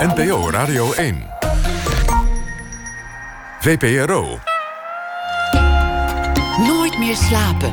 [0.00, 1.26] NPO Radio 1.
[3.60, 4.38] VPRO.
[6.66, 7.70] Nooit meer slapen.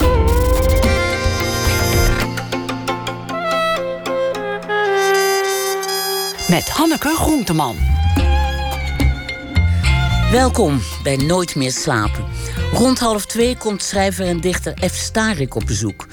[6.47, 7.75] Met Hanneke Groenteman.
[10.32, 12.26] Welkom bij Nooit meer slapen.
[12.71, 14.96] Rond half twee komt schrijver en dichter F.
[14.96, 16.07] Starik op bezoek.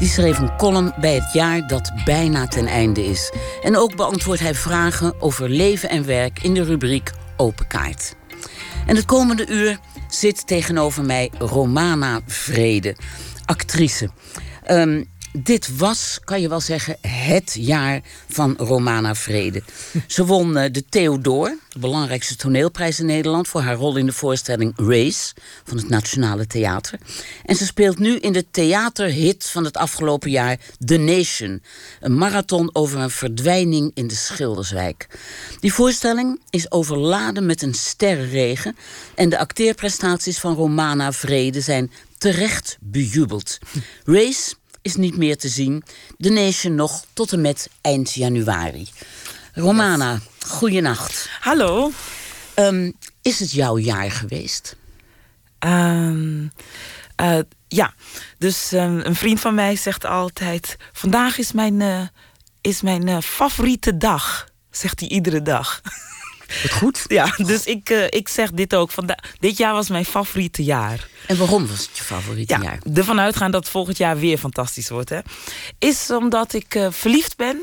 [0.00, 3.32] Die schreef een column bij het jaar dat bijna ten einde is.
[3.62, 8.14] En ook beantwoordt hij vragen over leven en werk in de rubriek Open Kaart.
[8.86, 9.78] En het komende uur
[10.08, 12.96] zit tegenover mij Romana Vrede,
[13.44, 14.10] actrice.
[14.62, 19.62] Ehm, dit was, kan je wel zeggen, het jaar van Romana Vrede.
[20.06, 24.12] Ze won uh, de Theodor, de belangrijkste toneelprijs in Nederland, voor haar rol in de
[24.12, 25.34] voorstelling Race
[25.64, 26.98] van het Nationale Theater.
[27.44, 31.62] En ze speelt nu in de theaterhit van het afgelopen jaar The Nation,
[32.00, 35.06] een marathon over een verdwijning in de Schilderswijk.
[35.60, 38.76] Die voorstelling is overladen met een sterrenregen
[39.14, 43.58] en de acteerprestaties van Romana Vrede zijn terecht bejubeld.
[44.04, 45.82] Race is niet meer te zien.
[46.18, 48.88] The Nation nog tot en met eind januari.
[49.54, 51.28] Romana, goeienacht.
[51.40, 51.90] Hallo.
[52.54, 54.76] Um, is het jouw jaar geweest?
[55.58, 56.52] Um,
[57.22, 57.94] uh, ja,
[58.38, 60.76] dus um, een vriend van mij zegt altijd...
[60.92, 62.00] vandaag is mijn, uh,
[62.60, 65.80] is mijn uh, favoriete dag, zegt hij iedere dag.
[66.62, 67.04] Wat goed.
[67.06, 68.90] Ja, dus ik, uh, ik zeg dit ook.
[68.90, 71.08] Vanda dit jaar was mijn favoriete jaar.
[71.26, 72.78] En waarom was het je favoriete ja, jaar?
[72.94, 75.08] Ervan uitgaan dat volgend jaar weer fantastisch wordt.
[75.10, 75.18] Hè?
[75.78, 77.60] Is omdat ik uh, verliefd ben.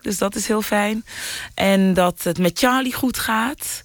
[0.00, 1.04] Dus dat is heel fijn.
[1.54, 3.82] En dat het met Charlie goed gaat.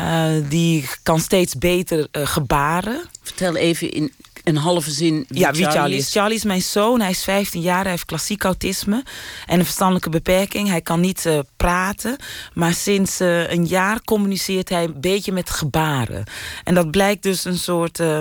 [0.00, 3.02] Uh, die kan steeds beter gebaren.
[3.22, 4.12] Vertel even in
[4.44, 6.12] een halve zin wie ja, wie Charlie, Charlie is.
[6.12, 7.00] Charlie is mijn zoon.
[7.00, 7.82] Hij is 15 jaar.
[7.82, 9.04] Hij heeft klassiek autisme
[9.46, 10.68] en een verstandelijke beperking.
[10.68, 12.16] Hij kan niet uh, praten.
[12.54, 16.24] Maar sinds uh, een jaar communiceert hij een beetje met gebaren.
[16.64, 18.20] En dat blijkt dus een soort uh,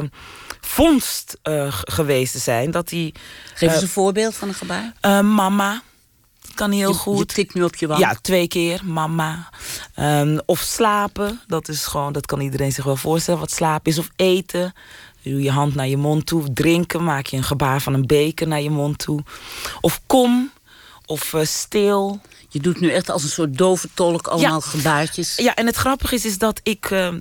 [0.61, 1.39] vondst
[1.83, 2.71] geweest te zijn.
[2.71, 3.13] Dat hij,
[3.53, 4.93] Geef eens een voorbeeld van een gebaar.
[5.25, 5.81] mama.
[6.55, 7.17] Kan heel je, goed.
[7.17, 7.99] Je tikt nu op je wang.
[7.99, 9.49] Ja, twee keer, mama.
[9.99, 13.97] Um, of slapen, dat is gewoon, dat kan iedereen zich wel voorstellen wat slapen is.
[13.97, 14.73] Of eten,
[15.23, 16.53] doe je hand naar je mond toe.
[16.53, 19.23] Drinken, maak je een gebaar van een beker naar je mond toe.
[19.81, 20.51] Of kom,
[21.05, 22.19] of uh, stil.
[22.49, 24.69] Je doet nu echt als een soort dove tolk allemaal ja.
[24.69, 25.35] gebaartjes.
[25.35, 26.89] Ja, en het grappige is, is dat ik...
[26.89, 27.13] Uh,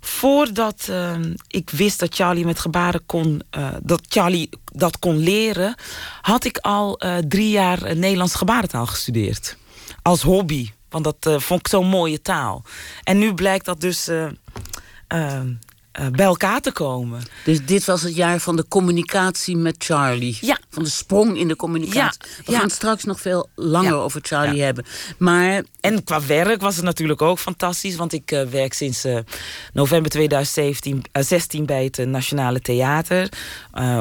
[0.00, 1.14] voordat uh,
[1.48, 3.42] ik wist dat Charlie met gebaren kon...
[3.56, 5.74] Uh, dat Charlie dat kon leren...
[6.20, 9.56] had ik al uh, drie jaar Nederlands gebarentaal gestudeerd.
[10.02, 10.70] Als hobby.
[10.88, 12.64] Want dat vond ik zo'n mooie taal.
[13.02, 14.10] En nu blijkt dat dus...
[16.00, 17.22] Uh, uh, bij elkaar te komen.
[17.44, 20.38] Dus dit was het jaar van de communicatie met Charlie.
[20.40, 20.58] Ja.
[20.70, 22.20] Van de sprong in de communicatie.
[22.20, 22.42] Ja.
[22.44, 22.58] We ja.
[22.58, 24.84] gaan straks nog veel langer over Charlie hebben.
[25.18, 25.62] Maar...
[25.80, 27.96] En qua werk was het natuurlijk ook fantastisch.
[27.96, 29.18] Want ik uh, werk sinds uh,
[29.72, 33.28] november 2017, uh, 16 bij het Nationale Theater.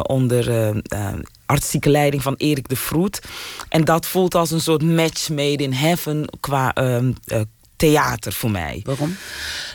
[0.01, 0.73] onder
[1.45, 3.21] artistieke leiding van Erik de Vroet.
[3.69, 6.73] En dat voelt als een soort match made in heaven qua
[7.83, 8.81] theater voor mij.
[8.83, 9.15] Waarom?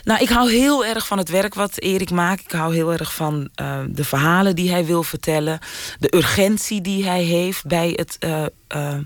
[0.03, 2.43] Nou, ik hou heel erg van het werk wat Erik maakt.
[2.43, 5.59] Ik hou heel erg van uh, de verhalen die hij wil vertellen.
[5.99, 8.97] De urgentie die hij heeft bij, het, uh, uh,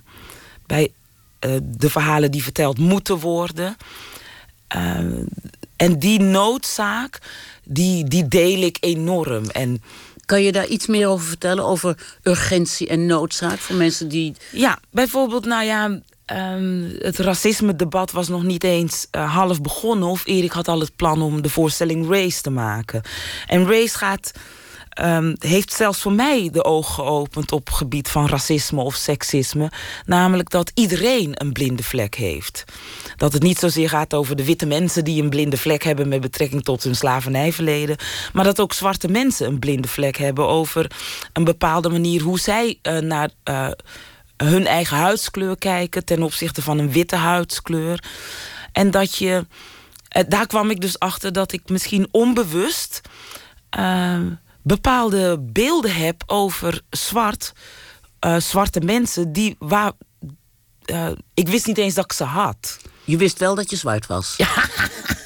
[0.66, 0.91] bij
[1.62, 3.78] de verhalen die verteld moeten worden.
[5.75, 7.20] en die noodzaak,
[7.64, 9.46] die, die deel ik enorm.
[9.50, 9.81] En
[10.25, 11.66] kan je daar iets meer over vertellen?
[11.66, 14.35] Over urgentie en noodzaak voor mensen die.
[14.52, 16.00] Ja, bijvoorbeeld, nou ja.
[16.31, 20.09] Um, het racisme-debat was nog niet eens uh, half begonnen.
[20.09, 23.01] Of Erik had al het plan om de voorstelling Race te maken.
[23.47, 24.31] En Race gaat,
[25.01, 29.72] um, heeft zelfs voor mij de ogen geopend op gebied van racisme of seksisme.
[30.06, 32.63] Namelijk dat iedereen een blinde vlek heeft.
[33.16, 36.22] Dat het niet zozeer gaat over de witte mensen die een blinde vlek hebben met
[36.22, 37.97] betrekking tot hun slavernijverleden.
[38.34, 40.91] Maar dat ook zwarte mensen een blinde vlek hebben over
[41.34, 43.29] een bepaalde manier hoe zij uh, naar.
[43.50, 43.67] Uh,
[44.45, 48.03] hun eigen huidskleur kijken ten opzichte van een witte huidskleur.
[48.71, 49.45] En dat je.
[50.28, 53.01] Daar kwam ik dus achter dat ik misschien onbewust
[53.79, 54.19] uh,
[54.63, 57.53] bepaalde beelden heb over zwart,
[58.25, 59.91] uh, zwarte mensen die waar.
[60.85, 62.79] Uh, ik wist niet eens dat ik ze had.
[63.03, 64.34] Je wist wel dat je zwart was.
[64.37, 64.47] Ja.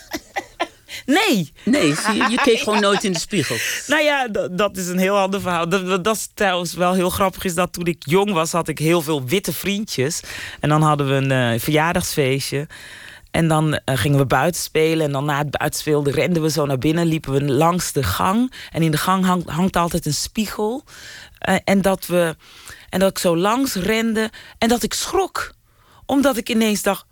[1.07, 1.51] Nee.
[1.63, 3.55] Nee, zie je, je keek gewoon nooit in de spiegel.
[3.87, 5.69] Nou ja, dat, is een heel ander verhaal.
[5.69, 8.79] Dat, dat is trouwens wel heel grappig, is dat toen ik jong was, had ik
[8.79, 10.21] heel veel witte vriendjes.
[10.59, 12.67] En dan hadden we een uh, verjaardagsfeestje.
[13.31, 15.05] En dan uh, gingen we buiten spelen.
[15.05, 17.05] En dan na het buitenspelen renden we zo naar binnen.
[17.05, 18.53] Liepen we langs de gang.
[18.71, 20.83] En in de gang hangt, hangt altijd een spiegel.
[21.49, 22.35] Uh, en, dat we,
[22.89, 24.29] en dat ik zo langs rende.
[24.57, 25.51] En dat ik schrok.
[26.05, 27.05] Omdat ik ineens dacht...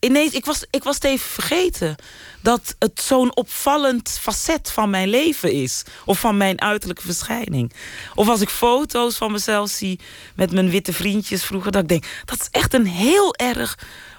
[0.00, 1.96] Ineens, ik was, ik was het even vergeten
[2.40, 5.82] dat het zo'n opvallend facet van mijn leven is.
[6.04, 7.72] Of van mijn uiterlijke verschijning.
[8.14, 10.00] Of als ik foto's van mezelf zie
[10.34, 13.78] met mijn witte vriendjes vroeger, dat ik denk, dat is echt een heel erg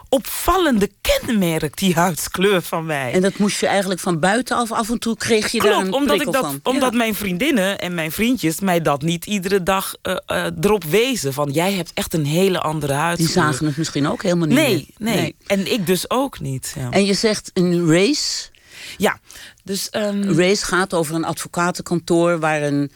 [0.09, 3.11] opvallende kenmerk, die huidskleur van mij.
[3.13, 6.21] En dat moest je eigenlijk van buitenaf af en toe kreeg je daar een omdat
[6.21, 6.59] ik dat, van.
[6.63, 6.97] Omdat Ja.
[6.97, 11.33] mijn vriendinnen en mijn vriendjes mij dat niet iedere dag eh, eh, erop wezen.
[11.33, 13.31] Van jij hebt echt een hele andere Die huidskleur.
[13.45, 16.73] zagen het misschien ook helemaal niet nee, nee, En ik dus ook niet.
[16.77, 18.49] Ja, En je zegt een race.
[18.97, 19.19] ja
[19.63, 22.91] dus ehm, race gaat over een advocatenkantoor waar een.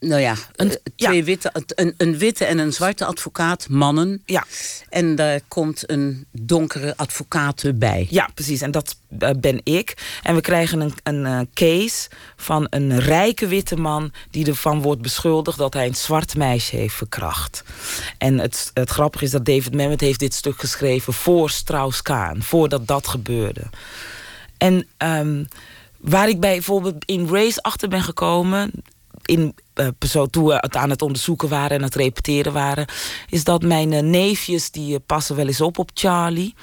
[0.00, 1.24] Nou ja, Een- eh, twee ja.
[1.24, 4.22] witte, een, een witte en een zwarte advocaat, mannen.
[4.26, 4.44] ja,
[4.88, 8.06] En daar komt een donkere advocaat bij.
[8.10, 8.60] ja, precies.
[8.60, 9.94] En dat eh, ben ik.
[10.22, 14.12] En we krijgen een, een eh, case van een rijke witte man...
[14.30, 17.62] die ervan wordt beschuldigd dat hij een zwart meisje heeft verkracht.
[18.18, 21.12] En het, het grappige is dat David Mamet heeft dit stuk geschreven...
[21.12, 23.62] voor Strauss-Kaan, voordat dat gebeurde.
[24.58, 25.44] En ehm,
[25.96, 28.70] waar ik bij bijvoorbeeld in Race achter ben gekomen...
[29.24, 32.86] In, eh, zo, toen we het aan het onderzoeken waren en het repeteren waren...
[33.28, 36.54] is dat mijn eh, neefjes, die eh, passen wel eens op op Charlie...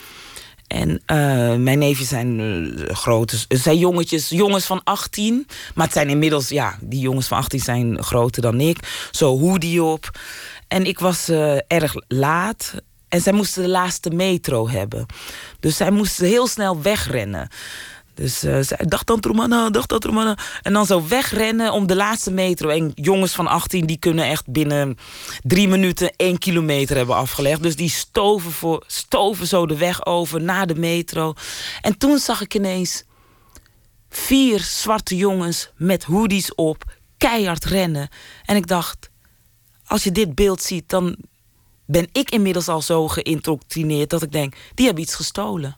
[0.68, 1.18] En eh,
[1.56, 5.48] mijn neefjes zijn eh, grote, het zijn jongetjes, jongens van 18.
[5.76, 9.08] Maar het zijn inmiddels, ja, die jongens van 18 zijn groter dan ik.
[9.12, 10.20] Zo hoodie op.
[10.68, 12.74] En ik was eh, erg laat.
[13.08, 15.06] En zij moesten de laatste metro hebben.
[15.60, 17.50] Dus zij moesten heel snel wegrennen.
[18.18, 20.38] Dus eh zij dag dan Romana, dag dan Romana.
[20.62, 22.70] En dan zo wegrennen om de laatste metro.
[22.70, 24.98] En jongens van 18 die kunnen echt binnen
[25.42, 27.64] drie minuten één kilometer hebben afgelegd.
[27.64, 31.34] Dus die stoven, voor, stoven zo de weg over naar de metro.
[31.82, 33.04] En toen zag ik ineens
[34.10, 36.84] vier zwarte jongens met hoodies op,
[37.18, 38.10] keihard rennen.
[38.46, 39.10] En ik dacht,
[39.86, 41.18] als je dit beeld ziet, dan
[41.86, 45.78] ben ik inmiddels al zo geïndoctrineerd dat ik denk, die hebben iets gestolen.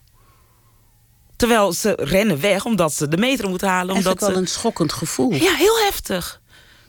[1.40, 3.94] Terwijl ze rennen weg omdat ze de metro moeten halen.
[3.94, 4.40] Omdat Eigenlijk wel ze...
[4.40, 5.32] een schokkend gevoel.
[5.32, 6.40] Ja, heel heftig.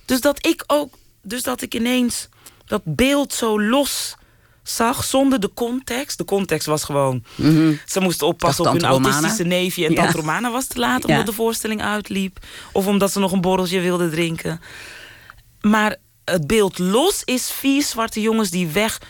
[0.05, 0.93] Dus dat ik ook,
[1.23, 2.27] dus dat ik ineens
[2.65, 4.15] dat beeld zo los
[4.63, 6.17] zag zonder de context.
[6.17, 7.23] De context was gewoon,
[7.85, 9.09] ze moesten oppassen op hun Romana.
[9.09, 10.01] autistische neefje en Ja.
[10.01, 11.23] tante Romana was te laat omdat Ja.
[11.25, 12.37] de voorstelling uitliep.
[12.71, 14.61] Of omdat ze nog een borreltje wilde drinken.
[15.61, 15.95] Maar
[16.25, 19.01] het beeld los is vier zwarte jongens die weg,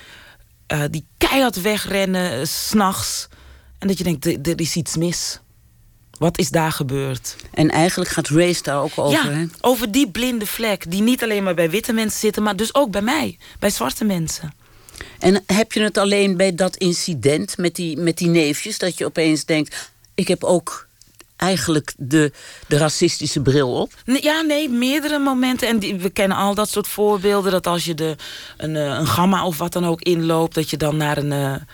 [0.68, 3.28] eh, die keihard wegrennen, eh, s s'nachts.
[3.82, 5.40] En dat je denkt, er- is iets mis.
[6.18, 7.36] Wat is daar gebeurd?
[7.54, 9.12] En eigenlijk gaat race daar ook over.
[9.26, 9.46] ja, hè?
[9.62, 10.92] over die blinde vlek.
[10.92, 13.38] Die niet alleen maar bij witte mensen zitten, maar dus ook bij mij.
[13.60, 14.54] Bij zwarte mensen.
[15.20, 18.78] En heb je het alleen bij dat incident met die, met die neefjes...
[18.78, 20.88] dat je opeens denkt, ik heb ook
[21.36, 22.32] eigenlijk de,
[22.68, 23.94] de racistische bril op?
[24.06, 25.68] Ja, nee, meerdere momenten.
[25.68, 27.52] En die- we kennen al dat soort voorbeelden.
[27.52, 28.16] Dat als je de,
[28.58, 30.56] een, eh, een gamma of wat dan ook inloopt...
[30.56, 31.68] dat je dan naar een...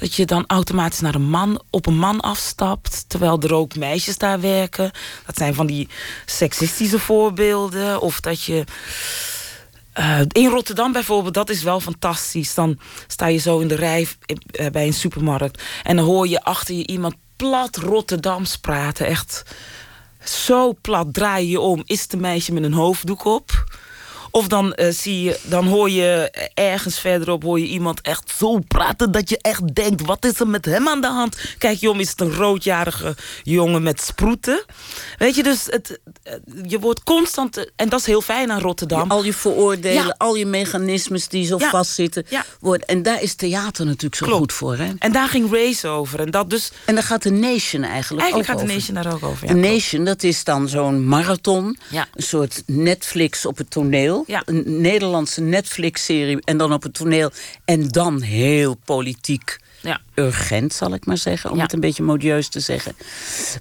[0.00, 3.04] dat je dan automatisch naar een man, op een man afstapt...
[3.08, 4.90] terwijl er ook meisjes daar werken.
[5.26, 5.88] Dat zijn van die
[6.26, 8.00] seksistische voorbeelden.
[8.00, 8.64] Of dat je...
[9.92, 12.54] eh, in Rotterdam bijvoorbeeld, dat is wel fantastisch.
[12.54, 14.08] Dan sta je zo in de rij
[14.50, 15.62] eh, bij een supermarkt...
[15.82, 19.06] en dan hoor je achter je iemand plat Rotterdams praten.
[19.06, 19.42] Echt
[20.24, 21.82] zo plat draai je je om.
[21.84, 23.69] Is het een meisje met een hoofddoek op?
[24.30, 28.58] Of dan, eh, zie je, dan hoor je ergens verderop hoor je iemand echt zo
[28.68, 31.36] praten dat je echt denkt: wat is er met hem aan de hand?
[31.58, 34.64] Kijk om, is het een roodjarige jongen met sproeten?
[35.18, 36.34] Weet je, dus het, eh,
[36.66, 39.10] je wordt constant, eh, en dat is heel fijn aan Rotterdam.
[39.10, 40.14] Al je vooroordelen, Ja.
[40.18, 41.70] al je mechanismes die zo Ja.
[41.70, 42.24] vastzitten.
[42.28, 42.44] Ja.
[42.60, 44.40] Worden, en daar is theater natuurlijk zo Klopt.
[44.40, 44.76] goed voor.
[44.76, 44.92] Hè?
[44.98, 46.20] En daar ging Race over.
[46.20, 48.74] En dat dus, En daar gaat de Nation eigenlijk, eigenlijk ook gaat de over.
[48.74, 49.46] Nation daar ook over.
[49.46, 49.60] Klopt.
[49.66, 51.78] Nation, dat is dan zo'n marathon.
[51.92, 54.19] Een soort Netflix op het toneel.
[54.26, 54.42] Ja.
[54.44, 57.30] Een Nederlandse Netflix-serie en dan op het toneel.
[57.64, 60.00] En dan heel politiek Ja.
[60.14, 61.50] urgent, zal ik maar zeggen.
[61.50, 61.62] Om Ja.
[61.62, 62.96] het een beetje modieus te zeggen.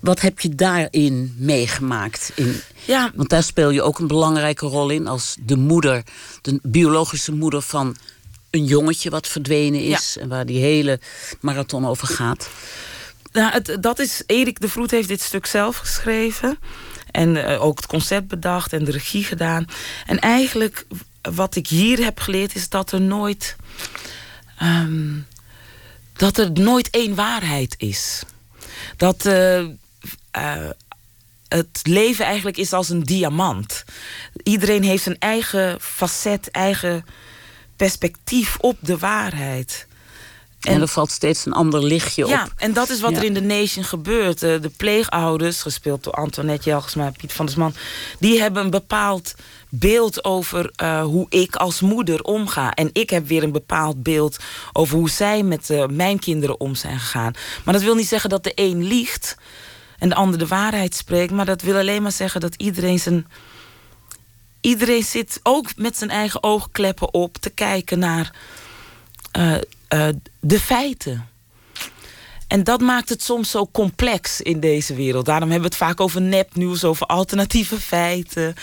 [0.02, 2.32] Wat heb je daarin meegemaakt?
[2.36, 3.12] In, Ja.
[3.16, 5.08] Want daar speel je ook een belangrijke rol in.
[5.08, 6.04] Als de moeder,
[6.42, 7.96] de biologische moeder van
[8.50, 10.18] een jongetje wat verdwenen is.
[10.20, 11.00] En waar die hele
[11.42, 12.50] marathon over gaat.
[13.32, 16.58] Nou, het, dat is, Erik de Vroet heeft dit stuk zelf geschreven.
[17.12, 19.66] En eh, ook het concept bedacht en de regie gedaan.
[20.06, 20.86] En eigenlijk,
[21.22, 23.56] wat ik hier heb geleerd, is dat er nooit.
[24.58, 25.18] ehm,
[26.14, 28.24] dat er nooit één waarheid is.
[28.98, 29.60] Dat eh,
[30.32, 30.70] eh,
[31.48, 33.84] het leven eigenlijk is als een diamant.
[34.44, 37.06] Iedereen heeft zijn eigen facet, eigen
[37.76, 39.88] perspectief op de waarheid.
[40.60, 42.52] En, er valt steeds een ander lichtje ja, op.
[42.58, 43.18] en dat is wat Ja.
[43.18, 44.44] er in The Nation gebeurt.
[44.44, 47.74] Eh, De pleegouders, gespeeld door Antoinette Jelgesma en Piet van der Sman...
[48.20, 49.36] die hebben een bepaald
[49.70, 52.74] beeld over eh, hoe ik als moeder omga.
[52.74, 54.38] En ik heb weer een bepaald beeld
[54.74, 57.34] over hoe zij met eh, mijn kinderen om zijn gegaan.
[57.64, 59.38] Maar dat wil niet zeggen dat de een liegt
[60.00, 61.32] en de ander de waarheid spreekt.
[61.32, 63.28] Maar dat wil alleen maar zeggen dat iedereen zijn...
[64.62, 68.32] Iedereen zit ook met zijn eigen oogkleppen op te kijken naar
[69.90, 70.08] eh,
[70.40, 71.28] de feiten.
[72.48, 75.26] En dat maakt het soms zo complex in deze wereld.
[75.26, 78.56] Daarom hebben we het vaak over nepnieuws, over alternatieve feiten.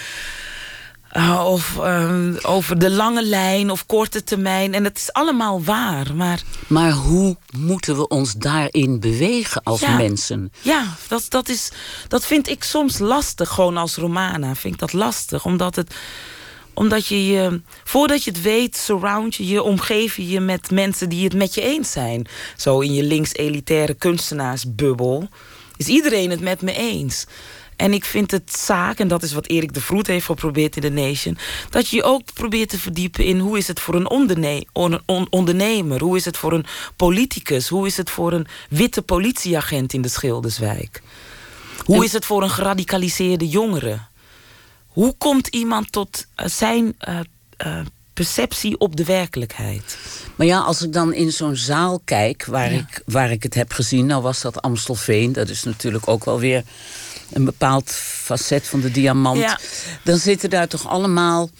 [1.10, 4.74] eh, of eh, over de lange lijn of korte termijn.
[4.74, 6.14] En het is allemaal waar.
[6.14, 9.96] Maar Maar hoe moeten we ons daarin bewegen als Ja.
[9.96, 10.52] mensen?
[10.60, 11.70] ja, dat, dat, is,
[12.08, 13.48] dat vind ik soms lastig.
[13.48, 15.44] Gewoon als Romana vind ik dat lastig.
[15.44, 15.94] Omdat het
[16.76, 21.08] omdat je je, voordat je het weet, surround je je, omgeef je je met mensen
[21.08, 22.26] die het met je eens zijn.
[22.56, 25.28] Zo in je links-elitaire kunstenaarsbubbel
[25.76, 27.26] is iedereen het met me eens.
[27.76, 30.82] En ik vind het zaak, en dat is wat Erik de Vroet heeft geprobeerd in
[30.82, 31.38] The Nation...
[31.70, 35.00] dat je je ook probeert te verdiepen in hoe is het voor een onderne on-
[35.06, 36.00] on- ondernemer...
[36.00, 36.66] hoe is het voor een
[36.96, 41.02] politicus, hoe is het voor een witte politieagent in de Schilderswijk...
[41.84, 44.00] hoe is het voor een geradicaliseerde jongere...
[44.96, 47.20] Hoe komt iemand tot eh, zijn eh,
[47.56, 47.78] eh,
[48.12, 49.98] perceptie op de werkelijkheid?
[50.36, 52.78] Maar ja, als ik dan in zo'n zaal kijk waar, Ja.
[52.78, 55.32] ik, waar ik het heb gezien, nou was dat Amstelveen.
[55.32, 56.64] Dat is natuurlijk ook wel weer
[57.32, 59.38] een bepaald facet van de diamant.
[59.38, 59.58] Ja.
[60.04, 61.50] Dan zitten daar toch allemaal.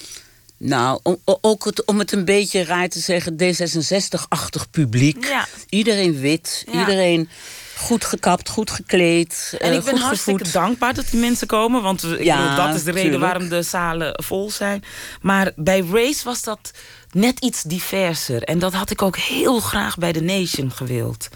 [0.57, 5.25] Nou, ook het, om het een beetje raar te zeggen, D66-achtig publiek.
[5.27, 5.47] Ja.
[5.69, 7.29] Iedereen wit, iedereen
[7.77, 9.55] goed gekapt, goed gekleed.
[9.59, 10.55] En eh, ik ben goed hartstikke gevoed.
[10.55, 11.83] dankbaar dat die mensen komen.
[11.83, 14.85] Want we- ik Ja, bedoel, dat is de reden waarom de zalen vol zijn.
[15.21, 16.71] Maar bij Race was dat
[17.13, 18.43] net iets diverser.
[18.43, 21.29] En dat had ik ook heel graag bij The Nation gewild.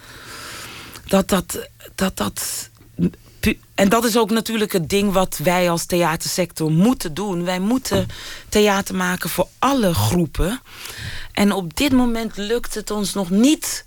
[1.06, 1.58] Dat dat...
[1.94, 2.68] dat, dat
[3.74, 7.44] en dat is ook natuurlijk het ding wat wij als theatersector moeten doen.
[7.44, 8.06] Wij moeten
[8.48, 10.60] theater maken voor alle groepen.
[11.32, 13.84] En op dit moment lukt het ons nog niet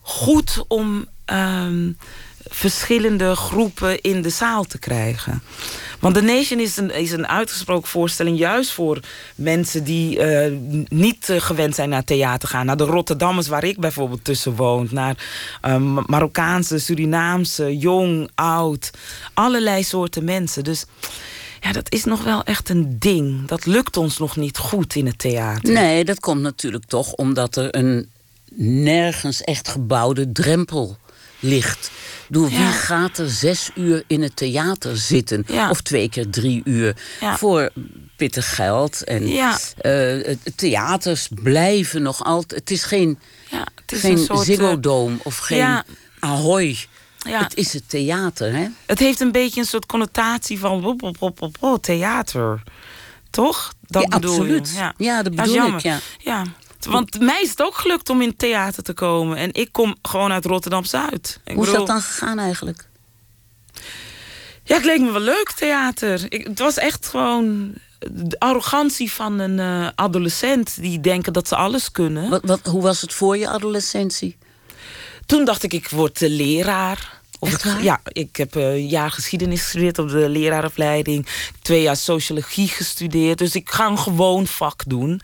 [0.00, 1.90] goed om ehm,
[2.48, 5.42] verschillende groepen in de zaal te krijgen.
[6.00, 9.00] Want The Nation is een, is een uitgesproken voorstelling juist voor
[9.34, 10.52] mensen die eh,
[10.88, 12.66] niet eh, gewend zijn naar theater gaan.
[12.66, 14.88] Naar de Rotterdammers waar ik bijvoorbeeld tussen woon.
[14.90, 15.16] Naar
[15.60, 18.90] ehm, Marokkaanse, Surinaamse, jong, oud.
[19.34, 20.64] Allerlei soorten mensen.
[20.64, 20.84] Dus
[21.60, 23.48] ja, dat is nog wel echt een ding.
[23.48, 25.72] Dat lukt ons nog niet goed in het theater.
[25.72, 28.10] Nee, dat komt natuurlijk toch omdat er een
[28.54, 30.96] nergens echt gebouwde drempel
[31.42, 31.90] ligt.
[32.28, 35.44] Doe, wie gaat er zes uur in het theater zitten?
[35.46, 35.70] Ja.
[35.70, 37.36] Of twee keer drie uur Ja.
[37.38, 37.70] voor
[38.16, 39.04] pittig geld?
[39.04, 39.26] En
[40.24, 42.60] het- theaters blijven nog altijd...
[42.60, 43.18] Het is geen,
[43.50, 45.82] Ja, het is geen een soort, Ziggo eh, Dome of geen.
[46.18, 46.76] Ahoy.
[47.18, 47.42] Ja.
[47.42, 48.66] Het is het theater, hè?
[48.86, 50.80] Het heeft een beetje een soort connotatie van
[51.80, 52.62] theater.
[53.30, 53.72] Toch?
[53.86, 54.68] Dat bedoel absoluut.
[54.68, 54.74] je.
[54.78, 54.94] Ja.
[54.96, 55.80] Ja, dat bedoel ik,
[56.18, 56.44] ja.
[56.84, 59.36] Want mij is het ook gelukt om in theater te komen.
[59.36, 61.40] En ik kom gewoon uit Rotterdam-Zuid.
[61.54, 62.88] Hoe is dat dan gegaan eigenlijk?
[64.64, 66.24] Ja, het leek me wel leuk, theater.
[66.28, 67.74] Ik, het was echt gewoon
[68.10, 70.80] de arrogantie van een eh, adolescent...
[70.80, 72.30] die denken dat ze alles kunnen.
[72.30, 74.36] Wat, wat, hoe was het voor je adolescentie?
[75.26, 77.20] Toen dacht ik, ik word eh, leraar.
[77.42, 81.26] Of ik- ja, ik heb eh, een jaar geschiedenis gestudeerd op de leraaropleiding.
[81.62, 83.38] Twee jaar sociologie gestudeerd.
[83.38, 85.20] Dus ik ga een gewoon vak doen.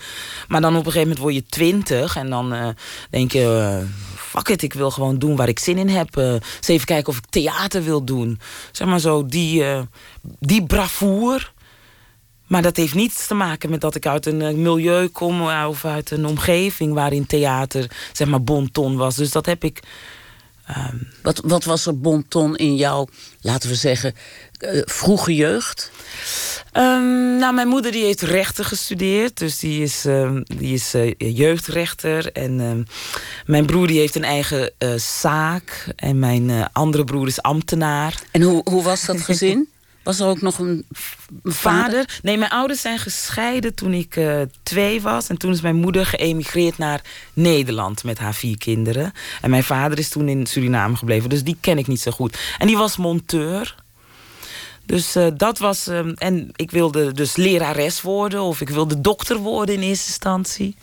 [0.48, 2.16] Maar dan op een gegeven moment word je twintig.
[2.16, 2.68] En dan eh,
[3.10, 6.16] denk je, eh, fuck it, ik wil gewoon doen waar ik zin in heb.
[6.16, 8.40] Eens even kijken of ik theater wil doen.
[8.72, 9.64] Zeg maar zo, die,
[10.40, 11.52] die bravoer.
[12.46, 15.40] Maar dat heeft niets te maken met dat ik uit een milieu kom...
[15.42, 19.14] of uit een omgeving waarin theater, zeg maar, bonton was.
[19.16, 19.80] Dus dat heb ik...
[20.68, 23.06] ehm, Wat, wat was er bonton in jouw,
[23.40, 24.14] laten we zeggen,
[24.58, 25.90] eh, vroege jeugd?
[26.72, 29.38] Ehm, nou, mijn moeder die heeft rechten gestudeerd.
[29.38, 32.32] Dus die is, ehm, die is eh, jeugdrechter.
[32.32, 32.86] En
[33.46, 35.86] mijn broer die heeft een eigen eh, zaak.
[35.96, 38.22] En mijn andere broer is ambtenaar.
[38.30, 39.68] En hoe, hoe was dat gezin?
[40.02, 40.86] Was er ook nog een,
[41.44, 42.18] Vader?
[42.22, 45.28] Nee, mijn ouders zijn gescheiden toen ik eh, twee was.
[45.28, 47.02] En toen is mijn moeder geëmigreerd naar
[47.32, 49.12] Nederland met haar vier kinderen.
[49.40, 51.28] En mijn vader is toen in Suriname gebleven.
[51.28, 52.38] Dus die ken ik niet zo goed.
[52.58, 53.74] En die was monteur.
[54.86, 55.86] Dus eh, dat was.
[55.86, 58.42] ehm, en ik wilde dus lerares worden.
[58.42, 60.76] Of ik wilde dokter worden in eerste instantie.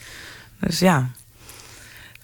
[0.60, 1.10] Dus ja.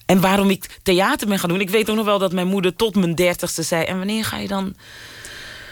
[0.05, 1.61] En waarom ik theater ben gaan doen.
[1.61, 3.83] Ik weet ook nog wel dat mijn moeder tot mijn dertigste zei.
[3.83, 4.75] En wanneer ga je dan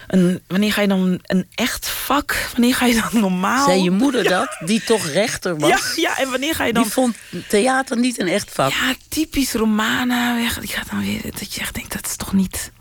[0.09, 2.49] een, wanneer ga je dan een echt vak?
[2.51, 3.65] Wanneer ga je dan normaal?
[3.65, 4.57] Zei je moeder dat?
[4.65, 5.69] Die toch rechter was?
[5.69, 6.83] Ja, ja, en wanneer ga je dan...
[6.83, 7.15] Die vond
[7.47, 8.71] theater niet een echt vak.
[8.71, 10.35] Ja, typisch Romana.
[10.59, 11.21] Die gaat dan weer...
[11.21, 12.71] Dat je echt denkt, dat is toch niet...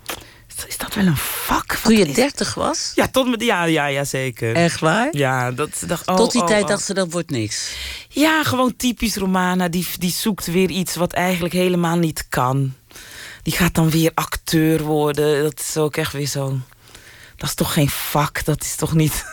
[0.66, 1.72] Is dat wel een vak?
[1.72, 2.92] Wat Toen je dertig was?
[2.94, 3.42] Ja, tot met...
[3.42, 4.54] Ja, ja, ja, zeker.
[4.54, 5.08] Echt waar?
[5.10, 6.08] Ja, dat dacht...
[6.08, 6.68] Oh, Tot die oh, tijd oh.
[6.68, 7.72] dacht ze, dat wordt niks.
[8.08, 9.68] Ja, gewoon typisch Romana.
[9.68, 12.74] Die, die zoekt weer iets wat eigenlijk helemaal niet kan.
[13.42, 15.42] Die gaat dan weer acteur worden.
[15.42, 16.58] Dat is ook echt weer zo...
[17.38, 18.44] Dat is toch geen vak?
[18.44, 19.24] Dat is toch niet...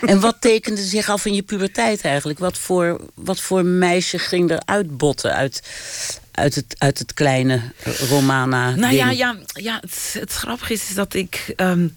[0.00, 2.38] En wat tekende zich af in je puberteit eigenlijk?
[2.38, 5.62] Wat voor, wat voor meisje ging er uitbotten uit,
[6.32, 7.60] uit, het, uit het kleine
[8.08, 8.74] Romana?
[8.74, 11.52] Nou ja, ja, ja het, het grappige is, is dat ik.
[11.56, 11.88] ehm,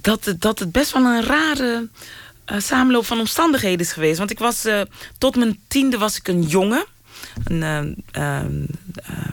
[0.00, 1.88] dat, het- dat het best wel een rare
[2.44, 4.18] eh, samenloop van omstandigheden is geweest.
[4.18, 4.64] Want ik was.
[4.64, 4.80] eh,
[5.18, 6.84] tot mijn tiende was ik een jongen.
[7.44, 8.64] Een, ehm, ehm,
[9.04, 9.26] eh,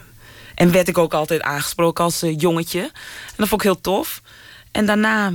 [0.56, 2.80] en werd ik ook altijd aangesproken als eh, jongetje.
[2.82, 2.92] En
[3.36, 4.22] dat vond ik heel tof.
[4.78, 5.34] En daarna.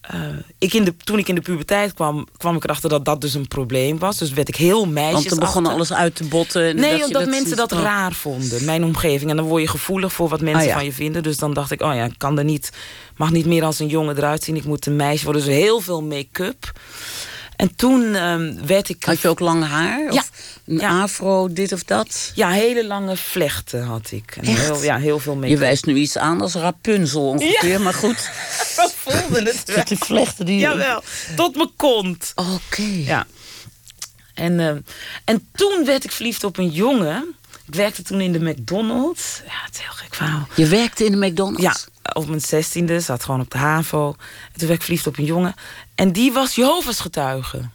[0.00, 0.20] eh,
[0.58, 3.34] ik in de, toen ik in de puberteit kwam, kwam ik erachter dat dat dus
[3.34, 4.18] een probleem was.
[4.18, 5.12] Dus werd ik heel meisjes.
[5.12, 6.62] Want er begon alles uit te botten.
[6.66, 9.30] En dan Nee, omdat is mensen dat raar vonden, mijn omgeving.
[9.30, 10.74] En dan word je gevoelig voor wat mensen Ah, ja.
[10.74, 11.22] van je vinden.
[11.22, 12.70] Dus dan dacht ik, oh ja, ik kan er niet,
[13.16, 14.56] mag niet meer als een jongen eruit zien.
[14.56, 15.44] Ik moet een meisje worden.
[15.44, 16.72] Dus heel veel make-up.
[17.56, 19.04] En toen ehm, werd ik...
[19.04, 20.02] Had je ook lang haar?
[20.02, 20.08] Ja.
[20.20, 20.30] Of
[20.66, 21.00] een Ja.
[21.02, 22.32] afro, dit of dat?
[22.34, 24.36] Ja, hele lange vlechten had ik.
[24.40, 24.60] En Echt?
[24.60, 25.58] Heel, ja, heel veel Je make-up.
[25.58, 27.78] wijst nu iets aan als Rapunzel ongeveer, Ja.
[27.78, 28.30] maar goed.
[28.76, 29.84] Zo voelde het wel.
[29.84, 30.58] Die vlechten die...
[30.58, 31.02] Jawel,
[31.36, 32.32] tot mijn kont.
[32.34, 32.82] Oké.
[32.82, 33.26] Ja.
[34.34, 34.74] En, eh,
[35.24, 37.34] en toen werd ik verliefd op een jongen.
[37.66, 39.42] Ik werkte toen in de McDonald's.
[39.46, 40.48] Ja, het is een heel gek verhaal.
[40.56, 41.62] Je werkte in de McDonald's?
[42.02, 44.08] Ja, op mijn zestiende, zat gewoon op de HAVO.
[44.52, 45.54] En toen werd ik verliefd op een jongen.
[45.96, 47.68] En die was Jehovah's getuige.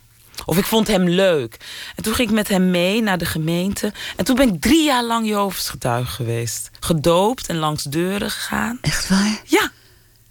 [0.45, 1.57] Of ik vond hem leuk.
[1.95, 3.93] En toen ging ik met hem mee naar de gemeente.
[4.15, 6.69] En toen ben ik drie jaar lang Jehovah's getuige geweest.
[6.79, 8.77] Gedoopt en langs deuren gegaan.
[8.81, 9.41] Echt waar?
[9.45, 9.71] Ja,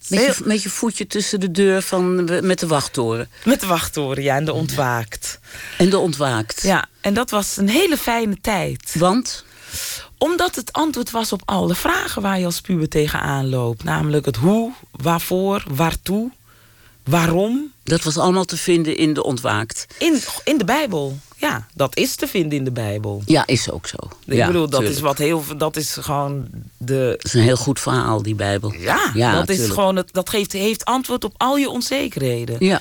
[0.08, 3.28] Met je, met je voetje tussen de deur van, met de wachttoren.
[3.44, 5.38] met de wachttoren, ja, en de ontwaakt.
[5.78, 6.62] En de ontwaakt.
[6.62, 8.94] Ja, en dat was een hele fijne tijd.
[8.98, 9.44] Want?
[10.18, 13.84] Omdat het antwoord was op alle vragen waar je als puber tegenaan loopt.
[13.84, 16.30] Namelijk het hoe, waarvoor, waartoe,
[17.10, 17.72] waarom.
[17.82, 19.86] Dat was allemaal te vinden in de ontwaakt.
[19.98, 21.18] In, in de Bijbel.
[21.36, 23.22] Ja, dat is te vinden in de Bijbel.
[23.26, 23.96] Ja, is ook zo.
[24.24, 24.94] Ik ja, bedoel, dat tuurlijk.
[24.94, 27.14] is wat heel dat is gewoon de.
[27.16, 28.72] Dat is een heel goed verhaal, die Bijbel.
[28.72, 32.56] Ja, ja dat is gewoon het, dat geeft, heeft antwoord op al je onzekerheden.
[32.58, 32.80] Ja.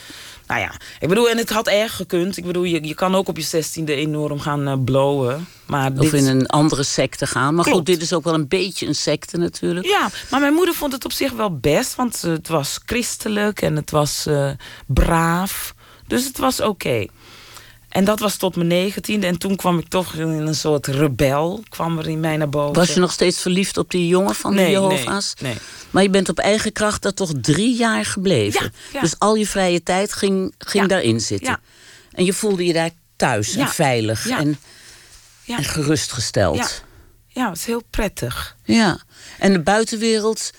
[0.50, 2.38] Nou ja, ik bedoel, en het had erg gekund.
[2.38, 5.48] Ik bedoel, je, je kan ook op je zestiende enorm gaan eh, blowen.
[5.66, 7.56] Maar Of dit, in een andere secte gaan.
[7.56, 9.86] Maar goed, dit is ook wel een beetje een secte natuurlijk.
[9.86, 11.96] Ja, maar mijn moeder vond het op zich wel best.
[11.96, 14.50] Want eh, het was christelijk en het was eh,
[14.88, 15.74] braaf.
[16.08, 17.06] Dus het was oké.
[17.90, 19.28] En dat was tot mijn negentiende.
[19.28, 21.64] En toen kwam ik toch in een soort rebel.
[21.70, 22.74] Kwam er in mij naar boven.
[22.76, 25.34] Was je nog steeds verliefd op die jongen van de Nee, Jehovah's?
[25.42, 25.62] nee, nee.
[25.90, 28.62] Maar je bent op eigen kracht daar toch drie jaar gebleven.
[28.64, 29.02] Ja, ja.
[29.02, 30.90] Dus al je vrije tijd ging, ging Ja.
[30.90, 31.48] daarin zitten.
[31.48, 31.60] Ja.
[32.12, 34.40] En je voelde je daar thuis en veilig Ja.
[34.40, 34.60] en,
[35.44, 35.58] Ja.
[35.58, 36.58] en gerustgesteld.
[36.58, 36.68] Ja.
[37.42, 38.56] Ja, het is heel prettig.
[38.64, 39.00] Ja,
[39.40, 40.52] en de buitenwereld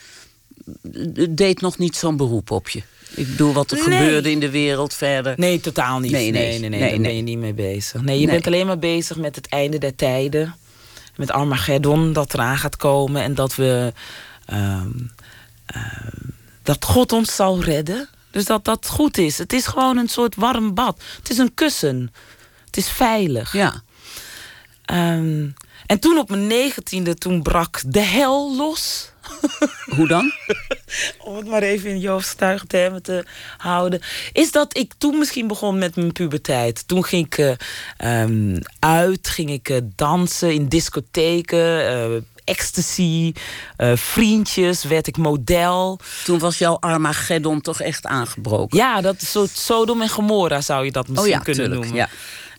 [0.92, 2.82] eh, deed nog niet zo'n beroep op je.
[3.14, 3.98] Ik bedoel, wat er Nee.
[3.98, 5.34] gebeurde in de wereld verder.
[5.36, 6.10] Nee, totaal niet.
[6.10, 7.00] Nee, Nee, nee, nee, nee, nee, daar nee.
[7.00, 8.00] ben je niet mee bezig.
[8.02, 8.34] Nee, je Nee.
[8.34, 10.54] bent alleen maar bezig met het einde der tijden.
[11.16, 13.22] Met Armageddon, dat eraan gaat komen.
[13.22, 13.92] En dat we...
[14.46, 14.88] ehm,
[15.66, 16.08] ehm,
[16.62, 18.08] dat God ons zal redden.
[18.30, 19.38] Dus dat dat goed is.
[19.38, 21.02] Het is gewoon een soort warm bad.
[21.16, 22.12] Het is een kussen.
[22.66, 23.52] Het is veilig.
[23.52, 23.82] Ja,
[24.84, 25.46] Ehm,
[25.86, 29.10] en toen op mijn negentiende, toen brak de hel los.
[29.96, 30.32] hoe dan?
[31.18, 33.24] om het maar even in Joofs getuigentermen te
[33.56, 34.00] houden,
[34.32, 36.88] is dat ik toen misschien begon met mijn puberteit.
[36.88, 43.32] Toen ging ik eh, ehm, uit, ging ik eh, dansen in discotheken, eh, ecstasy,
[43.94, 45.98] vriendjes, werd ik model.
[46.24, 48.78] Toen was jouw Armageddon toch echt aangebroken.
[48.78, 51.80] Ja, dat soort Sodom en Gomorra zou je dat misschien oh ja, kunnen tuurlijk.
[51.80, 51.96] noemen.
[51.96, 52.08] Ja.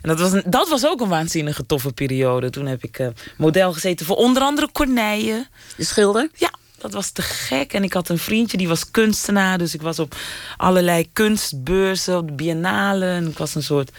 [0.01, 2.49] En dat was, een, dat was ook een waanzinnige toffe periode.
[2.49, 5.47] Toen heb ik model gezeten voor onder andere Corneille.
[5.75, 6.29] De schilder?
[6.33, 7.73] Ja, dat was te gek.
[7.73, 9.57] En ik had een vriendje die was kunstenaar.
[9.57, 10.15] Dus ik was op
[10.57, 13.05] allerlei kunstbeurzen, op de biennale.
[13.05, 13.91] En ik was een soort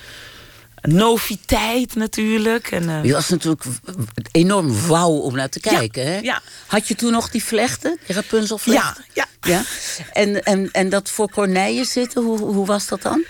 [0.82, 2.70] noviteit natuurlijk.
[2.70, 3.64] En, eh, Je was natuurlijk
[4.30, 6.06] enorm wauw om naar te kijken.
[6.06, 6.18] hè?
[6.18, 6.40] ja.
[6.66, 9.04] Had je toen nog die vlechten, die Rapunzelvlechten?
[9.12, 9.52] Ja, ja.
[9.52, 9.62] ja?
[10.12, 13.24] En, en, en dat voor Corneille zitten, hoe, hoe was dat dan?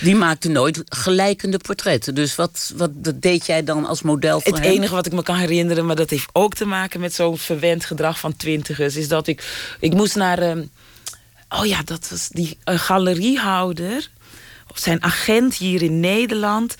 [0.00, 2.14] Die maakte nooit gelijkende portretten.
[2.14, 4.72] Dus wat, wat dat deed jij dan als model voor Het hem?
[4.72, 7.84] enige wat ik me kan herinneren, maar dat heeft ook te maken met zo'n verwend
[7.84, 9.44] gedrag van twintigers, is dat ik.
[9.80, 10.38] Ik moest naar.
[10.38, 10.64] ehm,
[11.48, 14.10] oh ja, dat was die een galeriehouder.
[14.70, 16.74] Of zijn agent hier in Nederland.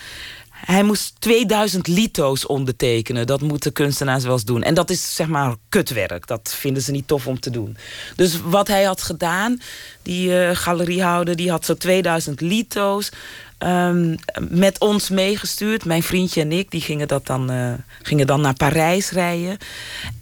[0.65, 3.27] Hij moest 2000 lito's ondertekenen.
[3.27, 4.63] Dat moeten kunstenaars wel eens doen.
[4.63, 6.27] En dat is zeg maar kutwerk.
[6.27, 7.77] Dat vinden ze niet tof om te doen.
[8.17, 9.61] Dus wat hij had gedaan,
[10.03, 13.11] die uh, galeriehouder, die had zo 2000 lito's.
[13.59, 14.17] Um,
[14.49, 15.85] met ons meegestuurd.
[15.85, 17.73] Mijn vriendje en ik, die gingen, dat dan, uh,
[18.03, 19.59] gingen dan naar Parijs rijden.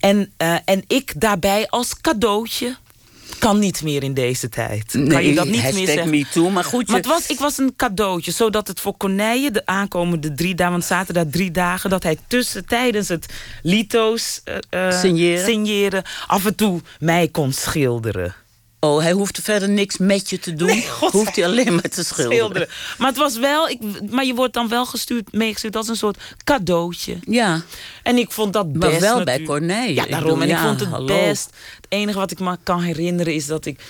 [0.00, 2.76] En, uh, en ik daarbij als cadeautje
[3.40, 4.94] kan niet meer in deze tijd.
[4.94, 6.10] Nee, kan je dat niet meer zeggen?
[6.10, 6.86] me too, maar goed.
[6.86, 10.72] Maar het was, ik was een cadeautje, zodat het voor Corneille de aankomende drie dagen,
[10.72, 13.26] want zaten daar drie dagen, dat hij tussen tijdens het
[13.62, 15.44] lito's uh, signeren.
[15.44, 18.34] signeren af en toe mij kon schilderen.
[18.80, 20.66] Oh, hij hoefde verder niks met je te doen.
[20.66, 22.36] Nee, hoeft hij alleen maar te schilderen.
[22.36, 22.68] schilderen.
[22.98, 23.78] Maar het was wel, ik,
[24.10, 27.16] maar je wordt dan wel gestuurd, meegestuurd als een soort cadeautje.
[27.20, 27.62] Ja.
[28.02, 28.92] En ik vond dat best.
[28.92, 29.94] Maar wel bij Corneille.
[29.94, 30.42] Ja, daarom.
[30.42, 31.06] en ik vond het hallo.
[31.06, 31.50] best.
[31.76, 33.80] Het enige wat ik me kan herinneren is dat ik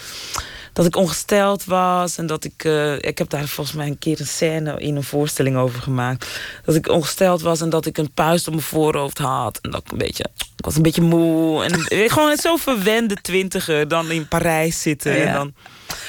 [0.72, 2.18] dat ik ongesteld was.
[2.18, 2.64] En dat ik.
[2.64, 6.26] Uh, ik heb daar volgens mij een keer een scène in een voorstelling over gemaakt.
[6.64, 9.58] Dat ik ongesteld was en dat ik een puist op mijn voorhoofd had.
[9.62, 10.24] En dat ik een beetje.
[10.56, 11.64] Ik was een beetje moe.
[11.64, 15.16] En gewoon zo verwende twintiger dan in Parijs zitten.
[15.16, 15.26] Ja.
[15.26, 15.54] En, dan,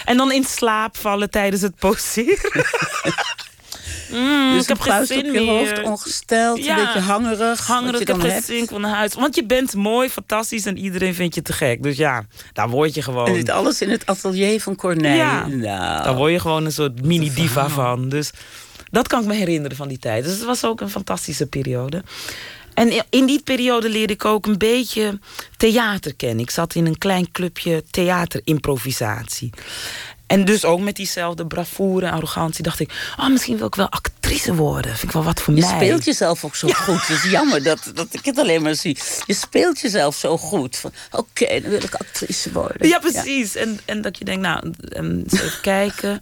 [0.05, 2.65] en dan in slaap vallen tijdens het poseren.
[4.11, 5.49] Mm, dus ik heb geen zin op je meer.
[5.49, 6.77] hoofd, ongesteld, ja.
[6.77, 7.67] een beetje hangerig.
[7.67, 9.13] Hangerig, ik heb geen zin van huis.
[9.13, 11.83] Want je bent mooi, fantastisch en iedereen vindt je te gek.
[11.83, 13.27] Dus ja, daar word je gewoon...
[13.27, 15.17] En dit alles in het atelier van Corneille.
[15.17, 16.03] Ja, nou.
[16.03, 18.09] daar word je gewoon een soort mini-diva van.
[18.09, 18.31] Dus
[18.91, 20.23] dat kan ik me herinneren van die tijd.
[20.23, 22.03] Dus het was ook een fantastische periode.
[22.73, 25.19] En in die periode leerde ik ook een beetje
[25.57, 26.39] theater kennen.
[26.39, 29.49] Ik zat in een klein clubje theaterimprovisatie.
[30.31, 33.13] En dus ook met diezelfde bravoure en arrogantie dacht ik...
[33.19, 34.91] oh, misschien wil ik wel actrice worden.
[34.91, 35.69] Vind ik wel wat voor je mij.
[35.69, 37.07] Je speelt jezelf ook zo goed.
[37.07, 38.97] Het is jammer dat, dat ik het alleen maar zie.
[39.25, 40.81] Je speelt jezelf zo goed.
[41.11, 42.87] Oké, okay, dan wil ik actrice worden.
[42.87, 43.55] Ja, precies.
[43.55, 46.19] En, en dat je denkt, nou, even kijken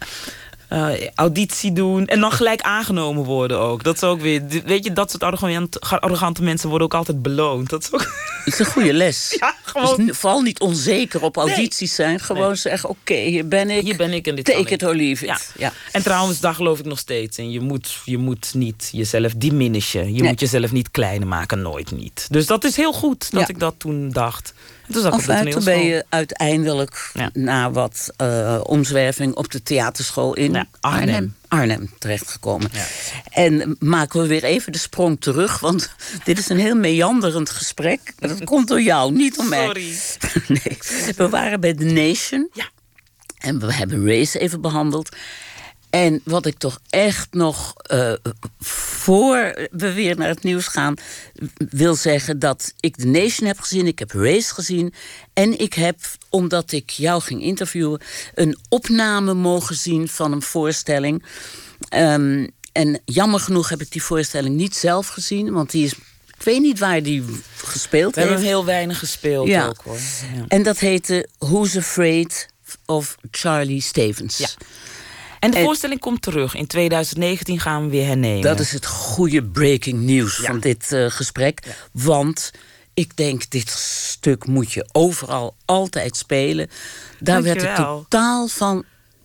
[0.70, 2.06] uh, auditie doen.
[2.06, 3.84] En dan gelijk aangenomen worden ook.
[3.84, 4.42] Dat is ook weer.
[4.66, 7.70] Weet je, dat soort arrogante, arrogante mensen worden ook altijd beloond.
[7.70, 8.08] Dat is ook.
[8.44, 9.28] Het is een goede les.
[9.40, 10.06] Ja, gewoon.
[10.06, 12.20] Dus vooral niet onzeker op audities zijn.
[12.20, 12.56] Gewoon nee.
[12.56, 13.84] zeggen: oké, okay, hier ben ik.
[13.84, 15.30] Hier ben ik en dit Take it or leave it.
[15.30, 15.40] Ja.
[15.58, 15.74] ja.
[15.92, 17.52] En trouwens, daar geloof ik nog steeds in.
[17.52, 20.14] Je moet, je moet niet jezelf diminishen.
[20.14, 20.30] Je nee.
[20.30, 21.62] moet jezelf niet kleiner maken.
[21.62, 22.28] Nooit niet.
[22.30, 23.48] Dus dat is heel goed dat ja.
[23.48, 24.54] ik dat toen dacht.
[24.90, 27.30] Dus of toen ben je uiteindelijk ja.
[27.34, 31.00] na wat uh, omzwerving op de theaterschool in ja, Arnhem.
[31.00, 31.36] Arnhem.
[31.48, 32.70] Arnhem terechtgekomen.
[32.74, 32.86] Ja.
[33.30, 35.92] En maken we weer even de sprong terug, want
[36.24, 38.14] dit is een heel meanderend gesprek.
[38.20, 39.66] Dat komt door jou, niet door mij.
[39.66, 39.94] Sorry.
[40.64, 40.78] nee.
[41.16, 42.50] We waren bij The Nation.
[42.54, 42.70] Ja.
[43.38, 45.16] En we hebben Race even behandeld.
[45.90, 48.14] En wat ik toch echt nog uh,
[48.60, 50.94] voor we weer naar het nieuws gaan,
[51.70, 54.94] wil zeggen dat ik The Nation heb gezien, ik heb Race gezien.
[55.34, 55.98] En ik heb,
[56.30, 58.02] omdat ik jou ging interviewen,
[58.34, 61.24] een opname mogen zien van een voorstelling.
[61.96, 65.94] Um, en jammer genoeg heb ik die voorstelling niet zelf gezien, want die is
[66.40, 67.24] ik weet niet waar die
[67.56, 68.32] gespeeld We heeft.
[68.32, 69.68] We hebben heel weinig gespeeld ja.
[69.68, 69.98] ook hoor.
[70.36, 70.46] Ja.
[70.48, 72.48] En dat heette Who's Afraid
[72.86, 74.38] of Charlie Stevens.
[74.38, 74.48] Ja.
[75.40, 76.56] En de en, voorstelling komt terug.
[76.56, 78.42] In 2019 gaan we weer hernemen.
[78.42, 80.44] Dat is het goede breaking news ja.
[80.44, 81.60] van dit uh, gesprek.
[81.66, 81.72] Ja.
[81.92, 82.52] Want
[82.94, 86.70] ik denk, dit stuk moet je overal altijd spelen.
[87.20, 88.84] Daar werd ik totaal van,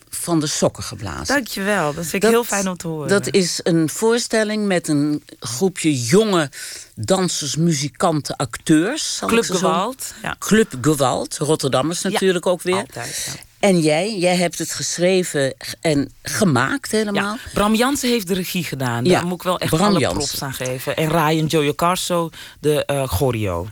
[0.09, 1.35] van de sokken geblazen.
[1.35, 3.09] Dankjewel, dat vind ik dat, heel fijn om te horen.
[3.09, 6.50] Dat is een voorstelling met een groepje jonge
[6.94, 9.22] dansers, muzikanten, acteurs.
[9.27, 10.14] Club Gewalt.
[10.22, 10.37] Ja.
[10.38, 12.77] Club Gewalt, Rotterdammers natuurlijk ook weer.
[12.77, 13.42] Altijd, ja.
[13.64, 17.35] En jij, jij hebt het geschreven en gemaakt helemaal.
[17.35, 19.05] Ja, Bram Jansen heeft de regie gedaan.
[19.05, 20.18] Daar ja, moet ik wel echt Bram alle Jansen.
[20.18, 20.96] props aan geven.
[20.96, 23.68] En Ryan Jojo Carso, de uh, choreo.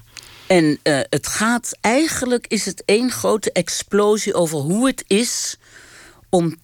[0.46, 5.56] En uh, het gaat eigenlijk, is het één grote explosie over hoe het is
[6.28, 6.56] om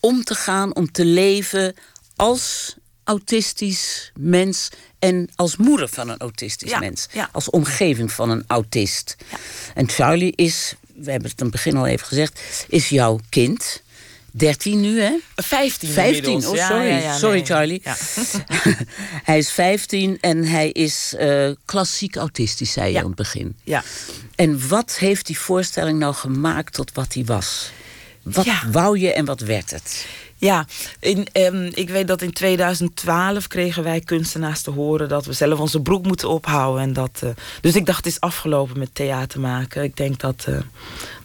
[0.00, 1.74] om te gaan, om te leven
[2.16, 7.06] als autistisch mens en als moeder van een autistisch ja, mens.
[7.12, 7.28] Ja.
[7.32, 9.16] Als omgeving van een autist.
[9.30, 9.36] Ja.
[9.74, 13.82] En Charlie is, we hebben het in het begin al even gezegd, is jouw kind.
[14.30, 15.12] 13 nu, hè?
[15.36, 15.88] 15.
[15.88, 16.86] 15, oh sorry.
[16.86, 17.44] Ja, ja, sorry nee.
[17.44, 17.82] Charlie.
[19.30, 23.56] hij is 15 en hij is uh, klassiek autistisch, zei je aan het begin.
[23.64, 23.82] Ja.
[24.34, 27.70] En wat heeft die voorstelling nou gemaakt tot wat hij was?
[28.22, 30.06] Wat wou je en wat werd het?
[30.42, 30.66] Ja,
[31.00, 35.58] in, um, ik weet dat in 2012 kregen wij kunstenaars te horen dat we zelf
[35.58, 36.82] onze broek moeten ophouden.
[36.82, 39.82] En dat, uh, dus ik dacht, het is afgelopen met theater maken.
[39.82, 40.58] Ik denk dat, uh,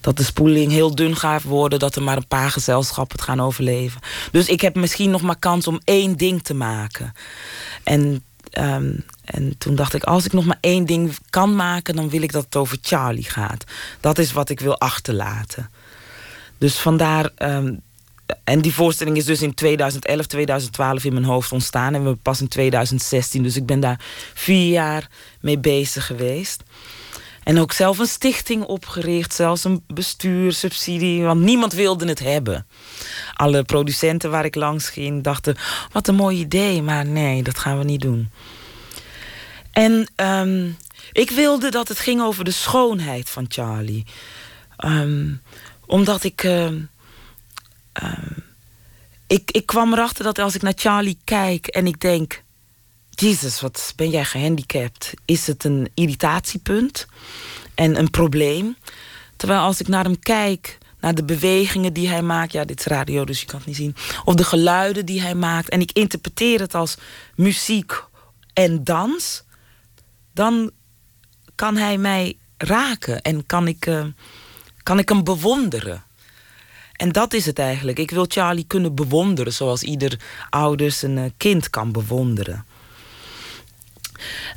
[0.02, 3.42] dat de spoeling heel dun gaat worden, dat er maar een paar gezelschappen het gaan
[3.42, 4.02] overleven.
[4.32, 7.14] Dus ik heb misschien nog maar kans om één ding te maken.
[7.84, 8.24] En,
[8.60, 12.22] um, en toen dacht ik, als ik nog maar één ding kan maken, dan wil
[12.22, 13.64] ik dat het over Charlie gaat.
[14.00, 15.70] Dat is wat ik wil achterlaten.
[16.58, 17.30] Dus vandaar.
[17.38, 17.86] Um,
[18.44, 21.94] en die voorstelling is dus in 2011, 2012 in mijn hoofd ontstaan.
[21.94, 23.44] En we pas in 2016.
[23.44, 24.00] Dus ik ben daar
[24.34, 25.10] vier jaar
[25.42, 26.64] mee bezig geweest.
[27.44, 32.68] En ook zelf een stichting opgericht, zelfs een bestuur, subsidie, want niemand wilde het hebben.
[33.34, 35.56] Alle producenten waar ik langs ging dachten:
[35.92, 38.30] wat een mooi idee, maar nee, dat gaan we niet doen.
[39.72, 40.78] En um,
[41.12, 44.06] ik wilde dat het ging over de schoonheid van Charlie.
[44.86, 45.42] Um,
[45.86, 46.44] omdat ik.
[48.04, 48.12] Uh,
[49.28, 52.44] ik, ik kwam erachter dat als ik naar Charlie kijk en ik denk:
[53.10, 55.14] Jezus, wat ben jij gehandicapt?
[55.26, 57.08] Is het een irritatiepunt
[57.76, 58.78] en een probleem?
[59.36, 62.86] Terwijl als ik naar hem kijk, naar de bewegingen die hij maakt, ja, dit is
[62.86, 65.92] radio, dus je kan het niet zien, of de geluiden die hij maakt, en ik
[65.92, 66.98] interpreteer het als
[67.36, 68.04] muziek
[68.54, 69.44] en dans,
[70.34, 70.72] dan
[71.56, 74.06] kan hij mij raken en kan ik, uh,
[74.84, 76.04] kan ik hem bewonderen.
[76.98, 78.00] En dat is het eigenlijk.
[78.00, 82.66] Ik wil Charlie kunnen bewonderen zoals ieder ouders een uh, kind kan bewonderen.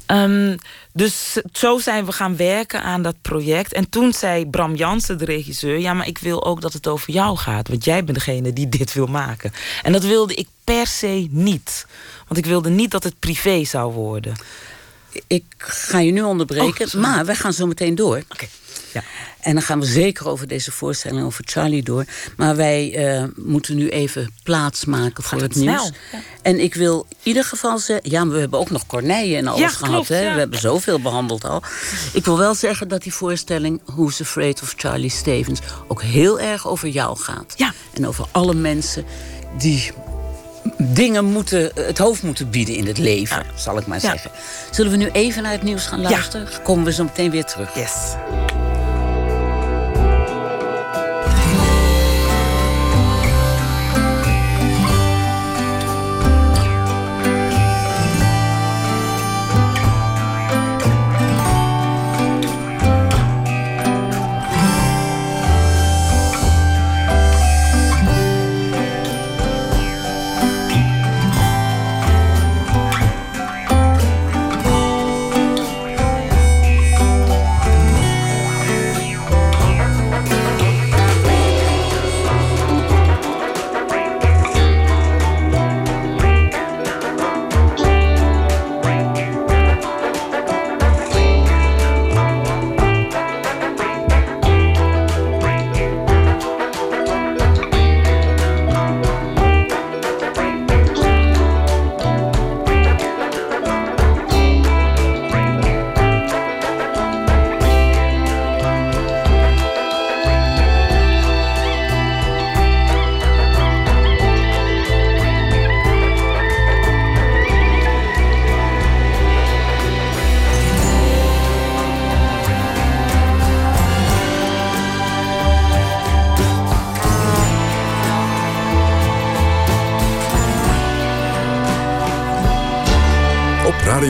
[0.07, 0.57] Um,
[0.92, 3.72] dus zo zijn we gaan werken aan dat project.
[3.72, 5.79] En toen zei Bram Jansen, de regisseur...
[5.79, 7.68] ja, maar ik wil ook dat het over jou gaat.
[7.68, 9.53] Want jij bent degene die dit wil maken.
[9.83, 11.87] En dat wilde ik per se niet.
[12.26, 14.35] Want ik wilde niet dat het privé zou worden.
[15.26, 18.22] Ik ga je nu onderbreken, oh, maar we gaan zo meteen door.
[18.29, 18.46] Oké.
[18.92, 19.03] Ja.
[19.40, 22.05] En dan gaan we zeker over deze voorstelling over Charlie door.
[22.37, 25.90] Maar wij uh, moeten nu even plaats maken voor het, het nieuws.
[26.12, 26.18] Ja.
[26.42, 28.11] En ik wil in ieder geval zeggen...
[28.11, 29.92] Ja, we hebben ook nog Corneille en alles Ja, gehad.
[29.92, 30.20] klopt, hè?
[30.20, 30.33] ja.
[30.33, 31.62] We hebben zoveel behandeld al.
[32.12, 33.81] Ik wil wel zeggen dat die voorstelling...
[33.85, 35.61] Who's Afraid of Charlie Stevens...
[35.88, 37.53] ook heel erg over jou gaat.
[37.57, 37.72] Ja.
[37.94, 39.05] En over alle mensen
[39.59, 39.90] die
[40.79, 44.11] dingen moeten, het hoofd moeten bieden in het leven, zal ik maar Ja.
[44.11, 44.31] zeggen.
[44.70, 46.48] Zullen we nu even naar het nieuws gaan luisteren?
[46.62, 47.74] Komen we zo meteen weer terug.
[47.74, 48.14] Yes.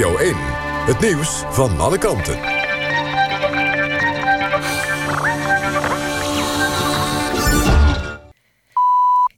[0.01, 0.35] Radio 1.
[0.87, 2.39] Het nieuws van alle kanten.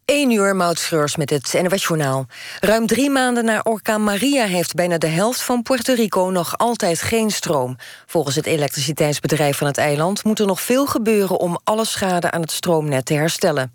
[0.05, 2.27] 1 uur, Maud Schreurs met het NWS Journaal.
[2.61, 7.03] Ruim drie maanden na orkaan Maria heeft bijna de helft van Puerto Rico nog altijd
[7.03, 7.77] geen stroom.
[8.07, 12.40] Volgens het elektriciteitsbedrijf van het eiland moet er nog veel gebeuren om alle schade aan
[12.40, 13.75] het stroomnet te herstellen.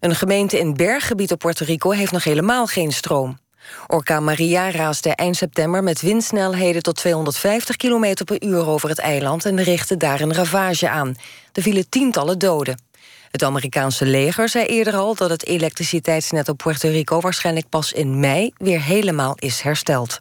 [0.00, 3.38] Een gemeente in berggebied op Puerto Rico heeft nog helemaal geen stroom.
[3.86, 9.44] Orkaan Maria raasde eind september met windsnelheden tot 250 km per uur over het eiland
[9.44, 11.16] en richtte daar een ravage aan.
[11.52, 12.82] Er vielen tientallen doden.
[13.30, 18.20] Het Amerikaanse leger zei eerder al dat het elektriciteitsnet op Puerto Rico waarschijnlijk pas in
[18.20, 20.20] mei weer helemaal is hersteld.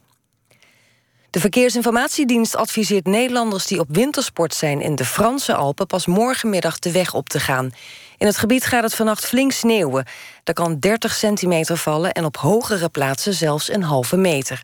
[1.30, 6.92] De Verkeersinformatiedienst adviseert Nederlanders die op wintersport zijn in de Franse Alpen pas morgenmiddag de
[6.92, 7.72] weg op te gaan.
[8.20, 10.06] In het gebied gaat het vannacht flink sneeuwen.
[10.44, 14.64] Er kan 30 centimeter vallen en op hogere plaatsen zelfs een halve meter.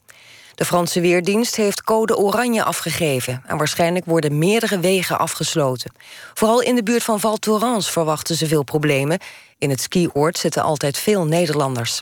[0.55, 3.43] De Franse Weerdienst heeft code oranje afgegeven...
[3.45, 5.91] en waarschijnlijk worden meerdere wegen afgesloten.
[6.33, 9.19] Vooral in de buurt van Val Thorens verwachten ze veel problemen.
[9.57, 12.01] In het skioord zitten altijd veel Nederlanders.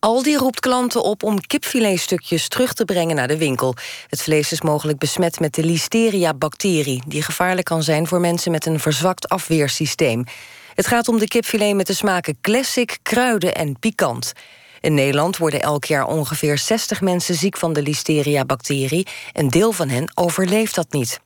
[0.00, 3.74] Aldi roept klanten op om kipfiletstukjes terug te brengen naar de winkel.
[4.08, 7.02] Het vlees is mogelijk besmet met de listeria-bacterie...
[7.06, 10.24] die gevaarlijk kan zijn voor mensen met een verzwakt afweersysteem.
[10.74, 14.32] Het gaat om de kipfilet met de smaken classic, kruiden en pikant.
[14.80, 19.06] In Nederland worden elk jaar ongeveer 60 mensen ziek van de listeria-bacterie.
[19.32, 21.20] Een deel van hen overleeft dat niet.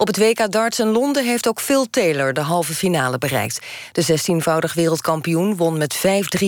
[0.00, 3.66] Op het WK darts in Londen heeft ook Phil Taylor de halve finale bereikt.
[3.92, 6.00] De 16-voudig wereldkampioen won met 5-3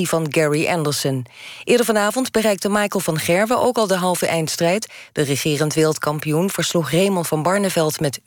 [0.02, 1.26] van Gary Anderson.
[1.64, 4.86] Eerder vanavond bereikte Michael van Gerwen ook al de halve eindstrijd.
[5.12, 8.24] De regerend wereldkampioen versloeg Raymond van Barneveld met 5-4.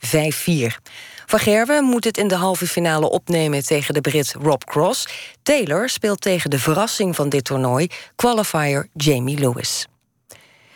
[1.25, 5.07] Van Gerwen moet het in de halve finale opnemen tegen de Brit Rob Cross.
[5.43, 9.87] Taylor speelt tegen de verrassing van dit toernooi, qualifier Jamie Lewis.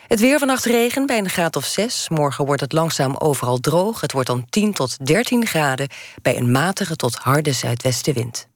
[0.08, 2.08] Het weer vannacht regen bij een graad of 6.
[2.08, 4.00] Morgen wordt het langzaam overal droog.
[4.00, 5.88] Het wordt dan 10 tot 13 graden
[6.22, 8.48] bij een matige tot harde zuidwestenwind.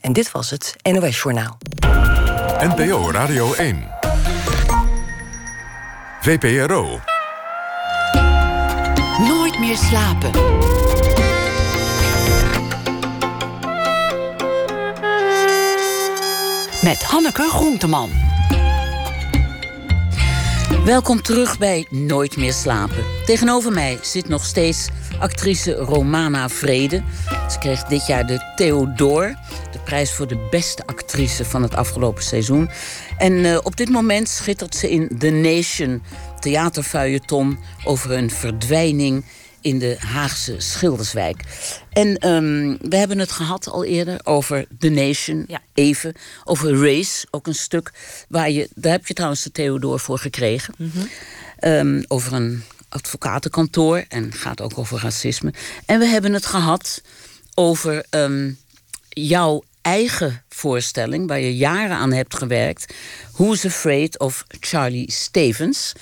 [0.00, 1.58] En dit was het NOS Journaal.
[2.58, 3.88] NPO Radio 1.
[6.20, 7.00] VPRO.
[9.18, 10.30] Nooit meer slapen.
[16.82, 18.25] Met Hanneke Groenteman.
[20.86, 23.04] Welkom terug bij Nooit meer slapen.
[23.24, 27.02] Tegenover mij zit nog steeds actrice Romana Vrede.
[27.50, 29.34] Ze kreeg dit jaar de Theodor,
[29.72, 32.70] de prijs voor de beste actrice van het afgelopen seizoen.
[33.18, 36.02] En uh, op dit moment schittert ze in The Nation,
[36.40, 39.24] theaterfeuilleton over hun verdwijning
[39.66, 41.42] in de Haagse Schilderswijk.
[41.92, 45.60] En um, we hebben het gehad al eerder over The Nation, Ja.
[45.74, 46.14] even.
[46.44, 47.92] Over Race, ook een stuk
[48.28, 48.68] waar je...
[48.74, 50.74] Daar heb je trouwens de Theodor voor gekregen.
[51.60, 55.52] Um, over een advocatenkantoor en gaat ook over racisme.
[55.86, 57.02] En we hebben het gehad
[57.54, 58.58] over um,
[59.08, 61.28] jouw eigen voorstelling...
[61.28, 62.94] waar je jaren aan hebt gewerkt.
[63.32, 65.92] Who's Afraid of Charlie Stevens...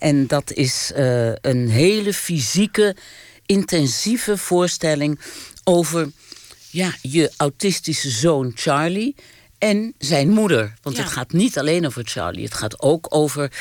[0.00, 2.96] En dat is uh, een hele fysieke,
[3.46, 5.20] intensieve voorstelling
[5.64, 6.10] over
[6.70, 9.14] ja, je autistische zoon Charlie
[9.58, 10.74] en zijn moeder.
[10.82, 11.02] Want Ja.
[11.02, 13.52] het gaat niet alleen over Charlie, het gaat ook over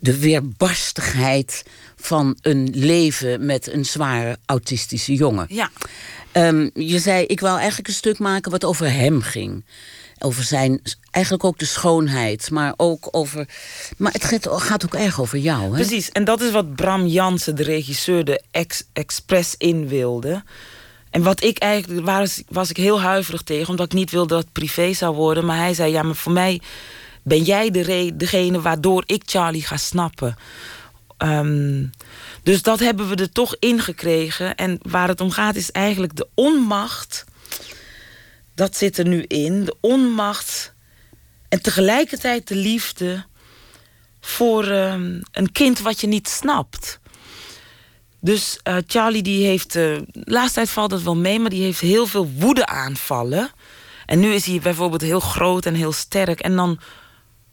[0.00, 1.64] de weerbarstigheid
[1.96, 5.46] van een leven met een zware autistische jongen.
[5.48, 5.70] Ja.
[6.32, 9.64] Um, je zei, ik wou eigenlijk een stuk maken wat over hem ging.
[10.24, 13.48] Over zijn, eigenlijk ook de schoonheid, maar ook over.
[13.96, 15.70] Maar het gaat, ook erg over jou, hè?
[15.70, 20.42] Precies, en dat is wat Bram Jansen, de regisseur, de ex expres in wilde.
[21.10, 24.34] En wat ik eigenlijk, waar was, was ik heel huiverig tegen, omdat ik niet wilde
[24.34, 25.44] dat het privé zou worden.
[25.44, 26.60] Maar hij zei, ja, maar voor mij
[27.22, 30.36] ben jij de degene waardoor ik Charlie ga snappen.
[31.18, 31.90] Um,
[32.42, 34.54] dus dat hebben we er toch ingekregen.
[34.54, 37.24] En waar het om gaat is eigenlijk de onmacht.
[38.54, 39.64] Dat zit er nu in.
[39.64, 40.74] De onmacht
[41.48, 43.24] en tegelijkertijd de liefde
[44.20, 47.00] voor um, een kind wat je niet snapt.
[48.20, 51.62] Dus uh, Charlie die heeft, uh, de laatste tijd valt dat wel mee, maar die
[51.62, 53.50] heeft heel veel woede aanvallen.
[54.06, 56.40] En nu is hij bijvoorbeeld heel groot en heel sterk.
[56.40, 56.80] En dan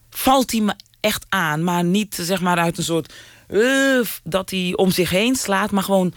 [0.09, 3.13] valt hij me echt aan, maar niet zeg maar uit een soort
[3.49, 6.13] uh, dat hij om zich heen slaat, maar gewoon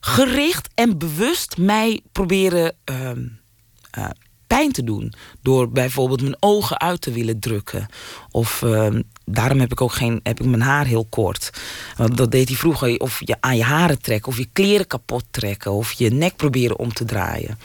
[0.00, 2.76] gericht en bewust mij proberen
[3.98, 4.06] uh,
[4.46, 5.12] pijn te doen.
[5.42, 7.86] Door bijvoorbeeld mijn ogen uit te willen drukken.
[8.30, 8.86] Of uh,
[9.24, 11.50] daarom heb ik ook geen, heb ik mijn haar heel kort.
[11.96, 12.98] Want dat deed hij vroeger.
[12.98, 16.78] Of je aan je haren trekken, of je kleren kapot trekken, of je nek proberen
[16.78, 17.58] om te draaien.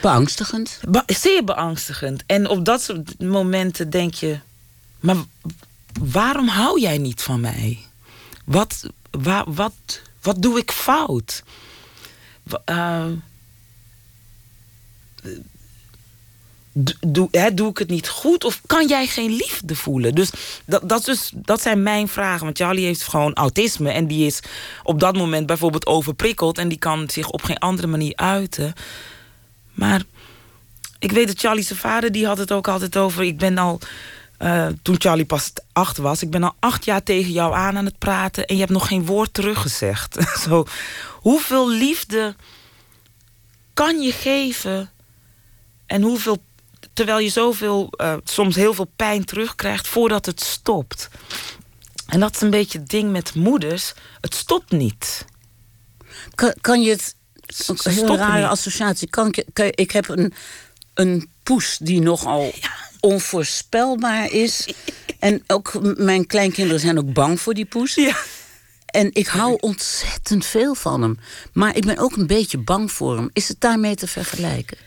[0.00, 0.80] Beangstigend?
[0.88, 2.22] Be zeer beangstigend.
[2.26, 4.38] En op dat soort momenten denk je.
[5.00, 5.16] Maar
[6.00, 7.78] waarom hou jij niet van mij?
[8.44, 11.42] Wat, wa, wat, wat doe ik fout?
[12.66, 13.04] Uh,
[17.06, 18.44] doe, hè, doe ik het niet goed?
[18.44, 20.14] Of kan jij geen liefde voelen?
[20.14, 20.30] Dus
[20.66, 22.44] dat, dat, dus, dat zijn mijn vragen.
[22.44, 23.90] Want Charlie heeft gewoon autisme.
[23.90, 24.40] En die is
[24.82, 26.58] op dat moment bijvoorbeeld overprikkeld.
[26.58, 28.72] En die kan zich op geen andere manier uiten.
[29.72, 30.02] Maar
[30.98, 32.12] ik weet dat Charlie zijn vader...
[32.12, 33.22] die had het ook altijd over...
[33.22, 33.80] ik ben al...
[34.42, 36.22] Uh, toen Charlie pas acht was...
[36.22, 38.46] ik ben al acht jaar tegen jou aan aan het praten...
[38.46, 40.16] en je hebt nog geen woord teruggezegd.
[40.44, 40.66] Zo,
[41.10, 42.34] hoeveel liefde
[43.74, 44.90] kan je geven...
[45.90, 46.38] en hoeveel
[46.92, 51.08] terwijl je zoveel, uh, soms heel veel pijn terugkrijgt voordat het stopt.
[52.06, 53.94] En dat is een beetje het ding met moeders.
[54.20, 55.24] Het stopt niet.
[56.34, 57.14] Kan, kan je het.
[57.66, 58.50] Een heel rare niet.
[58.50, 59.08] associatie.
[59.08, 60.32] Kan, kan, ik heb een,
[60.94, 62.70] een poes die nogal ja.
[63.00, 64.68] onvoorspelbaar is.
[65.18, 67.94] en ook mijn kleinkinderen zijn ook bang voor die poes.
[67.94, 68.16] Ja.
[68.86, 71.18] En ik hou ontzettend veel van hem.
[71.52, 73.30] Maar ik ben ook een beetje bang voor hem.
[73.32, 74.78] Is het daarmee te vergelijken?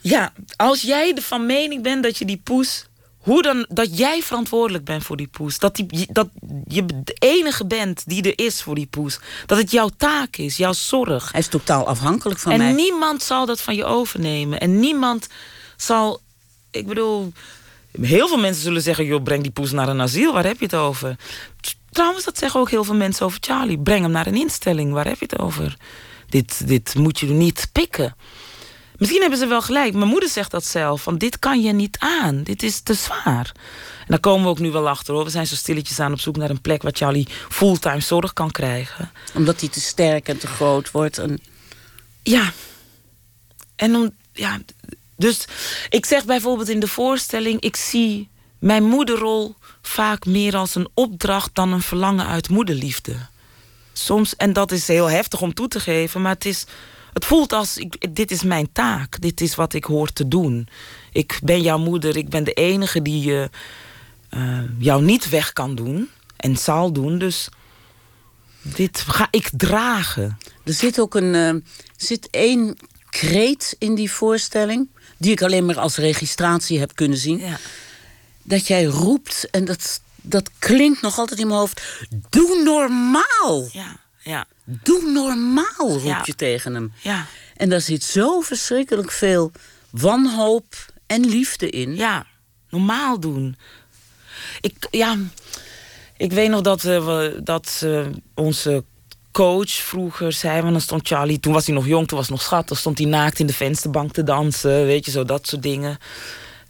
[0.00, 2.88] Ja, als jij van mening bent dat je die poes.
[3.18, 5.58] Hoe dan, dat jij verantwoordelijk bent voor die poes.
[5.58, 6.28] Dat, die, dat
[6.66, 9.18] je de enige bent die er is voor die poes.
[9.46, 11.32] Dat het jouw taak is, jouw zorg.
[11.32, 12.68] Hij is totaal afhankelijk van en mij.
[12.68, 14.60] En niemand zal dat van je overnemen.
[14.60, 15.26] En niemand
[15.76, 16.20] zal.
[16.70, 17.32] Ik bedoel.
[18.00, 20.32] Heel veel mensen zullen zeggen: joh, breng die poes naar een asiel.
[20.32, 21.16] Waar heb je het over?
[21.90, 23.78] Trouwens, dat zeggen ook heel veel mensen over Charlie.
[23.78, 24.92] Breng hem naar een instelling.
[24.92, 25.76] Waar heb je het over?
[26.28, 28.16] Dit, dit moet je niet pikken.
[29.00, 29.94] Misschien hebben ze wel gelijk.
[29.94, 31.02] Mijn moeder zegt dat zelf.
[31.02, 32.42] Van dit kan je niet aan.
[32.42, 33.52] Dit is te zwaar.
[34.00, 35.24] En daar komen we ook nu wel achter hoor.
[35.24, 38.50] We zijn zo stilletjes aan op zoek naar een plek waar Charlie fulltime zorg kan
[38.50, 39.10] krijgen.
[39.34, 41.18] Omdat hij te sterk en te groot wordt.
[41.18, 41.40] En...
[42.22, 42.52] Ja.
[43.76, 44.58] En om, ja,
[45.16, 45.44] dus
[45.88, 48.28] ik zeg bijvoorbeeld in de voorstelling: ik zie
[48.58, 53.16] mijn moederrol vaak meer als een opdracht dan een verlangen uit moederliefde.
[53.92, 56.66] Soms, en dat is heel heftig om toe te geven, maar het, is,
[57.12, 60.68] het voelt als: ik, dit is mijn taak, dit is wat ik hoor te doen.
[61.12, 63.50] Ik ben jouw moeder, ik ben de enige die je,
[64.30, 67.18] uh, jou niet weg kan doen en zal doen.
[67.18, 67.48] Dus
[68.62, 70.38] dit ga ik dragen.
[70.64, 71.62] Er zit ook een, uh,
[71.96, 72.76] zit één
[73.10, 77.38] kreet in die voorstelling, die ik alleen maar als registratie heb kunnen zien.
[77.38, 77.58] Ja.
[78.42, 81.82] Dat jij roept, en dat, dat klinkt nog altijd in mijn hoofd.
[82.28, 83.68] Doe normaal!
[83.72, 84.46] Ja, ja.
[84.82, 86.92] Doe normaal, roep je tegen hem.
[87.00, 87.26] Ja.
[87.56, 89.52] En daar zit zo verschrikkelijk veel
[89.90, 90.74] wanhoop
[91.06, 91.96] en liefde in.
[91.96, 92.26] Ja,
[92.68, 93.56] normaal doen.
[94.60, 95.16] Ik, ja,
[96.16, 98.84] ik weet nog dat, uh, dat uh, onze
[99.32, 102.36] coach vroeger zei, want dan stond Charlie, toen was hij nog jong, toen was hij
[102.36, 105.46] nog schat, dan stond hij naakt in de vensterbank te dansen, weet je, zo dat
[105.46, 105.98] soort dingen.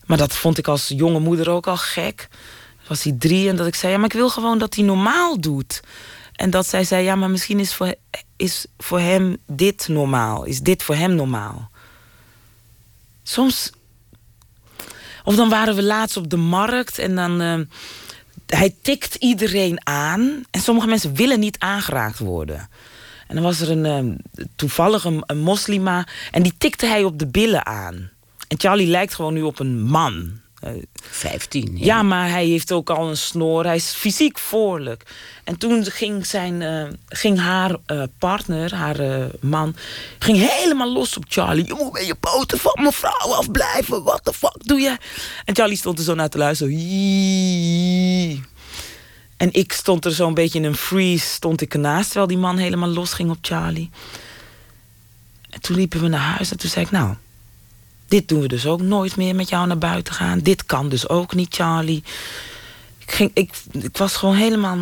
[0.07, 2.29] Maar dat vond ik als jonge moeder ook al gek.
[2.89, 5.41] Was hij drie en dat ik zei, ja, maar ik wil gewoon dat hij normaal
[5.41, 5.81] doet.
[6.41, 7.95] En dat zij zei, ja, maar misschien is voor,
[8.37, 10.45] is voor hem dit normaal.
[10.45, 11.71] Is dit voor hem normaal?
[13.23, 13.73] Soms.
[15.25, 17.43] Of dan waren we laatst op de markt en dan.
[17.43, 17.61] Uh,
[18.47, 20.45] hij tikt iedereen aan.
[20.51, 22.69] En sommige mensen willen niet aangeraakt worden.
[23.27, 24.17] En dan was er een, um,
[24.57, 26.07] toevallig een, een, moslima.
[26.31, 28.11] En die tikte hij op de billen aan.
[28.49, 30.41] En Charlie lijkt gewoon nu op een man.
[30.95, 31.73] 15.
[31.75, 31.85] Ja.
[31.85, 32.03] ja.
[32.03, 33.65] maar hij heeft ook al een snor.
[33.65, 35.03] Hij is fysiek voorlijk.
[35.45, 39.75] En toen ging, zijn, uh, ging haar uh, partner, haar man,
[40.19, 41.67] ging helemaal los op Charlie.
[41.67, 44.03] Je moet met je poten van mijn vrouw afblijven.
[44.03, 44.97] What the fuck doe je?
[45.45, 46.73] En Charlie stond er zo naar te luisteren.
[49.41, 52.07] En ik stond er zo'n beetje in een freeze, stond ik ernaast...
[52.07, 53.91] terwijl die man helemaal los ging op Charlie.
[55.51, 56.91] En toen liepen we naar huis en toen zei ik...
[56.91, 57.15] nou,
[58.11, 60.39] dit doen we dus ook nooit meer met jou naar buiten gaan.
[60.39, 62.03] Dit kan dus ook niet, Charlie.
[62.99, 64.79] Ik, ging, ik, ik was gewoon helemaal...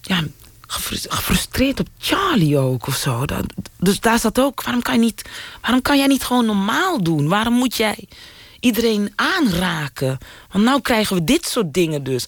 [0.00, 0.24] Ja,
[0.66, 3.24] gefrustreerd op Charlie ook of zo.
[3.24, 3.44] Dat,
[3.78, 4.62] dus daar zat ook...
[4.62, 5.22] Waarom kan, je niet,
[5.60, 7.28] waarom kan jij niet gewoon normaal doen?
[7.28, 8.08] Waarom moet jij
[8.60, 10.18] iedereen aanraken?
[10.50, 12.22] Want nou krijgen we dit soort dingen dus.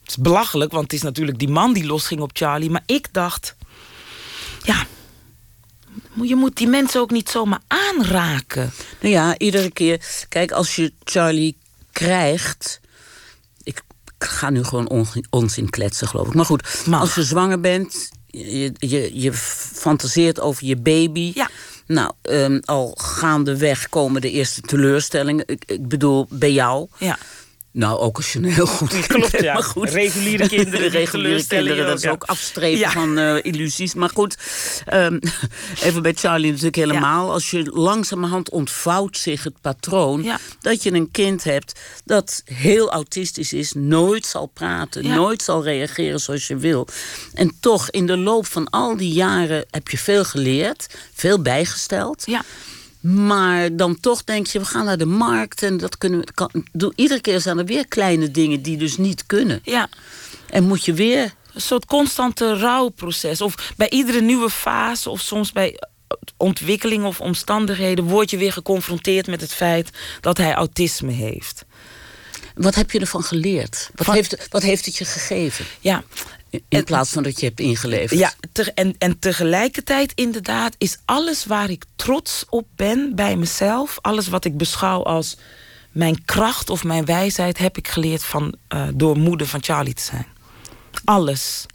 [0.00, 2.70] Het is belachelijk, want het is natuurlijk die man die losging op Charlie.
[2.70, 3.56] Maar ik dacht,
[4.62, 4.86] ja,
[6.22, 8.72] je moet die mensen ook niet zomaar aanraken.
[9.00, 10.00] Nou ja, iedere keer.
[10.28, 11.56] Kijk, als je Charlie
[11.92, 12.80] krijgt.
[13.62, 13.82] Ik
[14.18, 16.34] ga nu gewoon onzin kletsen, geloof ik.
[16.34, 21.32] Maar goed, als je zwanger bent, je, je, je fantaseert over je baby.
[21.34, 21.50] Ja.
[21.86, 25.44] Nou, um, al gaandeweg komen de eerste teleurstellingen.
[25.46, 26.88] Ik, ik bedoel, bij jou.
[26.98, 27.18] Ja.
[27.78, 29.52] Nou, ook als je een heel goed Klopt, ja.
[29.52, 29.90] Maar goed.
[29.90, 30.90] Reguliere kinderen.
[30.90, 32.90] reguliere kinderen, dat is ook afstrepen ja.
[32.90, 33.94] van uh, illusies.
[33.94, 34.36] Maar goed,
[34.92, 35.18] um,
[35.86, 37.26] even bij Charlie natuurlijk helemaal.
[37.26, 37.32] Ja.
[37.32, 40.38] Als je langzamerhand ontvouwt zich het patroon...
[40.60, 43.72] Dat je een kind hebt dat heel autistisch is...
[43.72, 46.86] nooit zal praten, nooit zal reageren zoals je wil.
[47.34, 50.86] En toch, in de loop van al die jaren heb je veel geleerd.
[51.14, 52.22] Veel bijgesteld.
[52.26, 52.44] Ja.
[53.00, 56.32] Maar dan toch denk je, we gaan naar de markt en dat kunnen we.
[56.32, 56.50] Kan,
[56.94, 59.60] iedere keer zijn er weer kleine dingen die dus niet kunnen.
[59.62, 59.88] Ja.
[60.50, 61.36] En moet je weer.
[61.54, 63.40] Een soort constante rouwproces.
[63.40, 65.78] Of bij iedere nieuwe fase, of soms bij
[66.36, 69.90] ontwikkeling of omstandigheden, word je weer geconfronteerd met het feit
[70.20, 71.64] dat hij autisme heeft.
[72.54, 73.90] Wat heb je ervan geleerd?
[73.94, 75.64] Wat, van, heeft, wat heeft het je gegeven?
[75.80, 76.04] Ja,
[76.68, 78.20] in plaats van dat je hebt ingeleverd.
[78.20, 83.98] Ja, te, en, en tegelijkertijd inderdaad is alles waar ik trots op ben bij mezelf,
[84.00, 85.36] alles wat ik beschouw als
[85.92, 90.02] mijn kracht of mijn wijsheid, heb ik geleerd van, uh, door moeder van Charlie te
[90.02, 90.26] zijn.
[91.04, 91.66] Alles.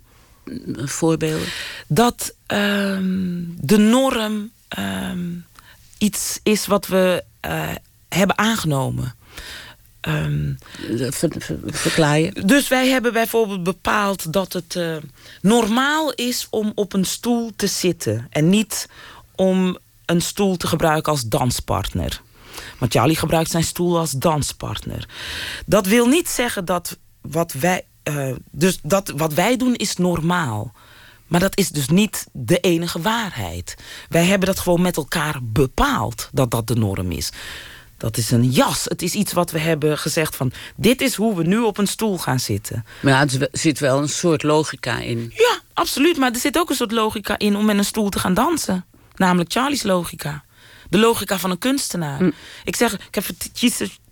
[0.76, 1.48] Voorbeelden?
[1.88, 5.46] Dat um, de norm um,
[5.98, 7.70] iets is wat we uh,
[8.10, 9.16] hebben aangenomen.
[10.08, 10.58] Um,
[11.10, 12.48] ver, ver?
[12.48, 14.96] Dus wij hebben bijvoorbeeld bepaald dat het uh,
[15.42, 18.28] normaal is om op een stoel te zitten.
[18.30, 18.90] En niet
[19.36, 22.22] om een stoel te gebruiken als danspartner.
[22.78, 25.10] Want Charlie gebruikt zijn stoel als danspartner.
[25.66, 27.86] Dat wil niet zeggen dat wat wij.
[28.10, 30.74] Uh, dus dat wat wij doen is normaal.
[31.28, 33.76] Maar dat is dus niet de enige waarheid.
[34.10, 37.32] Wij hebben dat gewoon met elkaar bepaald dat dat de norm is.
[38.04, 38.84] Dat is een jas.
[38.84, 40.52] Het is iets wat we hebben gezegd van...
[40.76, 42.86] dit is hoe we nu op een stoel gaan zitten.
[43.02, 45.34] Maar ja, er zit wel een soort logica in.
[45.36, 46.18] Ja, absoluut.
[46.18, 48.86] Maar er zit ook een soort logica in om met een stoel te gaan dansen.
[49.16, 50.44] Namelijk Charlie's logica.
[50.90, 52.18] De logica van een kunstenaar.
[52.18, 52.32] Hm.
[52.64, 53.26] Ik zeg, ik heb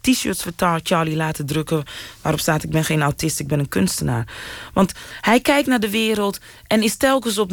[0.02, 1.84] t-shirts voor Charlie laten drukken...
[2.22, 4.28] waarop staat, ik ben geen autist, ik ben een kunstenaar.
[4.74, 7.52] Want hij kijkt naar de wereld en is telkens op...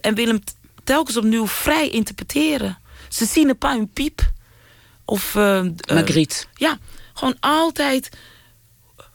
[0.00, 0.40] en wil hem
[0.84, 2.78] telkens opnieuw vrij interpreteren.
[3.08, 4.30] Ze zien een paar een piep.
[5.04, 5.34] Of...
[5.34, 6.48] Uh, Margriet.
[6.54, 6.78] ja,
[7.12, 8.08] gewoon altijd...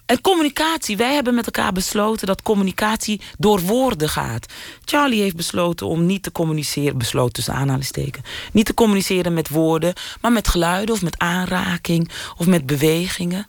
[0.08, 0.98] En communicatie.
[0.98, 4.54] Wij hebben met elkaar besloten dat communicatie door woorden gaat.
[4.86, 9.94] Charlie heeft besloten om niet te communiceren, besloten tussen aanhalingstekens, niet te communiceren met woorden,
[10.22, 13.48] maar met geluiden of met aanraking of met bewegingen.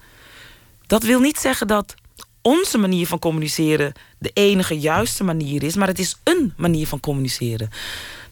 [0.87, 1.95] Dat wil niet zeggen dat
[2.43, 7.01] onze manier van communiceren de enige juiste manier is, maar het is een manier van
[7.01, 7.71] communiceren.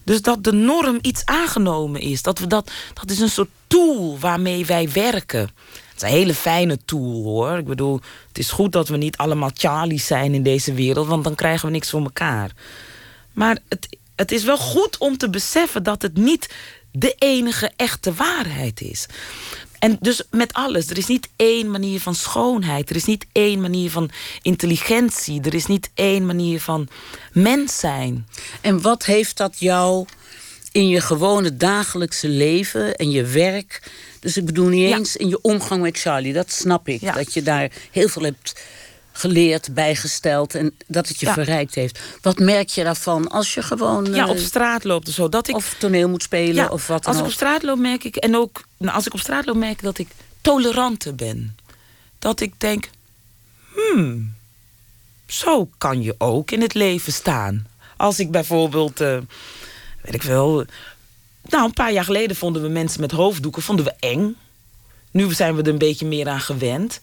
[0.07, 2.21] Dus dat de norm iets aangenomen is.
[2.21, 5.39] Dat, we dat, dat is een soort tool waarmee wij werken.
[5.39, 7.57] Het is een hele fijne tool hoor.
[7.57, 11.23] Ik bedoel, het is goed dat we niet allemaal Charlie's zijn in deze wereld, want
[11.23, 12.51] dan krijgen we niks voor elkaar.
[13.33, 16.53] Maar het, het is wel goed om te beseffen dat het niet
[16.91, 19.05] de enige echte waarheid is.
[19.79, 20.89] En dus met alles.
[20.89, 22.89] Er is niet één manier van schoonheid.
[22.89, 24.09] Er is niet één manier van
[24.41, 25.41] intelligentie.
[25.41, 26.87] Er is niet één manier van
[27.31, 28.27] mens zijn.
[28.61, 30.05] En wat heeft dat jou
[30.71, 33.91] in je gewone dagelijkse leven en je werk...
[34.19, 37.13] dus ik bedoel niet eens in je omgang met Charlie, dat snap ik.
[37.13, 38.55] Dat je daar heel veel hebt
[39.17, 41.99] geleerd, bijgesteld en dat het je verrijkt heeft.
[42.21, 44.13] Wat merk je daarvan als je gewoon...
[44.13, 45.29] Ja, op straat loopt of zo.
[45.29, 48.03] Dat ik, of toneel moet spelen of wat dan Als ik op straat loop merk
[48.03, 50.07] ik, en ook nou, als ik op straat loop merk ik dat ik
[50.41, 51.57] toleranter ben.
[52.19, 52.89] Dat ik denk,
[53.73, 54.33] hmm,
[55.27, 57.67] zo kan je ook in het leven staan.
[57.97, 59.17] Als ik bijvoorbeeld, uh,
[60.01, 60.65] weet ik wel...
[61.49, 64.35] Nou, een paar jaar geleden vonden we mensen met hoofddoeken vonden we eng.
[65.11, 67.01] Nu zijn we er een beetje meer aan gewend.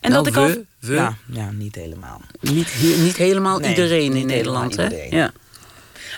[0.00, 0.94] En nou, dat ik we.
[0.94, 2.20] Ja, ja, niet helemaal.
[2.40, 5.06] Niet, niet helemaal iedereen in Nederland, hè?
[5.10, 5.32] Ja.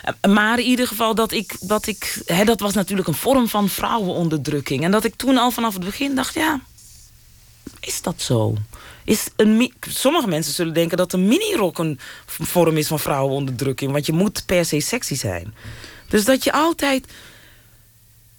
[0.03, 3.47] Eh, maar in ieder geval dat ik, dat ik hè, dat was natuurlijk een vorm
[3.47, 4.83] van vrouwenonderdrukking.
[4.83, 6.59] En dat ik toen al vanaf het begin dacht, ja,
[7.79, 8.55] is dat zo?
[9.03, 13.91] Is een, sommige mensen zullen denken dat een minirok een vorm is van vrouwenonderdrukking.
[13.91, 15.53] Want je moet per se sexy zijn.
[16.07, 17.07] Dus dat je altijd,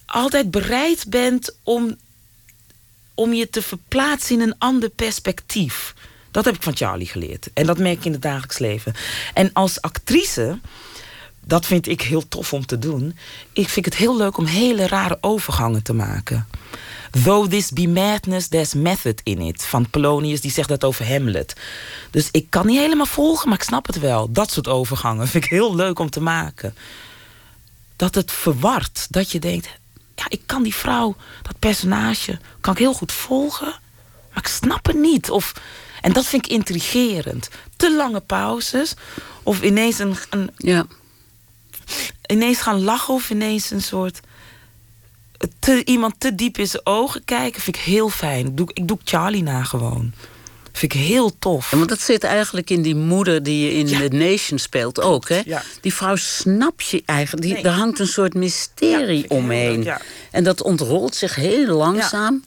[0.05, 1.97] altijd bereid bent om
[3.13, 5.93] om je te verplaatsen in een ander perspectief.
[6.31, 7.49] Dat heb ik van Charlie geleerd.
[7.53, 8.93] En dat merk ik in het dagelijks leven.
[9.33, 10.59] En als actrice,
[11.45, 13.17] dat vind ik heel tof om te doen.
[13.53, 16.47] Ik vind het heel leuk om hele rare overgangen te maken.
[17.23, 19.63] Though this be madness, there's method in it.
[19.63, 21.55] Van Polonius, die zegt dat over Hamlet.
[22.11, 24.31] Dus ik kan niet helemaal volgen, maar ik snap het wel.
[24.31, 26.75] Dat soort overgangen vind ik heel leuk om te maken.
[27.95, 29.07] Dat het verward.
[29.09, 29.67] Dat je denkt,
[30.15, 33.81] ja, ik kan die vrouw, dat personage, kan ik heel goed volgen.
[34.33, 35.29] Maar ik snap het niet.
[35.29, 35.53] Of,
[36.01, 37.49] en dat vind ik intrigerend.
[37.75, 38.93] Te lange pauzes.
[39.43, 40.85] Of ineens een, een ja.
[42.27, 44.19] Ineens gaan lachen of ineens een soort...
[45.59, 48.55] Te, iemand te diep in zijn ogen kijken vind ik heel fijn.
[48.55, 50.13] Doe, ik doe Charlie na gewoon.
[50.73, 51.71] Vind ik heel tof.
[51.71, 55.29] Ja, want dat zit eigenlijk in die moeder die je in The Nation speelt ook.
[55.29, 55.41] Hè?
[55.45, 55.61] Ja.
[55.81, 57.45] Die vrouw snap je eigenlijk.
[57.45, 59.87] Die, Er hangt een soort mysterie omheen.
[60.31, 62.43] En dat ontrolt zich heel langzaam.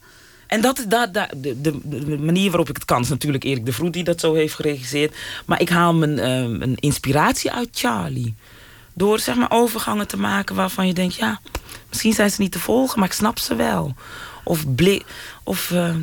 [0.46, 3.66] En dat, dat, dat de, de, de, manier waarop ik het kan is natuurlijk Erik
[3.66, 5.16] de Vroet die dat zo heeft geregisseerd.
[5.44, 6.18] Maar ik haal mijn,
[6.62, 8.34] uh, inspiratie uit Charlie.
[8.92, 11.40] Door zeg maar overgangen te maken waarvan je denkt, ja,
[11.88, 13.94] misschien zijn ze niet te volgen, maar ik snap ze wel.
[14.44, 15.04] Of, blik,
[15.44, 15.94] of uh,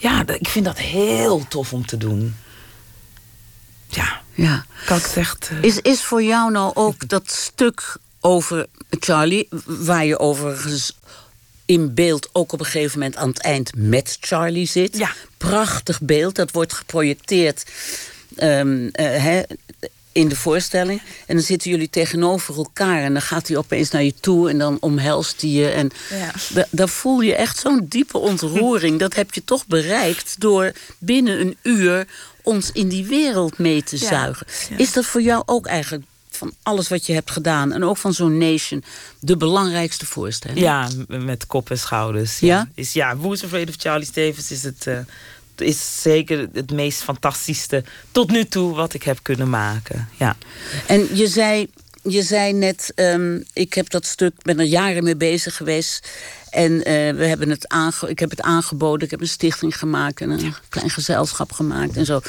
[0.00, 2.36] ja, ik vind dat heel tof om te doen.
[3.86, 4.64] Ja, ja.
[4.86, 5.50] kan ik het echt...
[5.52, 5.62] Uh...
[5.62, 9.48] Is, is voor jou nou ook dat stuk over Charlie...
[9.64, 10.98] waar je overigens
[11.64, 14.96] in beeld ook op een gegeven moment aan het eind met Charlie zit.
[14.96, 15.12] Ja.
[15.36, 17.64] Prachtig beeld, dat wordt geprojecteerd
[18.36, 19.38] um, uh,
[20.12, 21.02] in de voorstelling.
[21.26, 23.02] En dan zitten jullie tegenover elkaar.
[23.02, 25.68] En dan gaat hij opeens naar je toe en dan omhelst hij je.
[25.68, 26.64] En ja.
[26.70, 28.98] daar voel je echt zo'n diepe ontroering.
[28.98, 32.06] Dat heb je toch bereikt door binnen een uur
[32.42, 34.46] ons in die wereld mee te zuigen.
[34.76, 37.72] Is dat voor jou ook eigenlijk van alles wat je hebt gedaan...
[37.72, 38.84] en ook van zo'n nation,
[39.18, 40.60] de belangrijkste voorstelling?
[40.60, 42.38] Ja, met kop en schouders.
[42.38, 42.68] Ja?
[42.74, 44.86] Is, ja, Who's Afraid of Charlie Stevens is het...
[44.88, 44.98] Uh,
[45.60, 50.08] is zeker het meest fantastische tot nu toe wat ik heb kunnen maken.
[50.16, 50.36] Ja.
[50.86, 51.70] En je zei,
[52.02, 56.08] je zei net, um, ik heb dat stuk, ben er jaren mee bezig geweest.
[56.50, 56.82] En uh,
[57.16, 60.40] we hebben het aange ik heb het aangeboden, ik heb een stichting gemaakt en een
[60.40, 60.58] ja.
[60.68, 62.20] klein gezelschap gemaakt en zo.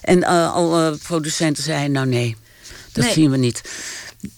[0.00, 2.36] En uh, alle producenten zeiden, nou nee,
[2.92, 3.12] dat nee.
[3.12, 3.62] zien we niet.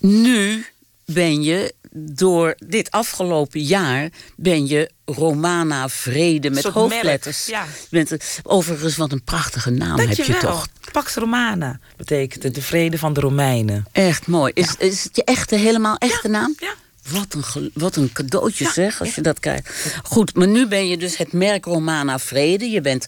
[0.01, 0.66] Nu
[1.05, 7.46] ben je door dit afgelopen jaar ben je Romana Vrede met hoofdletters.
[7.46, 7.66] ja.
[7.90, 10.40] Bent er- overigens, wat een prachtige naam heb je Dankjewel.
[10.53, 10.66] toch.
[10.92, 13.86] Pax Romana betekent de vrede van de Romeinen.
[13.92, 14.53] Echt mooi.
[14.55, 16.55] Is, is het je echte, helemaal echte naam?
[16.59, 16.74] Ja.
[17.11, 19.70] Wat een, wat een cadeautje Ja, zeg, als je dat krijgt.
[20.03, 22.64] Goed, maar nu ben je dus het merk Romana Vrede.
[22.70, 23.07] Je bent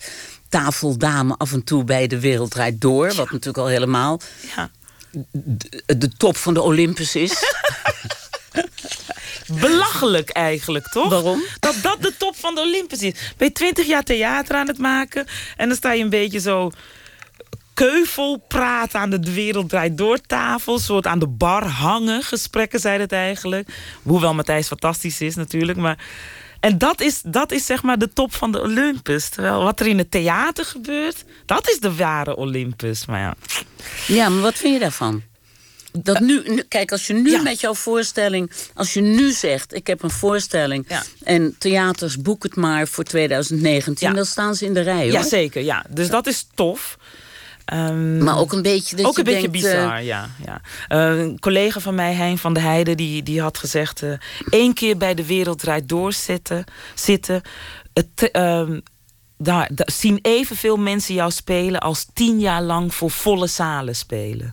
[0.49, 3.07] tafeldame af en toe bij De Wereld Draait Door.
[3.07, 4.21] Wat natuurlijk al helemaal
[4.57, 4.71] Ja.
[5.33, 7.33] de, de top van de Olympus is.
[9.61, 11.11] Belachelijk eigenlijk, toch?
[11.11, 11.43] Waarom?
[11.61, 13.15] Dat dat de top van de Olympus is.
[13.37, 15.27] Ben je twintig jaar theater aan het maken...
[15.57, 16.71] en dan sta je een beetje zo
[17.75, 20.79] keuvel praten aan de wereld draait door tafel.
[20.79, 22.23] soort aan de bar hangen.
[22.23, 23.69] Gesprekken zijn het eigenlijk.
[24.03, 25.79] Hoewel Matthijs fantastisch is natuurlijk.
[25.79, 25.99] Maar,
[26.61, 29.29] en dat is, dat is zeg maar de top van de Olympus.
[29.29, 31.25] Terwijl wat er in het theater gebeurt...
[31.47, 33.07] dat is de ware Olympus.
[33.07, 33.35] Maar ja,
[34.07, 35.23] Ja, maar wat vind je daarvan?
[35.93, 37.43] Dat nu, nu- kijk, als je nu Ja.
[37.43, 41.03] met jouw voorstelling, als je nu zegt: Ik heb een voorstelling Ja.
[41.23, 44.15] en theaters boek het maar voor 2019, Ja.
[44.15, 45.13] dan staan ze in de rij hoor.
[45.13, 45.63] ja zeker.
[45.63, 45.85] Ja.
[45.89, 46.97] Dus dat is tof.
[47.65, 50.29] Ehm, Maar ook een beetje dat ook je een beetje denkt, eh, bizar, ja.
[50.45, 50.61] ja.
[50.89, 54.03] Eh, een collega van mij, Hein van der Heijden, die, die had gezegd...
[54.03, 54.13] eh
[54.51, 56.65] één keer bij De Wereld Draait Door zitten...
[56.95, 57.43] zitten
[57.93, 58.81] het, ehm,
[59.39, 61.81] daar, daar zien evenveel mensen jou spelen...
[61.81, 64.53] als tien jaar lang voor volle zalen spelen.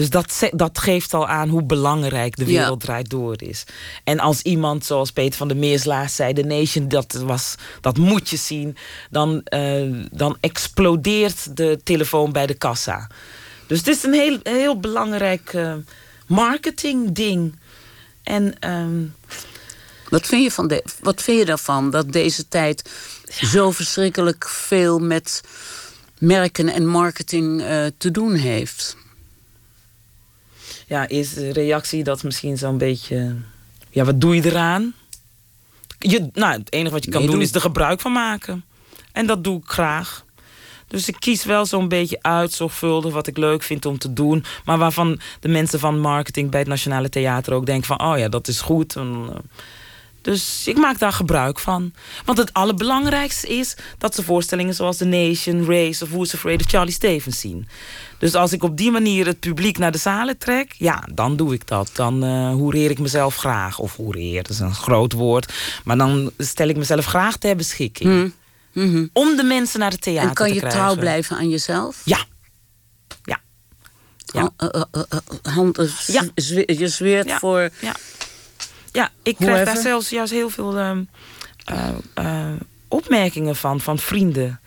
[0.00, 2.60] Dus dat, dat geeft al aan hoe belangrijk de Ja.
[2.60, 3.64] wereld draait door is.
[4.04, 6.32] En als iemand, zoals Peter van der Meers laatst zei...
[6.32, 8.76] The Nation, dat, was, dat moet je zien...
[9.10, 9.82] Dan, eh,
[10.12, 13.10] dan explodeert de telefoon bij de kassa.
[13.66, 15.74] Dus het is een heel, heel belangrijk eh,
[16.26, 17.58] marketingding.
[18.22, 19.02] En ehm,
[20.08, 22.90] Wat vind je, van de, wat vind je daarvan dat deze tijd
[23.28, 25.40] zo verschrikkelijk veel met
[26.18, 28.96] merken en marketing eh, te doen heeft?
[30.90, 33.36] Ja, is de reactie dat misschien zo'n beetje...
[33.90, 34.94] Ja, wat doe je eraan?
[35.98, 38.64] Je, nou, het enige wat je kan Nee, doen doe- is er gebruik van maken.
[39.12, 40.24] En dat doe ik graag.
[40.86, 44.44] Dus ik kies wel zo'n beetje uit, zorgvuldig, wat ik leuk vind om te doen.
[44.64, 48.00] Maar waarvan de mensen van marketing bij het Nationale Theater ook denken van...
[48.02, 48.96] oh ja, dat is goed.
[48.96, 49.36] En, eh,
[50.22, 51.92] dus ik maak daar gebruik van.
[52.24, 56.70] Want het allerbelangrijkste is dat ze voorstellingen zoals The Nation, Race of Who's Afraid of
[56.70, 57.68] Charlie Stevens zien.
[58.20, 61.54] Dus als ik op die manier het publiek naar de zalen trek, ja, dan doe
[61.54, 61.90] ik dat.
[61.92, 63.78] Dan eh hoereer ik mezelf graag.
[63.78, 65.52] Of hoereer, dat is een groot woord.
[65.84, 68.32] Maar dan stel ik mezelf graag ter beschikking.
[68.72, 69.06] Mhm.
[69.12, 70.80] Om de mensen naar het theater En kan te je krijgen.
[70.80, 72.00] trouw blijven aan jezelf?
[72.04, 72.24] Ja.
[73.24, 73.40] Ja.
[74.24, 74.50] Ja.
[74.58, 74.72] Han-
[75.42, 76.24] hand- Ja.
[76.34, 77.38] zwe- je zweert Ja.
[77.38, 77.70] voor.
[77.80, 77.94] Ja,
[78.92, 81.02] ja ik krijg daar zelfs juist heel veel ehm,
[81.64, 82.52] eh, eh,
[82.88, 84.60] opmerkingen van, van vrienden.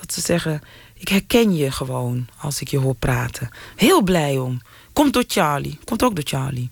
[0.00, 0.60] Dat ze zeggen,
[1.00, 3.50] ik herken je gewoon als ik je hoor praten.
[3.76, 4.60] Heel blij om.
[4.92, 5.78] Komt door Charlie.
[5.84, 6.70] Komt ook door Charlie.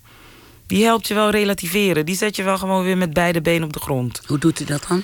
[0.67, 2.05] Die helpt je wel relativeren.
[2.05, 4.21] Die zet je wel gewoon weer met beide benen op de grond.
[4.25, 5.03] Hoe doet hij dat dan?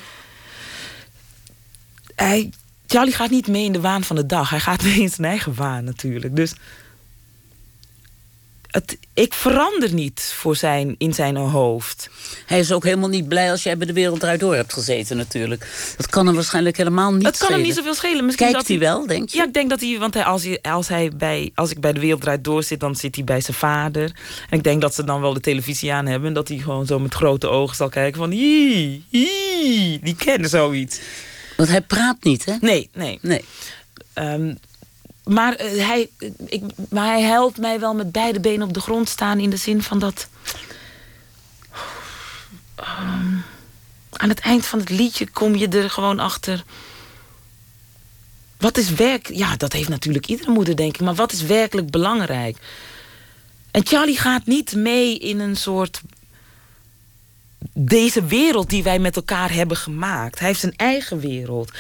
[2.15, 2.49] Hij,
[2.87, 4.49] Charlie gaat niet mee in de waan van de dag.
[4.49, 6.35] Hij gaat mee in zijn eigen waan natuurlijk.
[6.35, 6.53] Dus
[8.75, 12.09] het, ik verander niet voor zijn, in zijn hoofd.
[12.45, 15.17] Hij is ook helemaal niet blij als jij bij de wereld eruit door hebt gezeten,
[15.17, 15.93] natuurlijk.
[15.97, 17.67] Dat kan hem waarschijnlijk helemaal niet Het kan hem schelen.
[17.67, 18.25] niet zoveel schelen.
[18.25, 19.37] Misschien Kijkt dat hij wel, denk je?
[19.37, 21.93] Ja, ik denk dat hij, want hij, als, hij, als, hij bij, als ik bij
[21.93, 24.11] de wereld draait door zit, dan zit hij bij zijn vader.
[24.49, 26.27] En ik denk dat ze dan wel de televisie aan hebben.
[26.27, 30.49] En dat hij gewoon zo met grote ogen zal kijken van, hie, hie, die kennen
[30.49, 30.99] zoiets.
[31.57, 32.55] Want hij praat niet, hè?
[32.59, 33.19] Nee, nee.
[33.21, 33.43] Nee.
[34.13, 34.53] Ehm,
[35.25, 36.09] maar, eh, hij,
[36.45, 39.57] ik, maar hij helpt mij wel met beide benen op de grond staan in de
[39.57, 40.27] zin van dat.
[42.75, 43.33] Ehm,
[44.11, 46.63] aan het eind van het liedje kom je er gewoon achter.
[48.57, 49.29] Wat is werk?
[49.33, 51.01] Ja, dat heeft natuurlijk iedere moeder, denk ik.
[51.01, 52.57] Maar wat is werkelijk belangrijk?
[53.71, 56.01] En Charlie gaat niet mee in een soort.
[57.73, 60.39] Deze wereld die wij met elkaar hebben gemaakt.
[60.39, 61.71] Hij heeft zijn eigen wereld.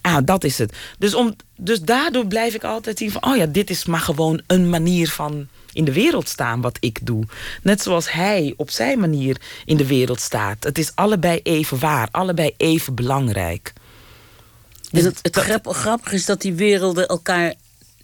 [0.00, 0.72] Ah, dat is het.
[0.98, 3.24] Dus, om, dus daardoor blijf ik altijd zien van...
[3.24, 6.98] oh ja, dit is maar gewoon een manier van in de wereld staan wat ik
[7.02, 7.24] doe.
[7.62, 10.64] Net zoals hij op zijn manier in de wereld staat.
[10.64, 13.72] Het is allebei even waar, allebei even belangrijk.
[14.90, 17.54] En het, het grap- grappige is dat die werelden elkaar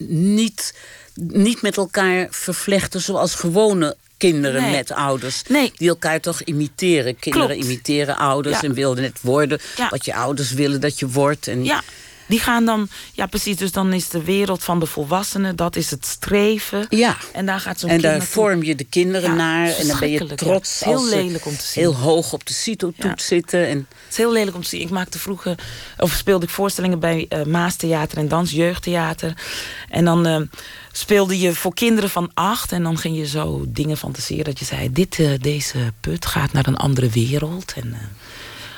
[0.08, 0.74] niet,
[1.14, 3.96] niet met elkaar vervlechten zoals gewone
[4.30, 4.70] kinderen Nee.
[4.70, 5.42] met ouders.
[5.48, 5.72] Nee.
[5.76, 7.16] Die elkaar toch imiteren.
[7.18, 7.64] Kinderen Klopt.
[7.64, 8.68] imiteren ouders Ja.
[8.68, 9.88] en wilden het worden Ja.
[9.88, 11.48] wat je ouders willen dat je wordt.
[11.48, 11.82] En Ja,
[12.26, 15.90] Die gaan dan, ja precies, dus dan is de wereld van de volwassenen, dat is
[15.90, 16.86] het streven.
[16.88, 17.16] Ja.
[17.32, 19.68] En daar gaat zo'n En kind daar vorm je de kinderen Ja, naar.
[19.76, 20.34] En dan ben je ja.
[20.34, 21.82] trots Het is heel als lelijk om te zien.
[21.82, 23.14] heel hoog op de cito-toet Ja.
[23.16, 23.66] zitten.
[23.66, 24.80] En Het is heel lelijk om te zien.
[24.80, 25.58] Ik maakte vroeger,
[25.98, 29.32] of speelde ik voorstellingen bij eh Maastheater en Dans Jeugdtheater.
[29.88, 30.40] En dan eh,
[30.92, 32.72] speelde je voor kinderen van acht.
[32.72, 36.52] En dan ging je zo dingen fantaseren dat je zei: dit, eh, deze put gaat
[36.52, 37.72] naar een andere wereld.
[37.76, 37.98] En eh,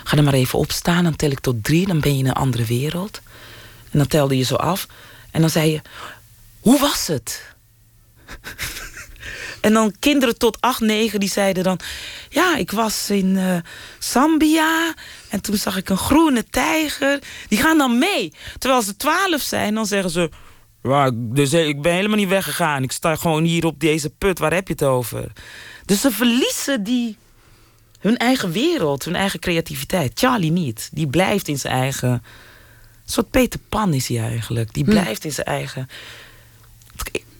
[0.04, 1.04] ga er maar even op staan.
[1.04, 3.20] Dan tel ik tot drie, dan ben je in een andere wereld.
[3.90, 4.86] En dan telde je zo af.
[5.30, 5.80] En dan zei je:
[6.60, 7.42] hoe was het?
[9.64, 11.78] En dan kinderen tot 8, 9 die zeiden dan...
[12.28, 13.56] Ja, ik was in eh,
[13.98, 14.94] Zambia
[15.28, 17.18] en toen zag ik een groene tijger.
[17.48, 18.32] Die gaan dan mee.
[18.58, 20.30] Terwijl ze 12 zijn, dan zeggen ze...
[21.14, 22.82] Dus ik ben helemaal niet weggegaan.
[22.82, 24.38] Ik sta gewoon hier op deze put.
[24.38, 25.32] Waar heb je het over?
[25.84, 27.16] Dus ze verliezen die,
[27.98, 30.18] hun eigen wereld, hun eigen creativiteit.
[30.18, 30.88] Charlie niet.
[30.92, 32.10] Die blijft in zijn eigen...
[32.10, 34.74] Een soort Peter Pan is hij eigenlijk.
[34.74, 35.88] Die blijft in zijn eigen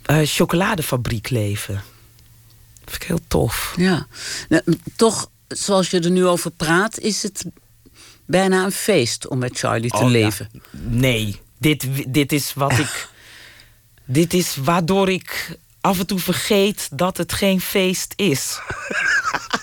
[0.03, 1.75] eh, chocoladefabriek leven.
[1.75, 3.75] Dat vind ik heel tof.
[3.77, 4.07] ja.
[4.49, 4.63] Nou,
[4.97, 7.45] toch, zoals je er nu over praat, is het
[8.27, 10.09] bijna een feest om met Charlie te Oh, ja.
[10.09, 10.51] leven.
[10.89, 13.09] Nee, dit, dit is wat ik.
[14.05, 18.59] dit is waardoor ik af en toe vergeet dat het geen feest is.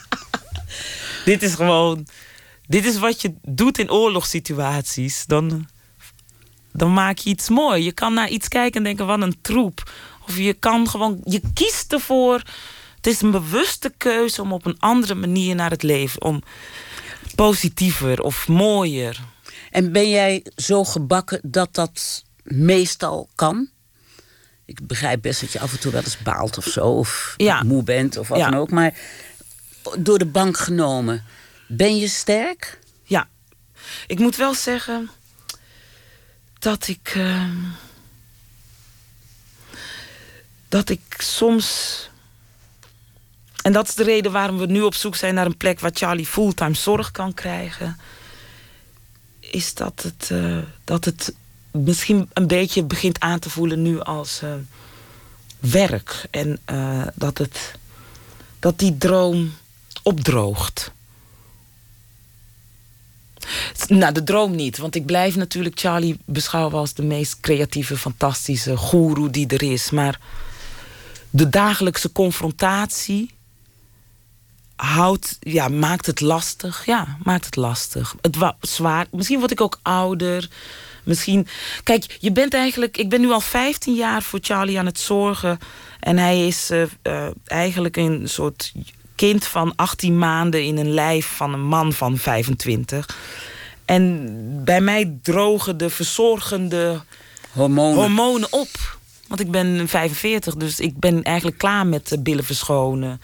[1.26, 2.08] dit is gewoon.
[2.68, 5.26] Dit is wat je doet in oorlogssituaties.
[5.26, 5.68] Dan,
[6.72, 7.84] dan maak je iets mooi.
[7.84, 9.92] Je kan naar iets kijken en denken: wat een troep.
[10.28, 11.22] Of je kan gewoon.
[11.24, 12.42] Je kiest ervoor.
[12.96, 16.22] Het is een bewuste keuze om op een andere manier naar het leven.
[16.22, 16.44] Om
[17.36, 19.20] positiever of mooier.
[19.72, 23.70] En ben jij zo gebakken dat dat meestal kan?
[24.66, 26.86] Ik begrijp best dat je af en toe wel eens baalt of zo.
[26.88, 27.64] Of Ja.
[27.64, 28.50] moe bent of wat Ja.
[28.50, 28.70] dan ook.
[28.72, 28.94] Maar
[30.00, 31.24] door de bank genomen,
[31.68, 32.80] ben je sterk?
[33.04, 33.28] Ja,
[34.08, 35.10] ik moet wel zeggen
[36.60, 37.12] dat ik.
[37.16, 37.50] eh,
[40.70, 42.10] dat ik soms.
[43.62, 45.92] En dat is de reden waarom we nu op zoek zijn naar een plek waar
[45.94, 48.00] Charlie fulltime zorg kan krijgen.
[49.40, 51.34] Is dat het, eh, dat het
[51.72, 54.54] misschien een beetje begint aan te voelen nu als eh,
[55.60, 56.26] werk.
[56.32, 57.76] En eh, dat, het,
[58.60, 59.54] dat die droom
[60.04, 60.92] opdroogt.
[63.88, 64.78] Nou, de droom niet.
[64.78, 69.90] Want ik blijf natuurlijk Charlie beschouwen als de meest creatieve, fantastische goeroe die er is.
[69.90, 70.20] Maar
[71.30, 73.32] de dagelijkse confrontatie
[74.76, 76.86] houdt, ja, maakt het lastig.
[76.86, 78.16] Ja, maakt het lastig.
[78.22, 79.08] Het wa- zwaar.
[79.12, 80.50] Misschien word ik ook ouder.
[81.04, 81.48] Misschien.
[81.84, 82.98] Kijk, je bent eigenlijk.
[82.98, 85.60] Ik ben nu al 15 jaar voor Charlie aan het zorgen.
[86.00, 88.74] En hij is eh, eh, eigenlijk een soort
[89.16, 93.18] kind van 18 maanden in een lijf van een man van 25.
[93.86, 94.30] En
[94.64, 97.02] bij mij drogen de verzorgende
[97.52, 97.96] Hormonen.
[97.96, 99.00] hormonen op.
[99.28, 103.22] Want ik ben 45, dus ik ben eigenlijk klaar met billen verschonen.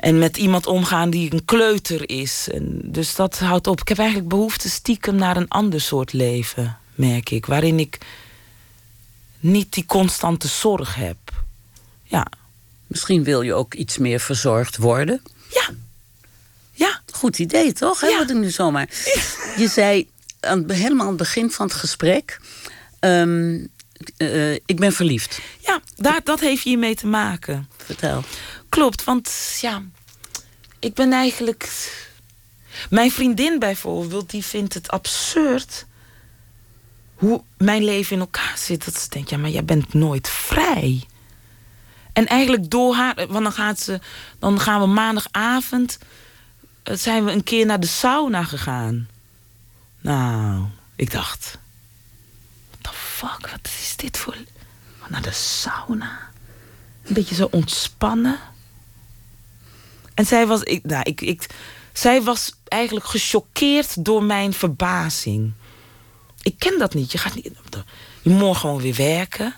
[0.00, 2.48] En met iemand omgaan die een kleuter is.
[2.52, 3.80] En dus dat houdt op.
[3.80, 7.46] Ik heb eigenlijk behoefte stiekem naar een ander soort leven, merk ik.
[7.46, 7.98] Waarin ik
[9.40, 11.16] niet die constante zorg heb.
[12.02, 12.26] Ja.
[12.86, 15.22] Misschien wil je ook iets meer verzorgd worden.
[15.50, 15.70] Ja.
[16.72, 17.00] Ja.
[17.12, 18.00] Goed idee, toch?
[18.00, 18.22] Ja.
[18.22, 18.88] Ik nu zomaar.
[19.62, 20.08] Je zei
[20.40, 22.40] aan, helemaal aan het begin van het gesprek.
[22.98, 23.58] ehm,
[24.16, 25.40] eh, ik ben verliefd.
[25.60, 27.68] Ja, daar, dat heeft hiermee te maken.
[27.84, 28.24] Vertel.
[28.70, 29.82] Klopt, want ja,
[30.78, 31.92] ik ben eigenlijk.
[32.90, 35.86] Mijn vriendin bijvoorbeeld, die vindt het absurd
[37.14, 38.84] hoe mijn leven in elkaar zit.
[38.84, 41.04] Dat ze denkt, ja, maar jij bent nooit vrij.
[42.12, 44.00] En eigenlijk door haar, want dan gaat ze,
[44.38, 45.98] dan gaan we maandagavond,
[46.82, 49.08] eh, zijn we een keer naar de sauna gegaan.
[50.00, 50.64] Nou,
[50.96, 51.58] ik dacht,
[52.70, 54.36] what the fuck, wat is dit voor,
[55.08, 56.18] naar de sauna?
[57.04, 58.38] Een beetje zo ontspannen.
[60.14, 61.46] En zij was, ik, nou, ik, ik,
[61.92, 65.52] zij was eigenlijk gechoqueerd door mijn verbazing.
[66.42, 67.12] Ik ken dat niet.
[67.12, 67.50] Je, gaat niet.
[68.22, 69.54] je moet gewoon weer werken.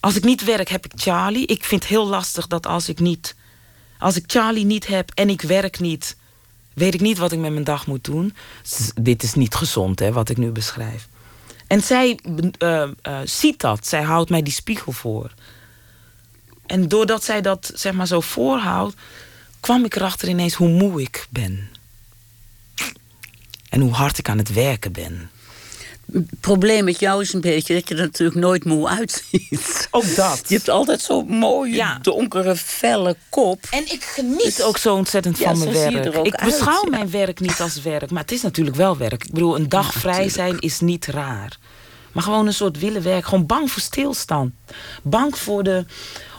[0.00, 1.46] Als ik niet werk, heb ik Charlie.
[1.46, 3.34] Ik vind het heel lastig dat als ik niet.
[3.98, 6.16] Als ik Charlie niet heb en ik werk niet,
[6.74, 8.34] weet ik niet wat ik met mijn dag moet doen.
[9.00, 11.08] Dit is niet gezond, hè, wat ik nu beschrijf.
[11.66, 12.18] En zij
[12.58, 12.90] eh, eh,
[13.24, 13.86] ziet dat.
[13.86, 15.34] Zij houdt mij die spiegel voor.
[16.66, 18.96] En doordat zij dat zeg maar zo voorhoudt,
[19.60, 21.68] kwam ik erachter ineens hoe moe ik ben.
[23.68, 25.30] En hoe hard ik aan het werken ben.
[26.12, 29.88] Het probleem met jou is een beetje dat je er natuurlijk nooit moe uitziet.
[29.90, 30.42] Ook dat.
[30.48, 31.98] Je hebt altijd zo'n mooie, Ja.
[32.02, 33.64] donkere, felle kop.
[33.70, 36.04] En ik geniet ook zo ontzettend Ja, van mijn werk.
[36.14, 36.90] er Ik beschouw ja.
[36.90, 39.24] mijn werk niet als werk, maar het is natuurlijk wel werk.
[39.24, 41.58] Ik bedoel, een dag vrij zijn is niet raar.
[42.12, 43.24] Maar gewoon een soort willen werk.
[43.24, 44.52] Gewoon bang voor stilstand.
[45.02, 45.84] Bang voor de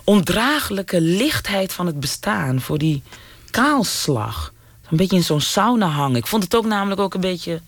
[0.07, 2.61] ondraaglijke lichtheid van het bestaan.
[2.61, 3.03] Voor die
[3.51, 4.53] kaalslag.
[4.89, 6.15] Een beetje in zo'n sauna hangen.
[6.15, 7.61] Ik vond het ook namelijk ook een beetje...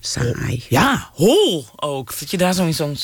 [0.00, 0.64] Saai.
[0.68, 2.18] Ja, hol ook.
[2.18, 2.96] Dat je daar zo in zo'n...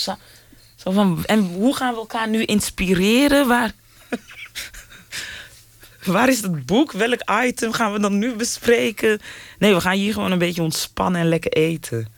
[0.77, 3.49] Zo van, en hoe gaan we elkaar nu inspireren?
[3.49, 3.73] Waar,
[6.05, 6.93] waar is het boek?
[6.93, 9.21] Welk item gaan we dan nu bespreken?
[9.59, 12.09] Nee, we gaan hier gewoon een beetje ontspannen en lekker eten.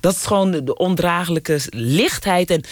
[0.00, 2.64] Dat is gewoon de, de ondraaglijke lichtheid en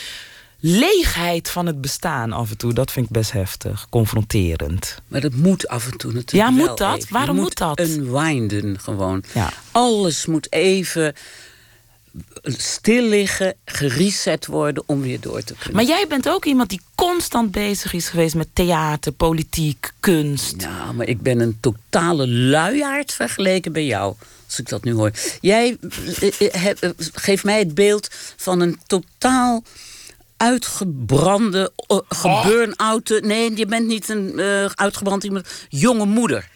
[0.61, 2.73] leegheid van het bestaan af en toe.
[2.73, 4.97] Dat vind ik best heftig, confronterend.
[5.09, 6.97] Maar dat moet af en toe natuurlijk Ja, moet dat?
[6.97, 7.13] even.
[7.13, 7.81] Waarom moet dat?
[7.81, 9.25] Unwinden gewoon.
[9.35, 9.53] Ja.
[9.71, 11.15] Alles moet even
[12.43, 15.75] stil liggen, gereset worden om weer door te kunnen.
[15.77, 20.55] Maar jij bent ook iemand die constant bezig is geweest met theater, politiek, kunst.
[20.63, 24.15] Ja, maar ik ben een totale luiaard vergeleken bij jou.
[24.47, 25.11] Als ik dat nu hoor.
[25.41, 25.77] Jij
[26.21, 29.63] eh, eh, eh, geeft mij het beeld van een totaal
[30.39, 33.21] uitgebrande, uh, geburn-oute...
[33.25, 35.47] Nee, je bent niet een eh, uitgebrand iemand.
[35.69, 36.49] Jonge moeder.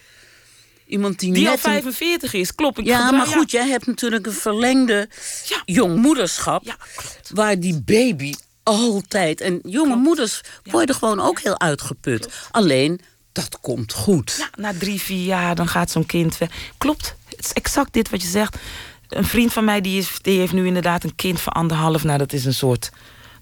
[0.86, 2.78] Iemand die, Die net al een- 45 is, klopt.
[2.78, 5.08] Ik Ja, maar goed, jij hebt natuurlijk een verlengde
[5.44, 5.62] Ja.
[5.64, 6.64] jongmoederschap.
[6.64, 7.30] Ja, klopt.
[7.34, 9.40] Waar die baby altijd...
[9.40, 12.28] En jonge moeders worden gewoon ook heel uitgeput.
[12.50, 13.00] Alleen,
[13.32, 14.34] dat komt goed.
[14.38, 16.48] Ja, na drie, vier jaar dan gaat zo'n kind weg.
[16.78, 18.56] Klopt, het is exact dit wat je zegt.
[19.08, 22.04] Een vriend van mij die, is, die heeft nu inderdaad een kind van anderhalf.
[22.04, 22.90] Nou, dat is een soort,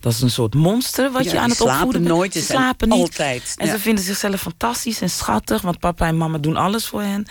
[0.00, 2.14] dat is een soort monster wat Ja, je aan het opvoeden slapen bent.
[2.14, 3.00] nooit, Ze slapen niet.
[3.00, 3.72] altijd, En ja.
[3.72, 5.62] ze vinden zichzelf fantastisch en schattig.
[5.62, 7.26] Want papa en mama doen alles voor hen.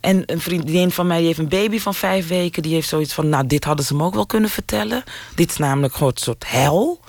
[0.00, 2.62] En een vriendin van mij die heeft een baby van vijf weken.
[2.62, 5.04] Die heeft zoiets van, nou, dit hadden ze me ook wel kunnen vertellen.
[5.34, 7.00] Dit is namelijk gewoon een soort hel.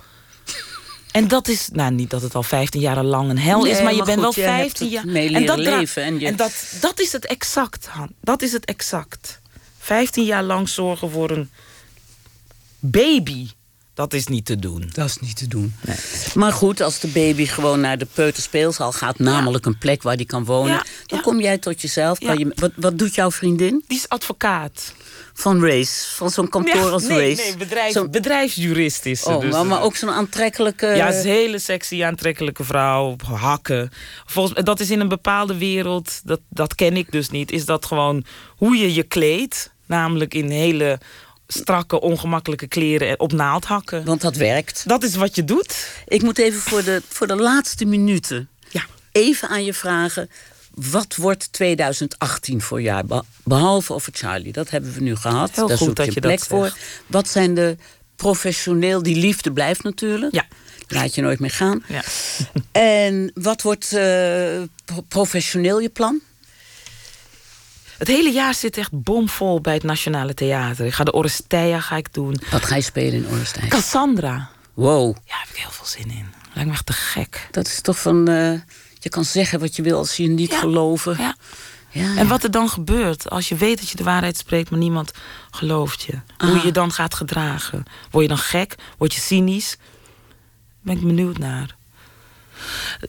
[1.12, 3.94] En dat is, nou niet dat het al 15 jaar lang een hel is, maar
[3.94, 5.16] je bent wel je hebt 15 het jaar.
[5.34, 8.10] en dat leven en je- en dat, dat is het exact, Han.
[8.22, 9.40] Dat is het exact.
[9.80, 11.50] 15 jaar lang zorgen voor een
[12.80, 13.48] baby.
[13.98, 14.90] Dat is niet te doen.
[14.94, 15.76] Dat is niet te doen.
[16.34, 19.20] Maar goed, als de baby gewoon naar de peuterspeelzaal gaat...
[19.20, 20.74] namelijk een plek waar die kan wonen...
[20.74, 21.24] Ja, dan ja.
[21.24, 22.20] kom jij tot jezelf.
[22.20, 23.84] Kan je, wat, wat doet jouw vriendin?
[23.88, 24.94] Die is advocaat.
[25.34, 27.42] Van Race, van zo'n kantoor als nee, Race.
[27.42, 29.30] nee bedrijf, Zo'n- bedrijfsjurist is ze.
[29.30, 30.88] oh, dus, maar, maar ook zo'n aantrekkelijke...
[30.88, 33.16] Ja, ze is een hele sexy, aantrekkelijke vrouw.
[33.34, 33.90] Hakken.
[34.26, 37.52] Volgens, dat is in een bepaalde wereld, dat, dat ken ik dus niet.
[37.52, 39.76] Is dat gewoon hoe je je kleedt.
[39.86, 41.00] Namelijk in hele
[41.48, 44.06] strakke, ongemakkelijke kleren en op naaldhakken.
[44.06, 44.84] Want dat werkt.
[44.88, 45.88] Dat is wat je doet.
[46.08, 48.86] Ik moet even voor de, voor de laatste minuten Ja.
[49.12, 50.30] even aan je vragen.
[50.74, 52.82] Wat wordt 2018 voor?
[52.82, 55.52] Be- Behalve over Charlie, dat hebben we nu gehad.
[55.56, 56.64] Heel Daar goed dat je plek dat voor.
[56.66, 56.80] zegt.
[57.08, 57.78] Wat zijn de
[58.16, 60.34] professioneel, die liefde blijft natuurlijk.
[60.34, 60.46] Ja.
[60.88, 61.84] Laat je nooit meer gaan.
[61.88, 62.04] Ja.
[62.72, 63.90] En wat wordt
[64.86, 66.22] pro- professioneel je plan?
[67.98, 70.86] Het hele jaar zit echt bomvol bij het Nationale Theater.
[70.86, 72.40] Ik ga de Oresteia ga ik doen.
[72.52, 73.70] Wat ga je spelen in Ornstein?
[73.70, 74.50] Cassandra.
[74.74, 76.26] Wow, Ja, daar heb ik heel veel zin in.
[76.54, 77.48] Lijkt me echt te gek.
[77.52, 78.28] dat is toch van...
[78.28, 78.52] eh,
[79.00, 80.60] je kan zeggen wat je wil als je niet Ja.
[80.60, 81.16] geloven.
[81.20, 81.36] Ja.
[81.90, 84.80] Ja, En wat er dan gebeurt als je weet dat je de waarheid spreekt, maar
[84.80, 85.12] niemand
[85.52, 86.14] gelooft je.
[86.38, 86.56] Hoe Ah.
[86.56, 87.84] je je dan gaat gedragen.
[88.12, 88.76] Word je dan gek?
[88.98, 89.76] Word je cynisch?
[89.78, 89.86] Daar
[90.82, 91.76] ben ik benieuwd naar.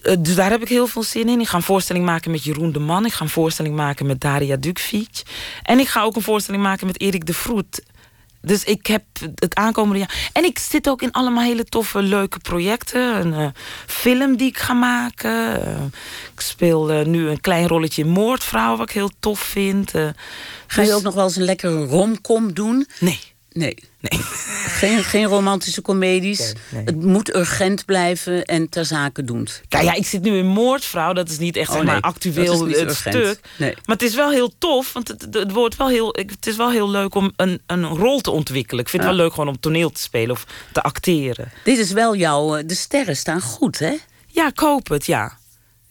[0.02, 1.40] Eh, Dus daar heb ik heel veel zin in.
[1.40, 3.04] Ik ga een voorstelling maken met Jeroen de Man.
[3.04, 5.22] Ik ga een voorstelling maken met Daria Dukvic.
[5.62, 7.82] En ik ga ook een voorstelling maken met Erik de Vroet.
[8.40, 9.02] Dus ik heb
[9.34, 10.30] het aankomende jaar.
[10.32, 13.00] En ik zit ook in allemaal hele toffe, leuke projecten.
[13.26, 13.48] Een eh,
[13.86, 15.64] film die ik ga maken.
[15.66, 15.82] Eh,
[16.34, 19.90] ik speel nu een klein rolletje in Moordvrouw, wat ik heel tof vind.
[19.90, 20.12] Ga
[20.66, 22.86] je dus- ook nog wel eens een lekkere romcom doen?
[23.00, 23.20] Nee.
[23.52, 23.74] Nee.
[24.00, 24.20] Nee.
[24.78, 26.38] Geen, geen romantische comedies.
[26.38, 26.82] Nee, nee.
[26.84, 29.60] Het moet urgent blijven en ter zake doend.
[29.68, 31.12] Nou ja, ik zit nu in Moordvrouw.
[31.12, 33.14] Dat is niet echt Oh, zeg maar, nee, actueel dat is niet het urgent.
[33.14, 33.40] stuk.
[33.56, 33.74] Nee.
[33.84, 34.92] Maar het is wel heel tof.
[34.92, 38.20] Want het, het, wordt wel heel, het is wel heel leuk om een, een rol
[38.20, 38.84] te ontwikkelen.
[38.84, 41.52] Ik vind het wel leuk gewoon om toneel te spelen of te acteren.
[41.64, 42.56] Dit is wel jouw...
[42.56, 43.96] eh, De sterren staan goed, hè?
[44.26, 45.38] Ja, ik hoop het, ja.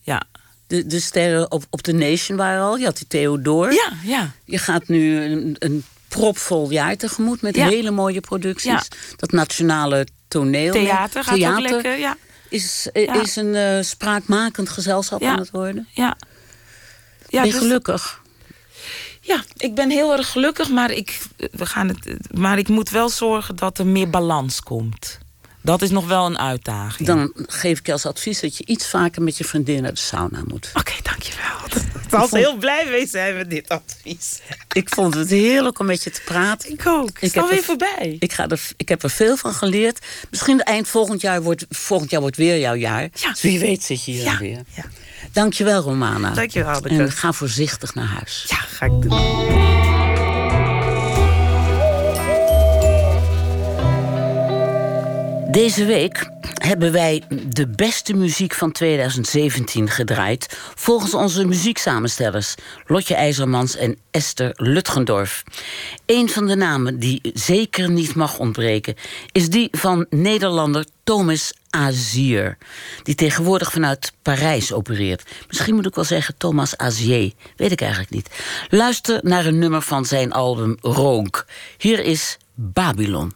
[0.01, 0.22] Ja,
[0.68, 2.78] De, de sterren op, op de Nation waren al.
[2.78, 3.74] Je had die Theodor.
[3.74, 4.32] ja, ja.
[4.45, 7.68] Je gaat nu een, een propvol jaar tegemoet met Ja.
[7.68, 8.72] hele mooie producties.
[8.72, 8.84] Ja.
[9.16, 10.74] Dat nationale toneel.
[10.74, 12.18] Theater gaat ook Theater lekker, ja.
[12.49, 15.88] Is, eh, is een eh, spraakmakend gezelschap aan het worden.
[15.93, 16.18] Ja.
[17.30, 18.22] Ja, ben dus- gelukkig?
[19.22, 21.20] ja, ik ben heel erg gelukkig, maar ik,
[21.51, 25.18] we gaan het, maar ik moet wel zorgen dat er meer balans komt.
[25.68, 27.07] Dat is nog wel een uitdaging.
[27.07, 29.99] Dan geef ik je als advies dat je iets vaker met je vriendin naar de
[29.99, 30.72] sauna moet.
[30.74, 31.45] Oké, dankjewel.
[32.03, 34.39] Ik was heel blij mee zijn met dit advies.
[34.72, 36.72] Ik vond het heerlijk om met je te praten.
[36.72, 37.09] Ik ook.
[37.20, 38.15] Ik sta weer voorbij.
[38.20, 40.05] Ik, ga er, ik heb er veel van geleerd.
[40.30, 43.09] Misschien eind volgend jaar wordt, volgend jaar wordt weer jouw jaar.
[43.13, 43.30] Ja.
[43.30, 44.38] Dus wie weet zit je hier ja.
[44.38, 44.61] weer.
[44.76, 44.84] Ja.
[45.32, 46.32] Dankjewel, Romana.
[46.32, 48.45] Dankjewel, En ga voorzichtig naar huis.
[48.47, 49.97] Ja, ga ik doen.
[55.52, 60.58] Deze week hebben wij de beste muziek van 2017 gedraaid...
[60.76, 65.43] volgens onze muzieksamenstellers Lotje IJzermans en Esther Lutgendorf.
[66.06, 68.95] Een van de namen die zeker niet mag ontbreken...
[69.32, 72.58] is die van Nederlander Thomas Azier...
[73.04, 75.24] die tegenwoordig vanuit Parijs opereert.
[75.48, 78.30] Misschien moet ik wel zeggen Thomas Azier, weet ik eigenlijk niet.
[78.70, 81.45] Luister naar een nummer van zijn album Ronk.
[81.78, 83.34] Hier is Babylon.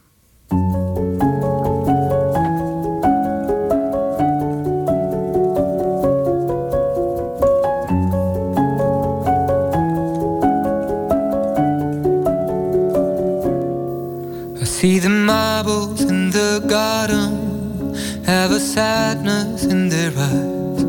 [14.82, 17.94] See the marbles in the garden
[18.26, 20.82] have a sadness in their eyes,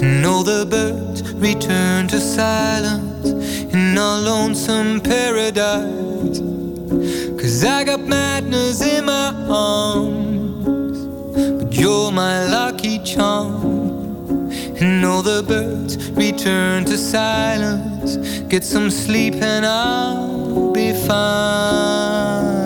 [0.00, 3.26] and all the birds return to silence
[3.74, 6.38] in a lonesome paradise.
[7.40, 10.98] Cause I got madness in my arms,
[11.58, 14.48] but you're my lucky charm.
[14.80, 18.16] And all the birds return to silence.
[18.46, 22.65] Get some sleep and I'll be fine.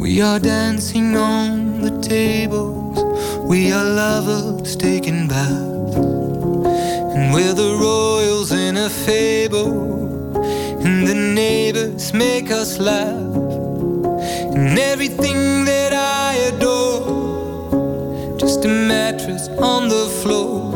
[0.00, 3.04] We are dancing on the tables.
[3.44, 5.94] We are lovers taking baths.
[7.14, 10.32] And we're the royals in a fable.
[10.82, 13.34] And the neighbors make us laugh.
[14.56, 20.70] And everything that I adore, just a mattress on the floor.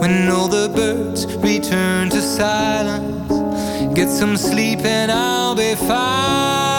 [0.00, 6.75] When all the birds return to silence, get some sleep and I'll be fine.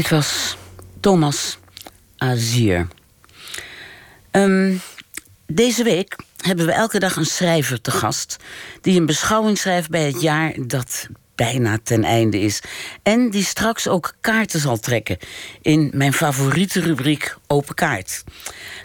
[0.00, 0.56] Dit was
[1.00, 1.58] Thomas
[2.16, 2.88] Azier.
[4.30, 4.76] Ehm,
[5.46, 8.36] deze week hebben we elke dag een schrijver te gast...
[8.80, 12.62] die een beschouwing schrijft bij het jaar dat bijna ten einde is.
[13.02, 15.18] En die straks ook kaarten zal trekken
[15.62, 18.24] in mijn favoriete rubriek Open Kaart.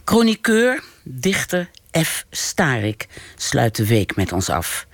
[0.05, 1.69] Chroniqueur, dichter
[2.03, 2.25] F.
[2.29, 4.87] Starik sluit de week met ons af.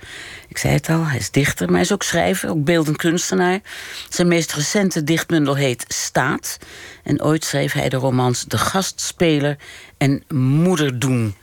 [0.52, 3.60] Ik zei het al, hij is dichter, maar hij is ook schrijver, ook beeldend kunstenaar.
[4.08, 6.58] Zijn meest recente dichtbundel heet Staat.
[7.02, 9.56] En ooit schreef hij de romans De Gastspeler
[9.98, 11.34] en Moederdoen.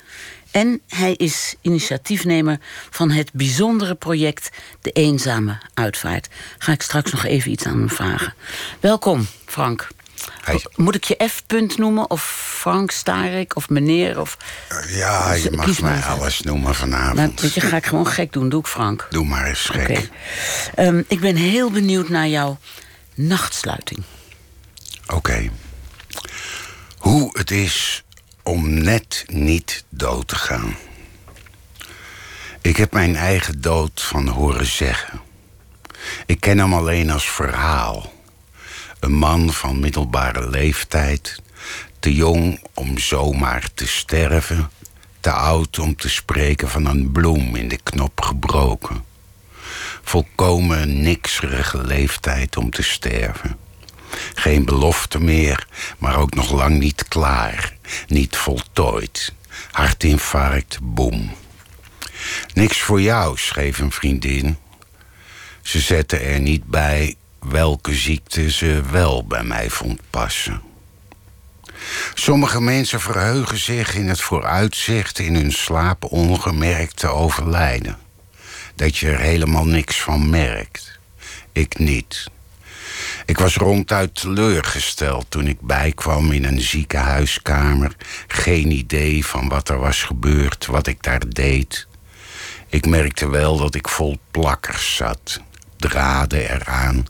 [0.51, 4.49] En hij is initiatiefnemer van het bijzondere project
[4.81, 6.27] De Eenzame Uitvaart.
[6.57, 8.33] Ga ik straks nog even iets aan hem vragen.
[8.79, 9.87] Welkom, Frank.
[10.75, 12.23] Moet ik je F-punt noemen of
[12.59, 14.37] Frank Starik of meneer of...
[14.87, 17.41] Ja, je Kies mag mij alles noemen vanavond.
[17.41, 18.49] Weet je, ga ik gewoon gek doen.
[18.49, 19.07] Doe ik Frank.
[19.09, 20.09] Doe maar eens gek.
[20.75, 22.57] Ehm, ik ben heel benieuwd naar jouw
[23.13, 24.03] nachtsluiting.
[25.07, 25.49] Oké.
[26.97, 28.03] Hoe het is
[28.43, 30.75] om net niet dood te gaan.
[32.61, 35.21] Ik heb mijn eigen dood van horen zeggen.
[36.25, 38.13] Ik ken hem alleen als verhaal.
[38.99, 41.41] Een man van middelbare leeftijd,
[41.99, 44.69] te jong om zomaar te sterven,
[45.19, 49.03] te oud om te spreken van een bloem in de knop gebroken.
[50.03, 53.57] Volkomen nikserige leeftijd om te sterven.
[54.33, 57.77] Geen belofte meer, maar ook nog lang niet klaar.
[58.07, 59.33] Niet voltooid.
[59.71, 61.31] Hartinfarct, boem.
[62.53, 64.57] Niks voor jou, schreef een vriendin.
[65.61, 70.61] Ze zette er niet bij welke ziekte ze wel bij mij vond passen.
[72.13, 77.97] Sommige mensen verheugen zich in het vooruitzicht in hun slaap ongemerkt te overlijden.
[78.75, 80.99] Dat je er helemaal niks van merkt.
[81.51, 82.29] Ik niet.
[83.25, 87.95] Ik was ronduit teleurgesteld toen ik bijkwam in een ziekenhuiskamer.
[88.27, 91.87] Geen idee van wat er was gebeurd, wat ik daar deed.
[92.69, 95.41] Ik merkte wel dat ik vol plakkers zat,
[95.77, 97.05] draden eraan,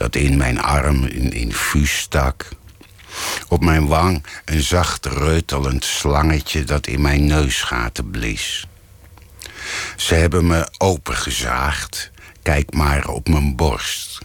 [0.00, 2.48] dat in mijn arm een infuus stak.
[3.48, 8.66] Op mijn wang een zacht reutelend slangetje dat in mijn neusgaten blies.
[9.96, 12.10] Ze hebben me opengezaagd,
[12.42, 14.18] kijk maar op mijn borst.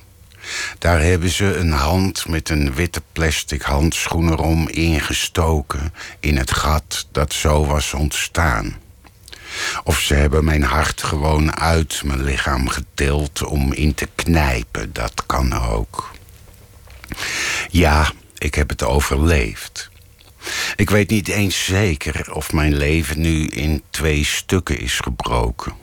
[0.79, 7.07] Daar hebben ze een hand met een witte plastic handschoen erom ingestoken in het gat
[7.11, 8.75] dat zo was ontstaan.
[9.83, 15.23] Of ze hebben mijn hart gewoon uit mijn lichaam getild om in te knijpen, dat
[15.25, 16.11] kan ook.
[17.69, 19.89] Ja, ik heb het overleefd.
[20.75, 25.73] Ik weet niet eens zeker of mijn leven nu in twee stukken is gebroken.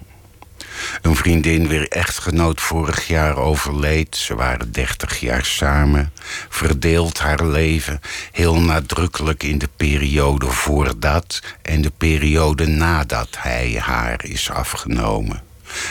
[1.03, 4.17] Een vriendin, weer echtgenoot, vorig jaar overleed.
[4.17, 6.13] Ze waren dertig jaar samen.
[6.49, 8.01] Verdeelt haar leven
[8.33, 15.43] heel nadrukkelijk in de periode voordat en de periode nadat hij haar is afgenomen.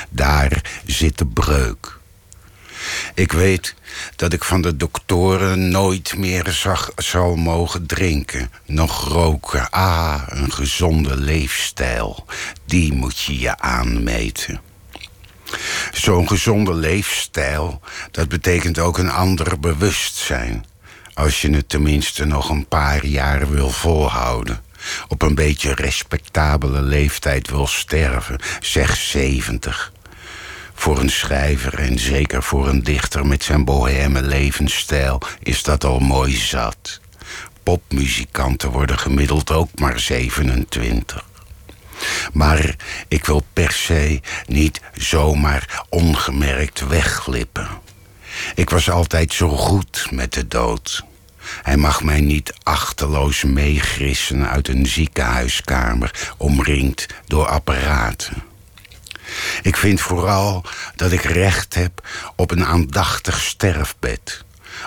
[0.10, 2.00] Daar zit de breuk.
[3.14, 3.76] Ik weet
[4.16, 9.70] dat ik van de doktoren nooit meer zag, zal mogen drinken, nog roken.
[9.70, 12.26] Ah, een gezonde leefstijl,
[12.66, 14.62] die moet je je aanmeten.
[15.92, 17.82] Zo'n gezonde leefstijl,
[18.12, 20.66] dat betekent ook een ander bewustzijn.
[21.14, 24.62] Als je het tenminste nog een paar jaar wil volhouden.
[25.08, 29.92] Op een beetje respectabele leeftijd wil sterven, zeg 70.
[30.74, 36.00] Voor een schrijver en zeker voor een dichter met zijn boheme levensstijl is dat al
[36.00, 37.00] mooi zat.
[37.64, 41.26] Popmuzikanten worden gemiddeld ook maar 27.
[42.34, 42.76] Maar
[43.08, 47.68] ik wil per se niet zomaar ongemerkt wegglippen.
[48.56, 51.04] Ik was altijd zo goed met de dood.
[51.62, 58.44] Hij mag mij niet achteloos meegrissen uit een ziekenhuiskamer, omringd door apparaten.
[59.62, 60.64] Ik vind vooral
[60.96, 64.44] dat ik recht heb op een aandachtig sterfbed.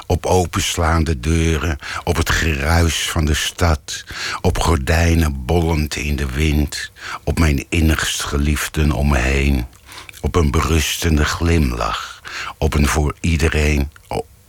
[0.06, 4.04] Op openslaande deuren, op het geruis van de stad,
[4.40, 6.90] op gordijnen bollend in de wind,
[7.24, 9.66] op mijn innigst geliefden om me heen,
[10.20, 12.22] op een berustende glimlach,
[12.58, 13.90] op een voor iedereen,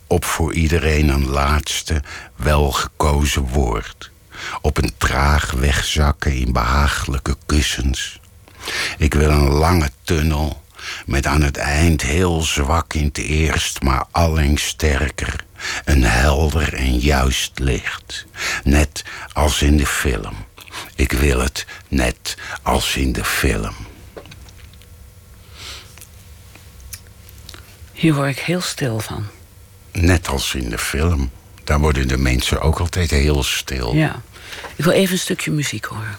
[0.08, 2.02] op voor iedereen een laatste,
[2.36, 4.12] welgekozen woord,
[4.62, 8.20] op een traag wegzakken in behagelijke kussens.
[8.98, 10.64] Ik wil een lange tunnel
[11.06, 15.46] met aan het eind heel zwak in het eerst, maar allengs sterker,
[15.86, 18.26] een helder en juist licht.
[18.64, 20.36] Net als in de film.
[20.96, 23.76] Ik wil het net als in de film.
[27.92, 29.26] Hier word ik heel stil van.
[29.92, 31.32] Net als in de film.
[31.64, 33.94] Daar worden de mensen ook altijd heel stil.
[33.94, 34.22] Ja.
[34.76, 36.18] Ik wil even een stukje muziek horen.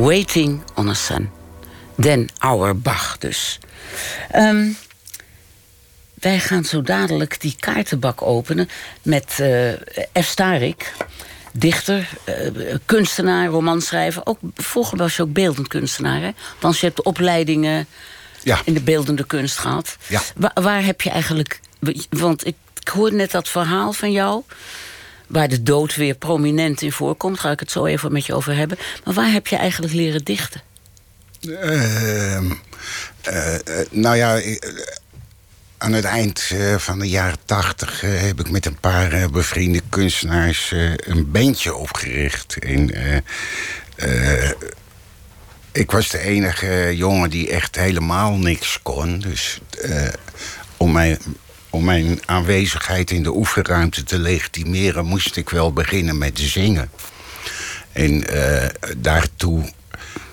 [0.00, 1.30] Waiting on a Sun.
[1.94, 3.58] Den Auerbach dus.
[4.30, 4.68] Ehm,
[6.14, 8.68] wij gaan zo dadelijk die kaartenbak openen
[9.02, 9.72] met uh,
[10.22, 10.26] F.
[10.26, 10.92] Starik.
[11.52, 14.26] Dichter, uh, kunstenaar, romanschrijver.
[14.26, 16.20] Ook, vroeger was je ook beeldend kunstenaar.
[16.20, 16.30] Hè?
[16.60, 17.86] Want je hebt de opleidingen
[18.42, 18.60] ja.
[18.64, 19.96] in de beeldende kunst gehad.
[20.06, 20.20] Ja.
[20.54, 21.60] waar heb je eigenlijk...
[22.10, 24.42] Want ik, ik hoorde net dat verhaal van jou
[25.30, 27.40] waar de dood weer prominent in voorkomt.
[27.40, 28.78] Ga ik het zo even met je over hebben.
[29.04, 30.60] Maar waar heb je eigenlijk leren dichten?
[31.40, 32.40] Uh,
[33.90, 34.40] nou ja,
[35.78, 41.30] aan het eind van de jaren tachtig heb ik met een paar bevriende kunstenaars een
[41.30, 42.56] bandje opgericht.
[42.58, 42.94] En,
[45.72, 49.18] ik was de enige jongen die echt helemaal niks kon.
[49.18, 49.60] Dus
[50.76, 51.18] om mij
[51.70, 56.90] om mijn aanwezigheid in de oefenruimte te legitimeren, moest ik wel beginnen met zingen.
[57.92, 58.66] En uh,
[58.96, 59.72] daartoe,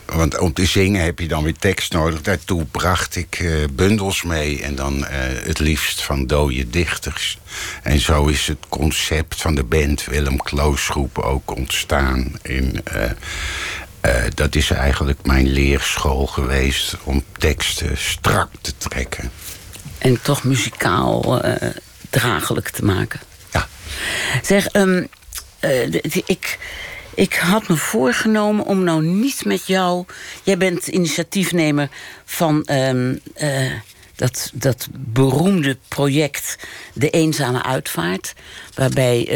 [0.05, 2.22] want om te zingen heb je dan weer tekst nodig.
[2.22, 5.07] Daartoe bracht ik uh, bundels mee en dan uh,
[5.43, 7.39] het liefst van dode dichters.
[7.84, 12.31] En zo is het concept van de band Willem Kloosgroep ook ontstaan.
[12.41, 12.84] En,
[14.34, 19.31] dat is eigenlijk mijn leerschool geweest om teksten strak te trekken
[19.98, 21.56] en toch muzikaal uh,
[22.10, 23.19] draaglijk te maken.
[23.52, 23.68] Ja.
[24.44, 25.07] Zeg, um,
[25.61, 25.94] uh,
[26.26, 26.60] ik,
[27.15, 30.06] ik had me voorgenomen om nou niet met jou...
[30.44, 31.90] Jij bent initiatiefnemer
[32.26, 33.72] van um, uh,
[34.15, 36.57] dat, dat beroemde project
[36.94, 38.34] De Eenzame Uitvaart...
[38.74, 39.30] waarbij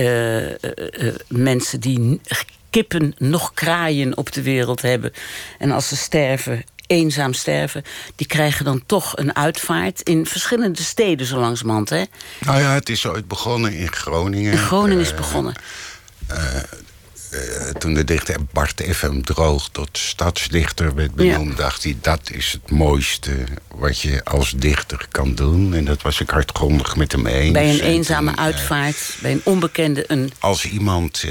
[1.28, 2.22] mensen die
[2.70, 5.14] kippen nog kraaien op de wereld hebben...
[5.58, 7.84] en als ze sterven eenzaam sterven...
[8.16, 12.04] die krijgen dan toch een uitvaart in verschillende steden zo langzamerhand, hè?
[12.40, 14.52] Nou ja, het is ooit begonnen in Groningen.
[14.52, 15.54] In Groningen is begonnen.
[16.32, 16.38] Uh,
[17.34, 19.22] uh, toen de dichter Bart F.M.
[19.22, 21.58] Droog tot stadsdichter werd benoemd...
[21.58, 23.32] dacht hij, dat is het mooiste
[23.76, 25.74] wat je als dichter kan doen.
[25.74, 27.52] En dat was ik hardgrondig met hem eens.
[27.52, 30.04] Bij een eenzame uitvaart, bij een onbekende...
[30.08, 30.32] Een...
[30.40, 31.26] Als iemand,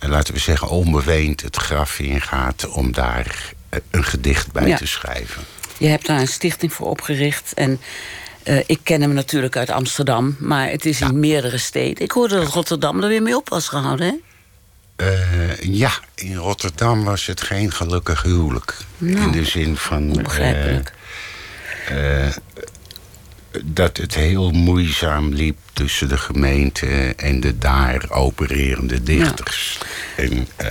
[0.00, 2.68] laten we zeggen, onbeweend het graf ingaat...
[2.68, 3.56] om daar
[3.90, 5.42] een gedicht bij te schrijven.
[5.78, 7.54] Je hebt daar een stichting voor opgericht.
[7.54, 7.80] En
[8.44, 12.04] uh, ik ken hem natuurlijk uit Amsterdam, maar het is in meerdere steden.
[12.04, 14.14] Ik hoorde dat Rotterdam er weer mee op was gehouden, hè?
[15.06, 18.76] Uh, ja, in Rotterdam was het geen gelukkig huwelijk.
[18.98, 20.12] Nou, in de zin van.
[20.22, 20.92] Begrijpelijk.
[21.92, 22.26] Uh,
[23.64, 29.78] dat het heel moeizaam liep tussen de gemeente en de daar opererende dichters.
[30.16, 30.66] En, uh,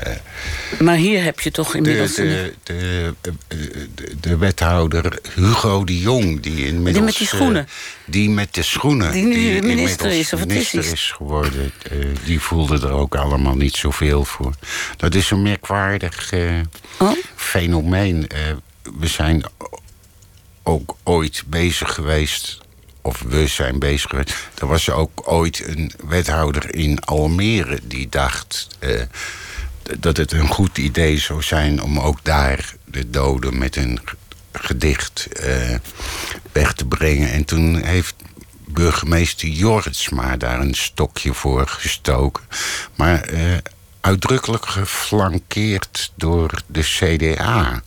[0.80, 2.16] maar hier heb je toch inmiddels...
[2.16, 6.94] De, de, de, de, wethouder Hugo de Jong, die inmiddels...
[6.94, 7.62] Die met die schoenen?
[7.62, 7.72] Uh,
[8.06, 9.12] die met de schoenen.
[9.12, 11.72] Die nu die minister is, of minister is, is geworden.
[11.92, 14.54] Uh, die voelde er ook allemaal niet zoveel voor.
[14.98, 16.34] Dat is een merkwaardig
[17.00, 17.12] oh?
[17.36, 18.28] fenomeen.
[19.00, 19.44] we zijn
[20.64, 22.66] ook ooit bezig geweest
[23.02, 24.34] of we zijn bezig geweest.
[24.60, 29.02] Er was ook ooit een wethouder in Almere die dacht uh,
[30.00, 34.00] dat het een goed idee zou zijn om ook daar de doden met een
[34.52, 35.76] gedicht uh,
[36.52, 37.32] weg te brengen.
[37.32, 38.16] En toen heeft
[38.66, 42.44] burgemeester Jorritsma daar een stokje voor gestoken.
[42.96, 43.58] Maar uh,
[44.02, 47.82] uitdrukkelijk geflankeerd door de CDA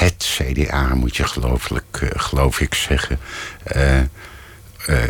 [0.00, 3.18] het CDA, moet je gelooflijk, uh, geloof ik zeggen.
[3.76, 5.02] Uh, uh,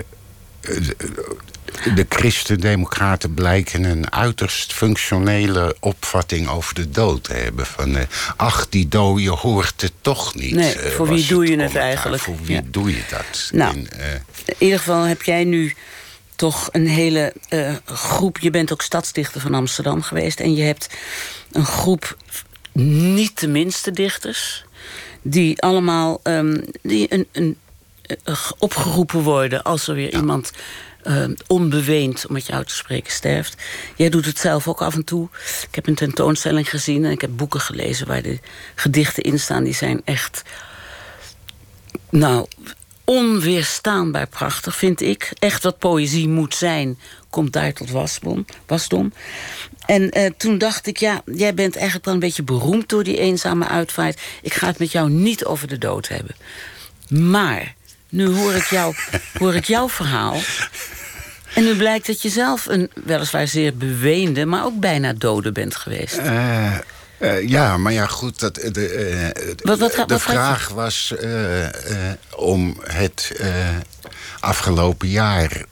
[1.95, 7.67] de christendemocraten blijken een uiterst functionele opvatting over de dood te hebben.
[7.67, 7.97] Van,
[8.37, 10.55] ach, die dode hoort het toch niet.
[10.55, 12.23] Nee, voor wie doe je het eigenlijk?
[12.23, 13.51] Voor wie doe je dat?
[13.53, 13.89] Nou, en,
[14.45, 15.75] in ieder geval heb jij nu
[16.37, 17.33] toch een hele
[17.85, 18.39] groep...
[18.39, 20.41] Je bent ook stadsdichter van Amsterdam geweest...
[20.41, 20.89] en je hebt
[21.53, 22.17] een groep
[22.73, 24.65] niet de minste dichters
[25.23, 27.57] die allemaal um, die een, een,
[28.25, 30.53] uh, opgeroepen worden als er weer iemand
[31.05, 33.63] uh, onbeweend, om het jou te spreken, sterft.
[33.97, 35.29] Jij doet het zelf ook af en toe.
[35.69, 38.39] Ik heb een tentoonstelling gezien en ik heb boeken gelezen waar de
[38.75, 39.65] gedichten in staan.
[39.65, 40.43] Die zijn echt,
[42.11, 42.47] nou,
[43.05, 45.33] onweerstaanbaar prachtig, vind ik.
[45.39, 46.99] Echt wat poëzie moet zijn,
[47.31, 48.47] komt daar tot wasdom.
[48.67, 49.13] wasdom.
[49.91, 53.19] En uh, toen dacht ik, ja, jij bent eigenlijk wel een beetje beroemd door die
[53.19, 54.21] eenzame uitvaart.
[54.43, 56.37] Ik ga het met jou niet over de dood hebben.
[57.09, 57.75] Maar
[58.09, 58.95] nu hoor ik, jou,
[59.39, 60.37] hoor ik jouw verhaal.
[61.55, 65.77] En nu blijkt dat je zelf een weliswaar zeer beweende, maar ook bijna dode bent
[65.77, 66.19] geweest.
[66.19, 66.79] Uh,
[67.19, 68.41] uh, ja, maar ja, goed.
[68.41, 71.15] Dat, de, wat, wat, wat, de vraag was
[72.37, 73.41] om het
[74.41, 75.65] afgelopen jaar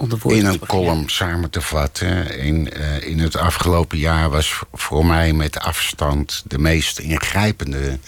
[0.00, 2.38] onder in een column samen te vatten.
[2.38, 7.98] In, eh, in het afgelopen jaar was voor mij met afstand de meest ingrijpende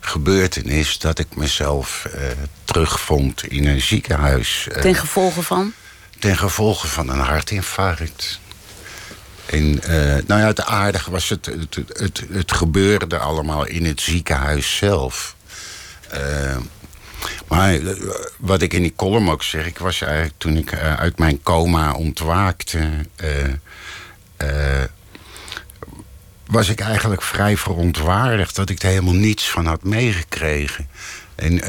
[0.00, 2.20] gebeurtenis dat ik mezelf eh,
[2.64, 4.68] terugvond in een ziekenhuis.
[4.68, 5.72] eh, Ten gevolge van?
[6.18, 8.40] ten gevolge van een hartinfarct.
[9.46, 9.70] En,
[10.26, 15.36] nou ja, het aardige was het, het, het, het gebeurde allemaal in het ziekenhuis zelf.
[17.48, 17.94] Maar eh,
[18.38, 21.42] wat ik in die column ook zeg, ik was eigenlijk toen ik eh, uit mijn
[21.42, 23.06] coma ontwaakte,
[24.36, 24.84] eh,
[26.46, 30.88] was ik eigenlijk vrij verontwaardigd dat ik er helemaal niets van had meegekregen.
[31.34, 31.60] En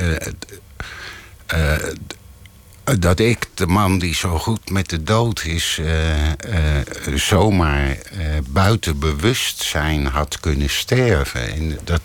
[2.99, 5.81] dat ik, de man die zo goed met de dood is,
[7.15, 7.97] zomaar
[8.47, 11.53] buiten bewustzijn had kunnen sterven.
[11.53, 12.01] En dat.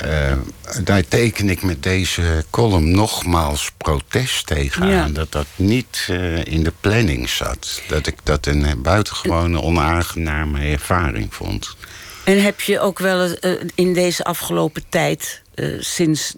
[0.00, 0.36] Eh,
[0.84, 5.02] daar teken ik met deze column nogmaals protest tegen Ja.
[5.02, 5.12] aan.
[5.12, 7.82] Dat dat niet eh, in de planning zat.
[7.88, 11.76] Dat ik dat een eh, buitengewone onaangename ervaring vond.
[12.24, 13.36] En heb je ook wel
[13.74, 15.42] in deze afgelopen tijd,
[15.78, 16.34] sinds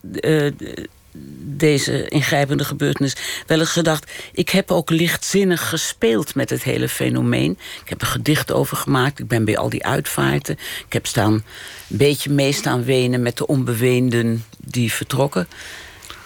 [1.56, 3.16] deze ingrijpende gebeurtenis,
[3.46, 7.58] wel eens gedacht: ik heb ook lichtzinnig gespeeld met het hele fenomeen.
[7.82, 9.18] Ik heb een gedicht over gemaakt.
[9.18, 10.58] Ik ben bij al die uitvaarten.
[10.86, 11.44] Ik heb staan een
[11.88, 15.48] beetje mee staan wenen met de onbeweenden die vertrokken.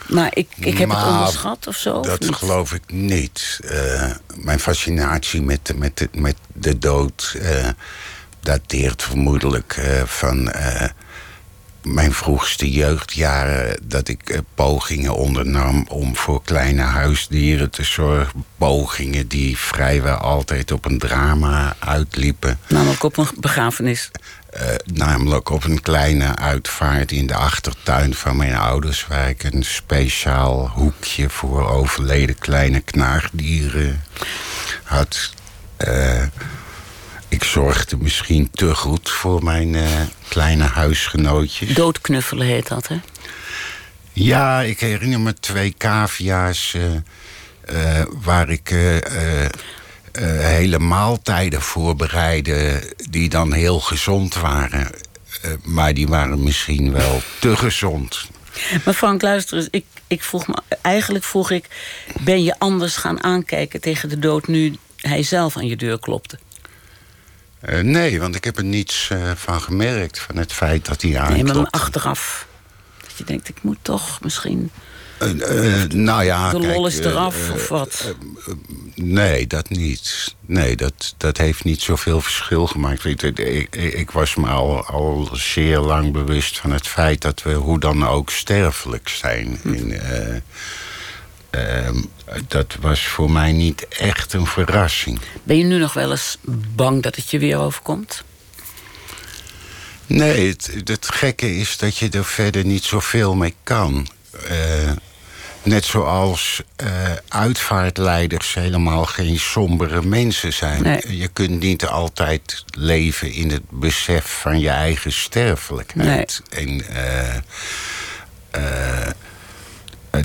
[0.09, 2.01] Maar ik, ik heb het onderschat of zo.
[2.01, 3.61] Dat geloof ik niet.
[3.65, 7.69] Eh, mijn fascinatie met, de- met, de, met de dood eh,
[8.41, 10.53] dateert vermoedelijk eh, van
[11.83, 13.81] mijn vroegste jeugdjaren.
[13.83, 18.45] Dat ik eh, pogingen ondernam om voor kleine huisdieren te zorgen.
[18.57, 22.59] Pogingen die vrijwel altijd op een drama uitliepen.
[22.69, 24.11] Namelijk op een begrafenis.
[24.51, 29.07] Eh, namelijk op een kleine uitvaart in de achtertuin van mijn ouders...
[29.07, 34.03] waar ik een speciaal hoekje voor overleden kleine knaagdieren
[34.83, 35.31] had.
[35.77, 36.23] Eh,
[37.29, 41.75] ik zorgde misschien te goed voor mijn eh, kleine huisgenootjes.
[41.75, 42.97] Doodknuffelen heet dat, hè?
[44.13, 46.95] Ja, ik herinner me twee cavia's eh,
[48.01, 48.75] eh, waar ik
[50.41, 54.91] hele maaltijden voorbereidde die dan heel gezond waren.
[55.65, 58.27] Maar die waren misschien wel te gezond.
[58.85, 59.69] Maar Frank, luister eens.
[59.71, 61.65] Ik, ik vroeg me, eigenlijk vroeg ik...
[62.21, 64.47] ben je anders gaan aankijken tegen de dood...
[64.47, 66.39] nu hij zelf aan je deur klopte?
[67.61, 70.19] Eh, nee, want ik heb er niets eh, van gemerkt.
[70.21, 71.55] Van het feit dat hij Nee, aanklopt.
[71.55, 72.47] maar achteraf.
[73.03, 74.71] Dat je denkt, ik moet toch misschien...
[75.19, 78.15] Eh, nou ja, de kijk, lol is eraf of wat?
[78.95, 80.35] Nee, dat niet.
[80.47, 83.05] Nee, dat, dat heeft niet zoveel verschil gemaakt.
[83.05, 87.53] Ik, ik, ik was me al, al zeer lang bewust van het feit dat we
[87.53, 89.61] hoe dan ook sterfelijk zijn.
[89.63, 89.99] Hm.
[91.51, 92.03] Eh, ehm,
[92.49, 95.21] dat was voor mij niet echt een verrassing.
[95.43, 96.39] Ben je nu nog wel eens
[96.75, 98.25] bang dat het je weer overkomt?
[100.07, 104.09] Nee, het, het gekke is dat je er verder niet zoveel mee kan.
[104.49, 104.91] Eh,
[105.63, 106.89] net zoals eh,
[107.29, 110.83] uitvaartleiders helemaal geen sombere mensen zijn.
[110.83, 111.17] Nee.
[111.17, 116.43] Je kunt niet altijd leven in het besef van je eigen sterfelijkheid.
[116.51, 117.37] En eh,
[118.51, 119.11] eh,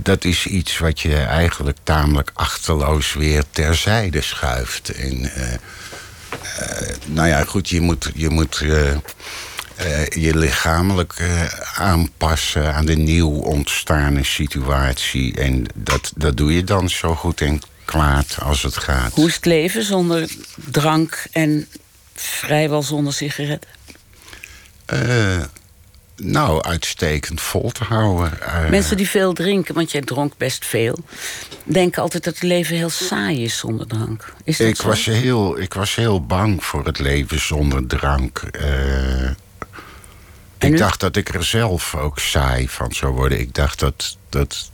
[0.04, 4.90] dat is iets wat je eigenlijk tamelijk achterloos weer terzijde schuift.
[4.90, 8.96] En, eh, eh, nou ja, goed, je moet, je, moet eh,
[9.76, 11.44] eh, je lichamelijk eh,
[11.76, 15.36] aanpassen aan de nieuw ontstane situatie.
[15.36, 19.14] En dat, dat doe je dan zo goed en kwaad als het gaat.
[19.14, 20.30] Hoe is het leven zonder
[20.72, 21.68] drank en
[22.14, 23.70] vrijwel zonder sigaretten?
[26.16, 28.42] Nou, uitstekend vol te houden.
[28.42, 30.98] Eh, Mensen die veel drinken, want jij dronk best veel...
[31.64, 34.34] denken altijd dat het leven heel saai is zonder drank.
[34.44, 34.88] Is dat ik, zo?
[34.88, 38.38] was heel, ik was heel bang voor het leven zonder drank.
[38.52, 39.30] Eh,
[40.60, 43.40] ik dacht dat ik er zelf ook saai van zou worden.
[43.40, 44.72] Ik dacht dat, dat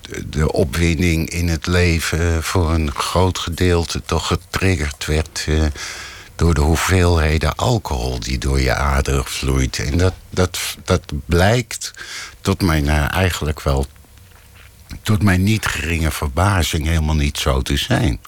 [0.00, 5.64] de- de opwinding in het leven voor een groot gedeelte toch getriggerd werd eh,
[6.36, 9.78] door de hoeveelheden alcohol die door je aderen vloeit.
[9.78, 11.92] En dat, dat, dat blijkt
[12.40, 13.86] tot mijn eh, eigenlijk wel
[15.02, 18.20] tot mijn niet geringe verbazing helemaal niet zo te zijn.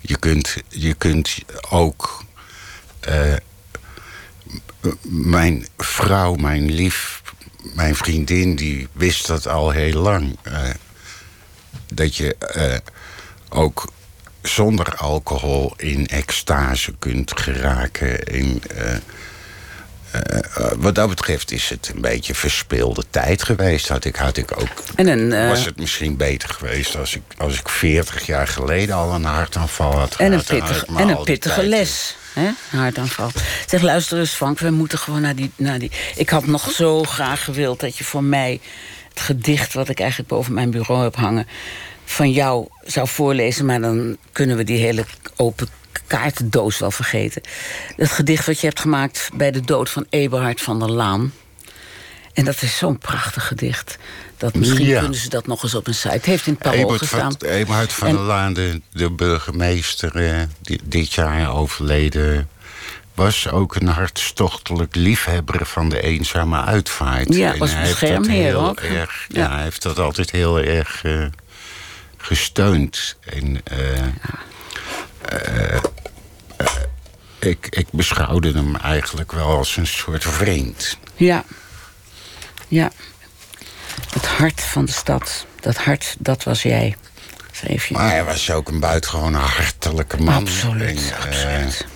[0.00, 1.34] Je kunt, je kunt
[1.70, 2.24] ook.
[3.00, 3.34] eh,
[5.08, 7.22] mijn vrouw, mijn lief,
[7.74, 10.36] mijn vriendin, die wist dat al heel lang.
[10.42, 10.70] eh,
[11.94, 12.36] dat je
[13.48, 13.92] ook
[14.42, 18.24] zonder alcohol in extase kunt geraken.
[18.24, 18.94] In, eh,
[20.12, 23.88] eh, wat dat betreft is het een beetje verspilde tijd geweest.
[23.88, 27.58] Had ik, had ik ook, En een, was het misschien beter geweest als ik, als
[27.58, 30.84] ik 40 jaar geleden al een hartaanval had En een gehad.
[30.96, 32.16] En een pittige les.
[32.32, 32.50] Hè?
[32.70, 33.30] Hartaanval.
[33.66, 35.90] Zeg, luister eens Frank, we moeten gewoon naar die, naar die...
[36.16, 38.60] Ik had nog zo graag gewild dat je voor mij...
[39.08, 41.46] het gedicht wat ik eigenlijk boven mijn bureau heb hangen...
[42.12, 45.04] van jou zou voorlezen, maar dan kunnen we die hele
[45.36, 45.68] open
[46.06, 47.42] kaartendoos wel vergeten.
[47.96, 51.32] Het gedicht wat je hebt gemaakt bij de dood van Eberhard van der Laan.
[52.32, 53.98] En dat is zo'n prachtig gedicht.
[54.36, 55.00] Dat misschien Ja.
[55.00, 56.08] kunnen ze dat nog eens op een site.
[56.14, 57.34] Het heeft in het parool gestaan.
[57.38, 62.48] van, Eberhard van En- der Laan, de, de burgemeester, eh, die dit jaar overleden...
[63.14, 67.34] was ook een hartstochtelijk liefhebber van de eenzame uitvaart.
[67.34, 68.80] Ja, En was dat beschermheer ook.
[68.80, 69.40] Erg, ja.
[69.42, 69.52] Ja.
[69.54, 71.24] hij heeft dat altijd heel erg eh,
[72.22, 73.16] gesteund.
[73.24, 74.06] En, eh,
[75.22, 76.66] eh, eh,
[77.38, 80.98] ik, ik beschouwde hem eigenlijk wel als een soort vriend.
[81.14, 81.44] Ja.
[82.68, 82.90] Ja.
[84.12, 85.46] Het hart van de stad.
[85.60, 86.96] Dat hart, dat was jij.
[87.90, 90.34] Maar hij was ook een buitengewoon hartelijke man.
[90.34, 91.86] absoluut, En, absoluut.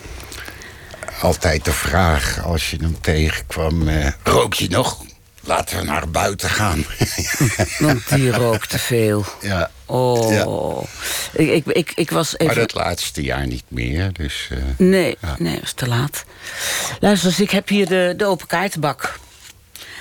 [1.20, 3.88] altijd de vraag als je hem tegenkwam:
[4.22, 5.04] rook je nog?
[5.46, 6.84] Laten we naar buiten gaan.
[7.78, 9.24] Want die rookt te veel.
[9.40, 9.70] ja.
[9.86, 10.30] Oh.
[10.32, 11.42] Ja.
[11.42, 12.56] Ik, ik, ik, ik was Maar even...
[12.56, 14.12] dat laatste jaar niet meer.
[14.12, 16.24] Dus, eh, Nee, nee, dat is te laat.
[17.00, 19.18] Luister ik heb hier de, de open kaartenbak.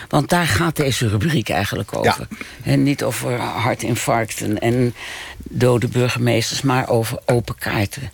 [0.10, 2.28] Want daar gaat deze rubriek eigenlijk over.
[2.64, 4.94] En niet over hartinfarcten en
[5.38, 8.12] dode burgemeesters, maar over open kaarten.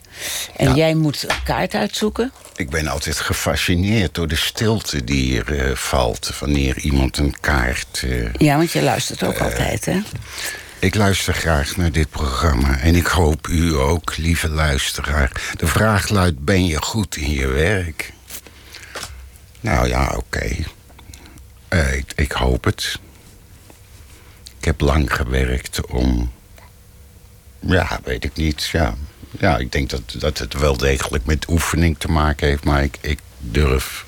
[0.56, 2.32] En jij moet een kaart uitzoeken.
[2.56, 8.02] ik ben altijd gefascineerd door de stilte die er eh, valt wanneer iemand een kaart.
[8.10, 10.00] eh, Ja, want je luistert ook altijd, hè?
[10.80, 15.32] Ik luister graag naar dit programma en ik hoop u ook, lieve luisteraar.
[15.58, 18.14] De vraag luidt: ben je goed in je werk?
[19.60, 20.56] Nou ja, oké.
[21.72, 23.00] Eh, ik, hoop het.
[24.60, 26.32] Ik heb lang gewerkt om.
[27.60, 28.68] Ja, weet ik niet.
[28.68, 28.96] Ja,
[29.40, 32.98] ja ik denk dat, dat het wel degelijk met oefening te maken heeft, maar ik,
[33.02, 34.06] ik durf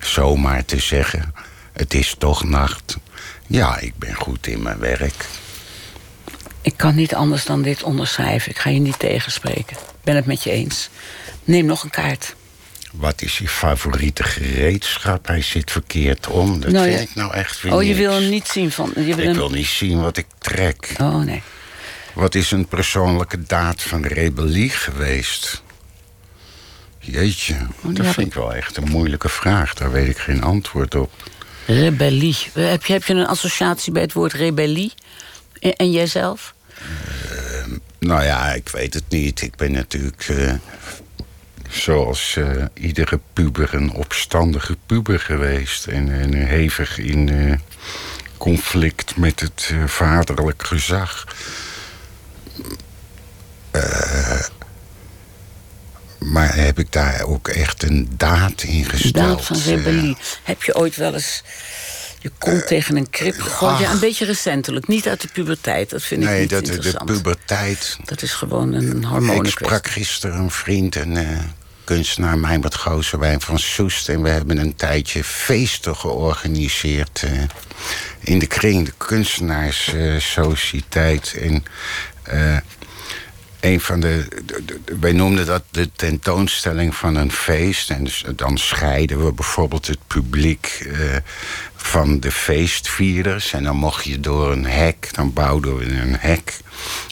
[0.00, 1.34] zomaar te zeggen:
[1.72, 2.96] het is toch nacht.
[3.46, 5.28] Ja, ik ben goed in mijn werk.
[6.62, 8.50] Ik kan niet anders dan dit onderschrijven.
[8.50, 9.76] Ik ga je niet tegenspreken.
[9.76, 10.88] Ik ben het met je eens.
[11.44, 12.34] Neem nog een kaart.
[12.92, 15.26] Wat is je favoriete gereedschap?
[15.26, 16.60] Hij zit verkeerd om.
[16.60, 17.02] Dat Nou, vind ja.
[17.04, 18.00] ik nou echt weer Oh, je niks.
[18.00, 18.92] wil hem niet zien van...
[18.96, 19.34] Je wil Ik hem...
[19.34, 20.94] wil niet zien wat ik trek.
[21.00, 21.42] Oh, nee.
[22.14, 25.62] Wat is een persoonlijke daad van rebellie geweest?
[26.98, 29.74] Jeetje, dat heb vind ik wel echt een moeilijke vraag.
[29.74, 31.12] Daar weet ik geen antwoord op.
[31.66, 32.36] Rebellie.
[32.52, 34.92] Heb je, heb je een associatie bij het woord rebellie?
[35.60, 36.54] En, en jijzelf?
[37.98, 39.40] Nou ja, ik weet het niet.
[39.42, 40.52] Ik ben natuurlijk, eh,
[41.72, 45.86] zoals eh, iedere puber, een opstandige puber geweest.
[45.86, 47.54] En, en hevig in eh,
[48.36, 51.26] conflict met het eh, vaderlijk gezag.
[56.18, 59.14] Maar heb ik daar ook echt een daad in gesteld?
[59.14, 60.16] Daad van rebellie.
[60.42, 61.42] Heb je ooit wel eens
[62.18, 63.78] je kont tegen een krip gegooid?
[63.78, 64.88] Ja, een beetje recentelijk.
[64.88, 65.90] Niet uit de puberteit.
[65.90, 67.04] Dat vind ik Nee, niet dat, de interessant.
[67.10, 67.96] puberteit.
[68.04, 69.64] Dat is gewoon een Ik hormonenkwestie.
[69.66, 71.38] sprak gisteren een vriend, eh,
[71.84, 74.08] kunstenaar, Mijnbert Goosenwijn van Soest.
[74.08, 77.30] En we hebben een tijdje feesten georganiseerd eh,
[78.20, 81.34] in de kring, de kunstenaarssociëteit.
[81.40, 81.64] en
[82.22, 82.56] eh,
[83.60, 87.90] een van de, de- de- Wij noemden dat de tentoonstelling van een feest.
[87.90, 90.98] En dus, dan scheiden we bijvoorbeeld het publiek eh,
[91.76, 93.52] van de feestvierders.
[93.52, 96.58] En dan mocht je door een hek, dan bouwden we een hek.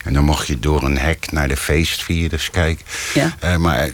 [0.05, 2.85] En dan mocht je door een hek naar de feestvierders kijken.
[3.15, 3.37] Ja.
[3.41, 3.91] Eh, maar eh,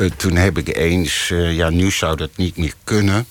[0.00, 3.26] eh, toen heb ik eens, eh, ja, nu zou dat niet meer kunnen.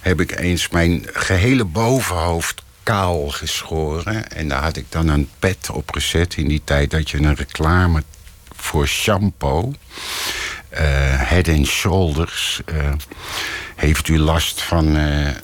[0.00, 4.30] Heb ik eens mijn gehele bovenhoofd kaal geschoren.
[4.30, 6.36] En daar had ik dan een pet op gezet.
[6.36, 8.02] In die tijd dat je een reclame
[8.56, 9.72] voor shampoo.
[10.68, 10.82] eh,
[11.28, 12.60] head and Shoulders.
[13.74, 14.86] heeft u last van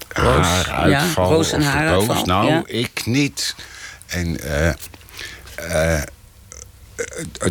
[0.09, 1.29] Roos, haaruitval?
[1.29, 2.27] ja, roos en of haaruitval, roos?
[2.27, 2.63] Nou, ja.
[2.67, 3.55] ik niet.
[4.07, 4.41] En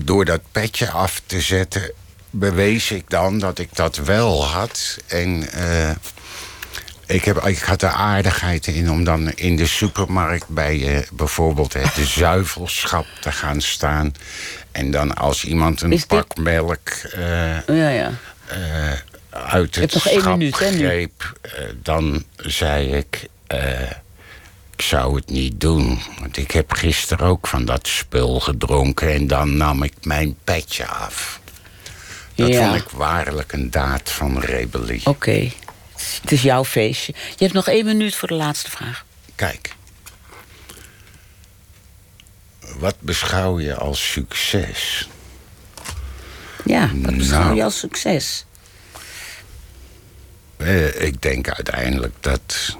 [0.03, 1.91] door dat petje af te zetten,
[2.30, 4.97] bewees ik dan dat ik dat wel had.
[5.07, 5.89] En eh,
[7.06, 11.73] ik, heb, ik had de aardigheid in om dan in de supermarkt bij eh, bijvoorbeeld
[11.73, 14.14] het de zuivelschap te gaan staan.
[14.72, 18.11] En dan als iemand een dit- pak melk eh, Ja, ja.
[19.30, 21.39] uit het schap minuut, greep,
[21.76, 23.27] dan zei ik...
[24.76, 29.14] ik zou het niet doen, want ik heb gisteren ook van dat spul gedronken...
[29.14, 31.39] en dan nam ik mijn petje af.
[32.39, 32.69] Dat Ja.
[32.69, 35.01] vond ik waarlijk een daad van rebellie.
[35.05, 35.51] Oké.
[36.21, 37.13] Het is jouw feestje.
[37.29, 39.05] Je hebt nog één minuut voor de laatste vraag.
[39.35, 39.75] Kijk.
[42.77, 45.09] Wat beschouw je als succes?
[46.65, 47.55] Ja, wat beschouw Nou.
[47.55, 48.45] je als succes?
[50.57, 52.75] Eh, ik denk uiteindelijk dat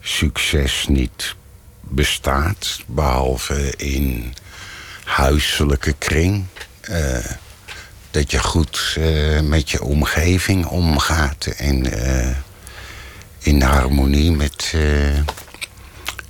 [0.00, 1.34] succes niet
[1.80, 4.34] bestaat, behalve in
[5.04, 6.44] huiselijke kring.
[6.80, 7.18] Eh,
[8.14, 12.36] dat je goed eh, met je omgeving omgaat en eh,
[13.38, 15.16] in harmonie met eh,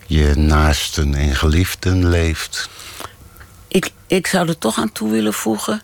[0.06, 2.69] je naasten en geliefden leeft.
[3.69, 5.82] Ik, ik zou er toch aan toe willen voegen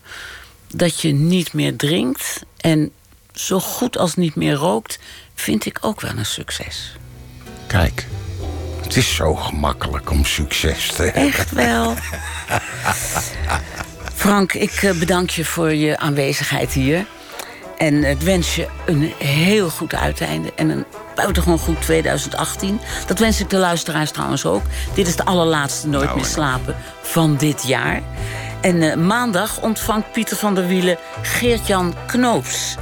[0.67, 2.91] dat je niet meer drinkt en
[3.33, 4.99] zo goed als niet meer rookt,
[5.35, 6.95] vind ik ook wel een succes.
[7.67, 8.07] Kijk,
[8.81, 11.21] het is zo gemakkelijk om succes te hebben.
[11.21, 11.95] Echt wel.
[14.21, 17.05] Frank, ik eh, bedank je voor je aanwezigheid hier.
[17.77, 20.85] En ik wens je een heel goed uiteinde en een
[21.15, 22.79] buitengewoon goed 2018.
[23.07, 24.61] Dat wens ik de luisteraars trouwens ook.
[24.93, 28.01] Dit is de allerlaatste Nooit Nou, meer en- slapen van dit jaar.
[28.61, 32.75] En eh, maandag ontvangt Pieter van der Wielen Geert-Jan Knoops.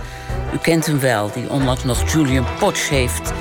[0.54, 3.34] U kent hem wel, die onlangs nog Julian Potsch heeft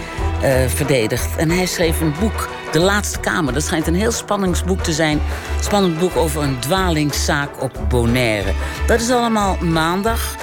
[0.42, 1.36] eh, verdedigd.
[1.36, 3.53] En hij schreef een boek, De Laatste Kamer.
[3.53, 5.20] Dat schijnt een heel spanningsboek te zijn.
[5.61, 8.53] Spannend boek over een dwalingszaak op Bonaire.
[8.86, 10.36] Dat is allemaal maandag.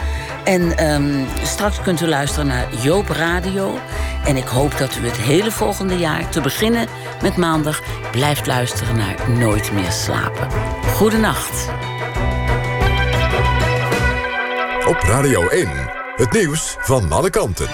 [0.44, 3.78] En ehm, straks kunt u luisteren naar Joop Radio.
[4.26, 6.88] En ik hoop dat u het hele volgende jaar, te beginnen
[7.22, 7.82] met maandag,
[8.12, 10.48] blijft luisteren naar Nooit meer slapen.
[10.94, 11.70] Goedenacht.
[14.88, 15.70] Op Radio 1,
[16.16, 17.68] het nieuws van alle kanten.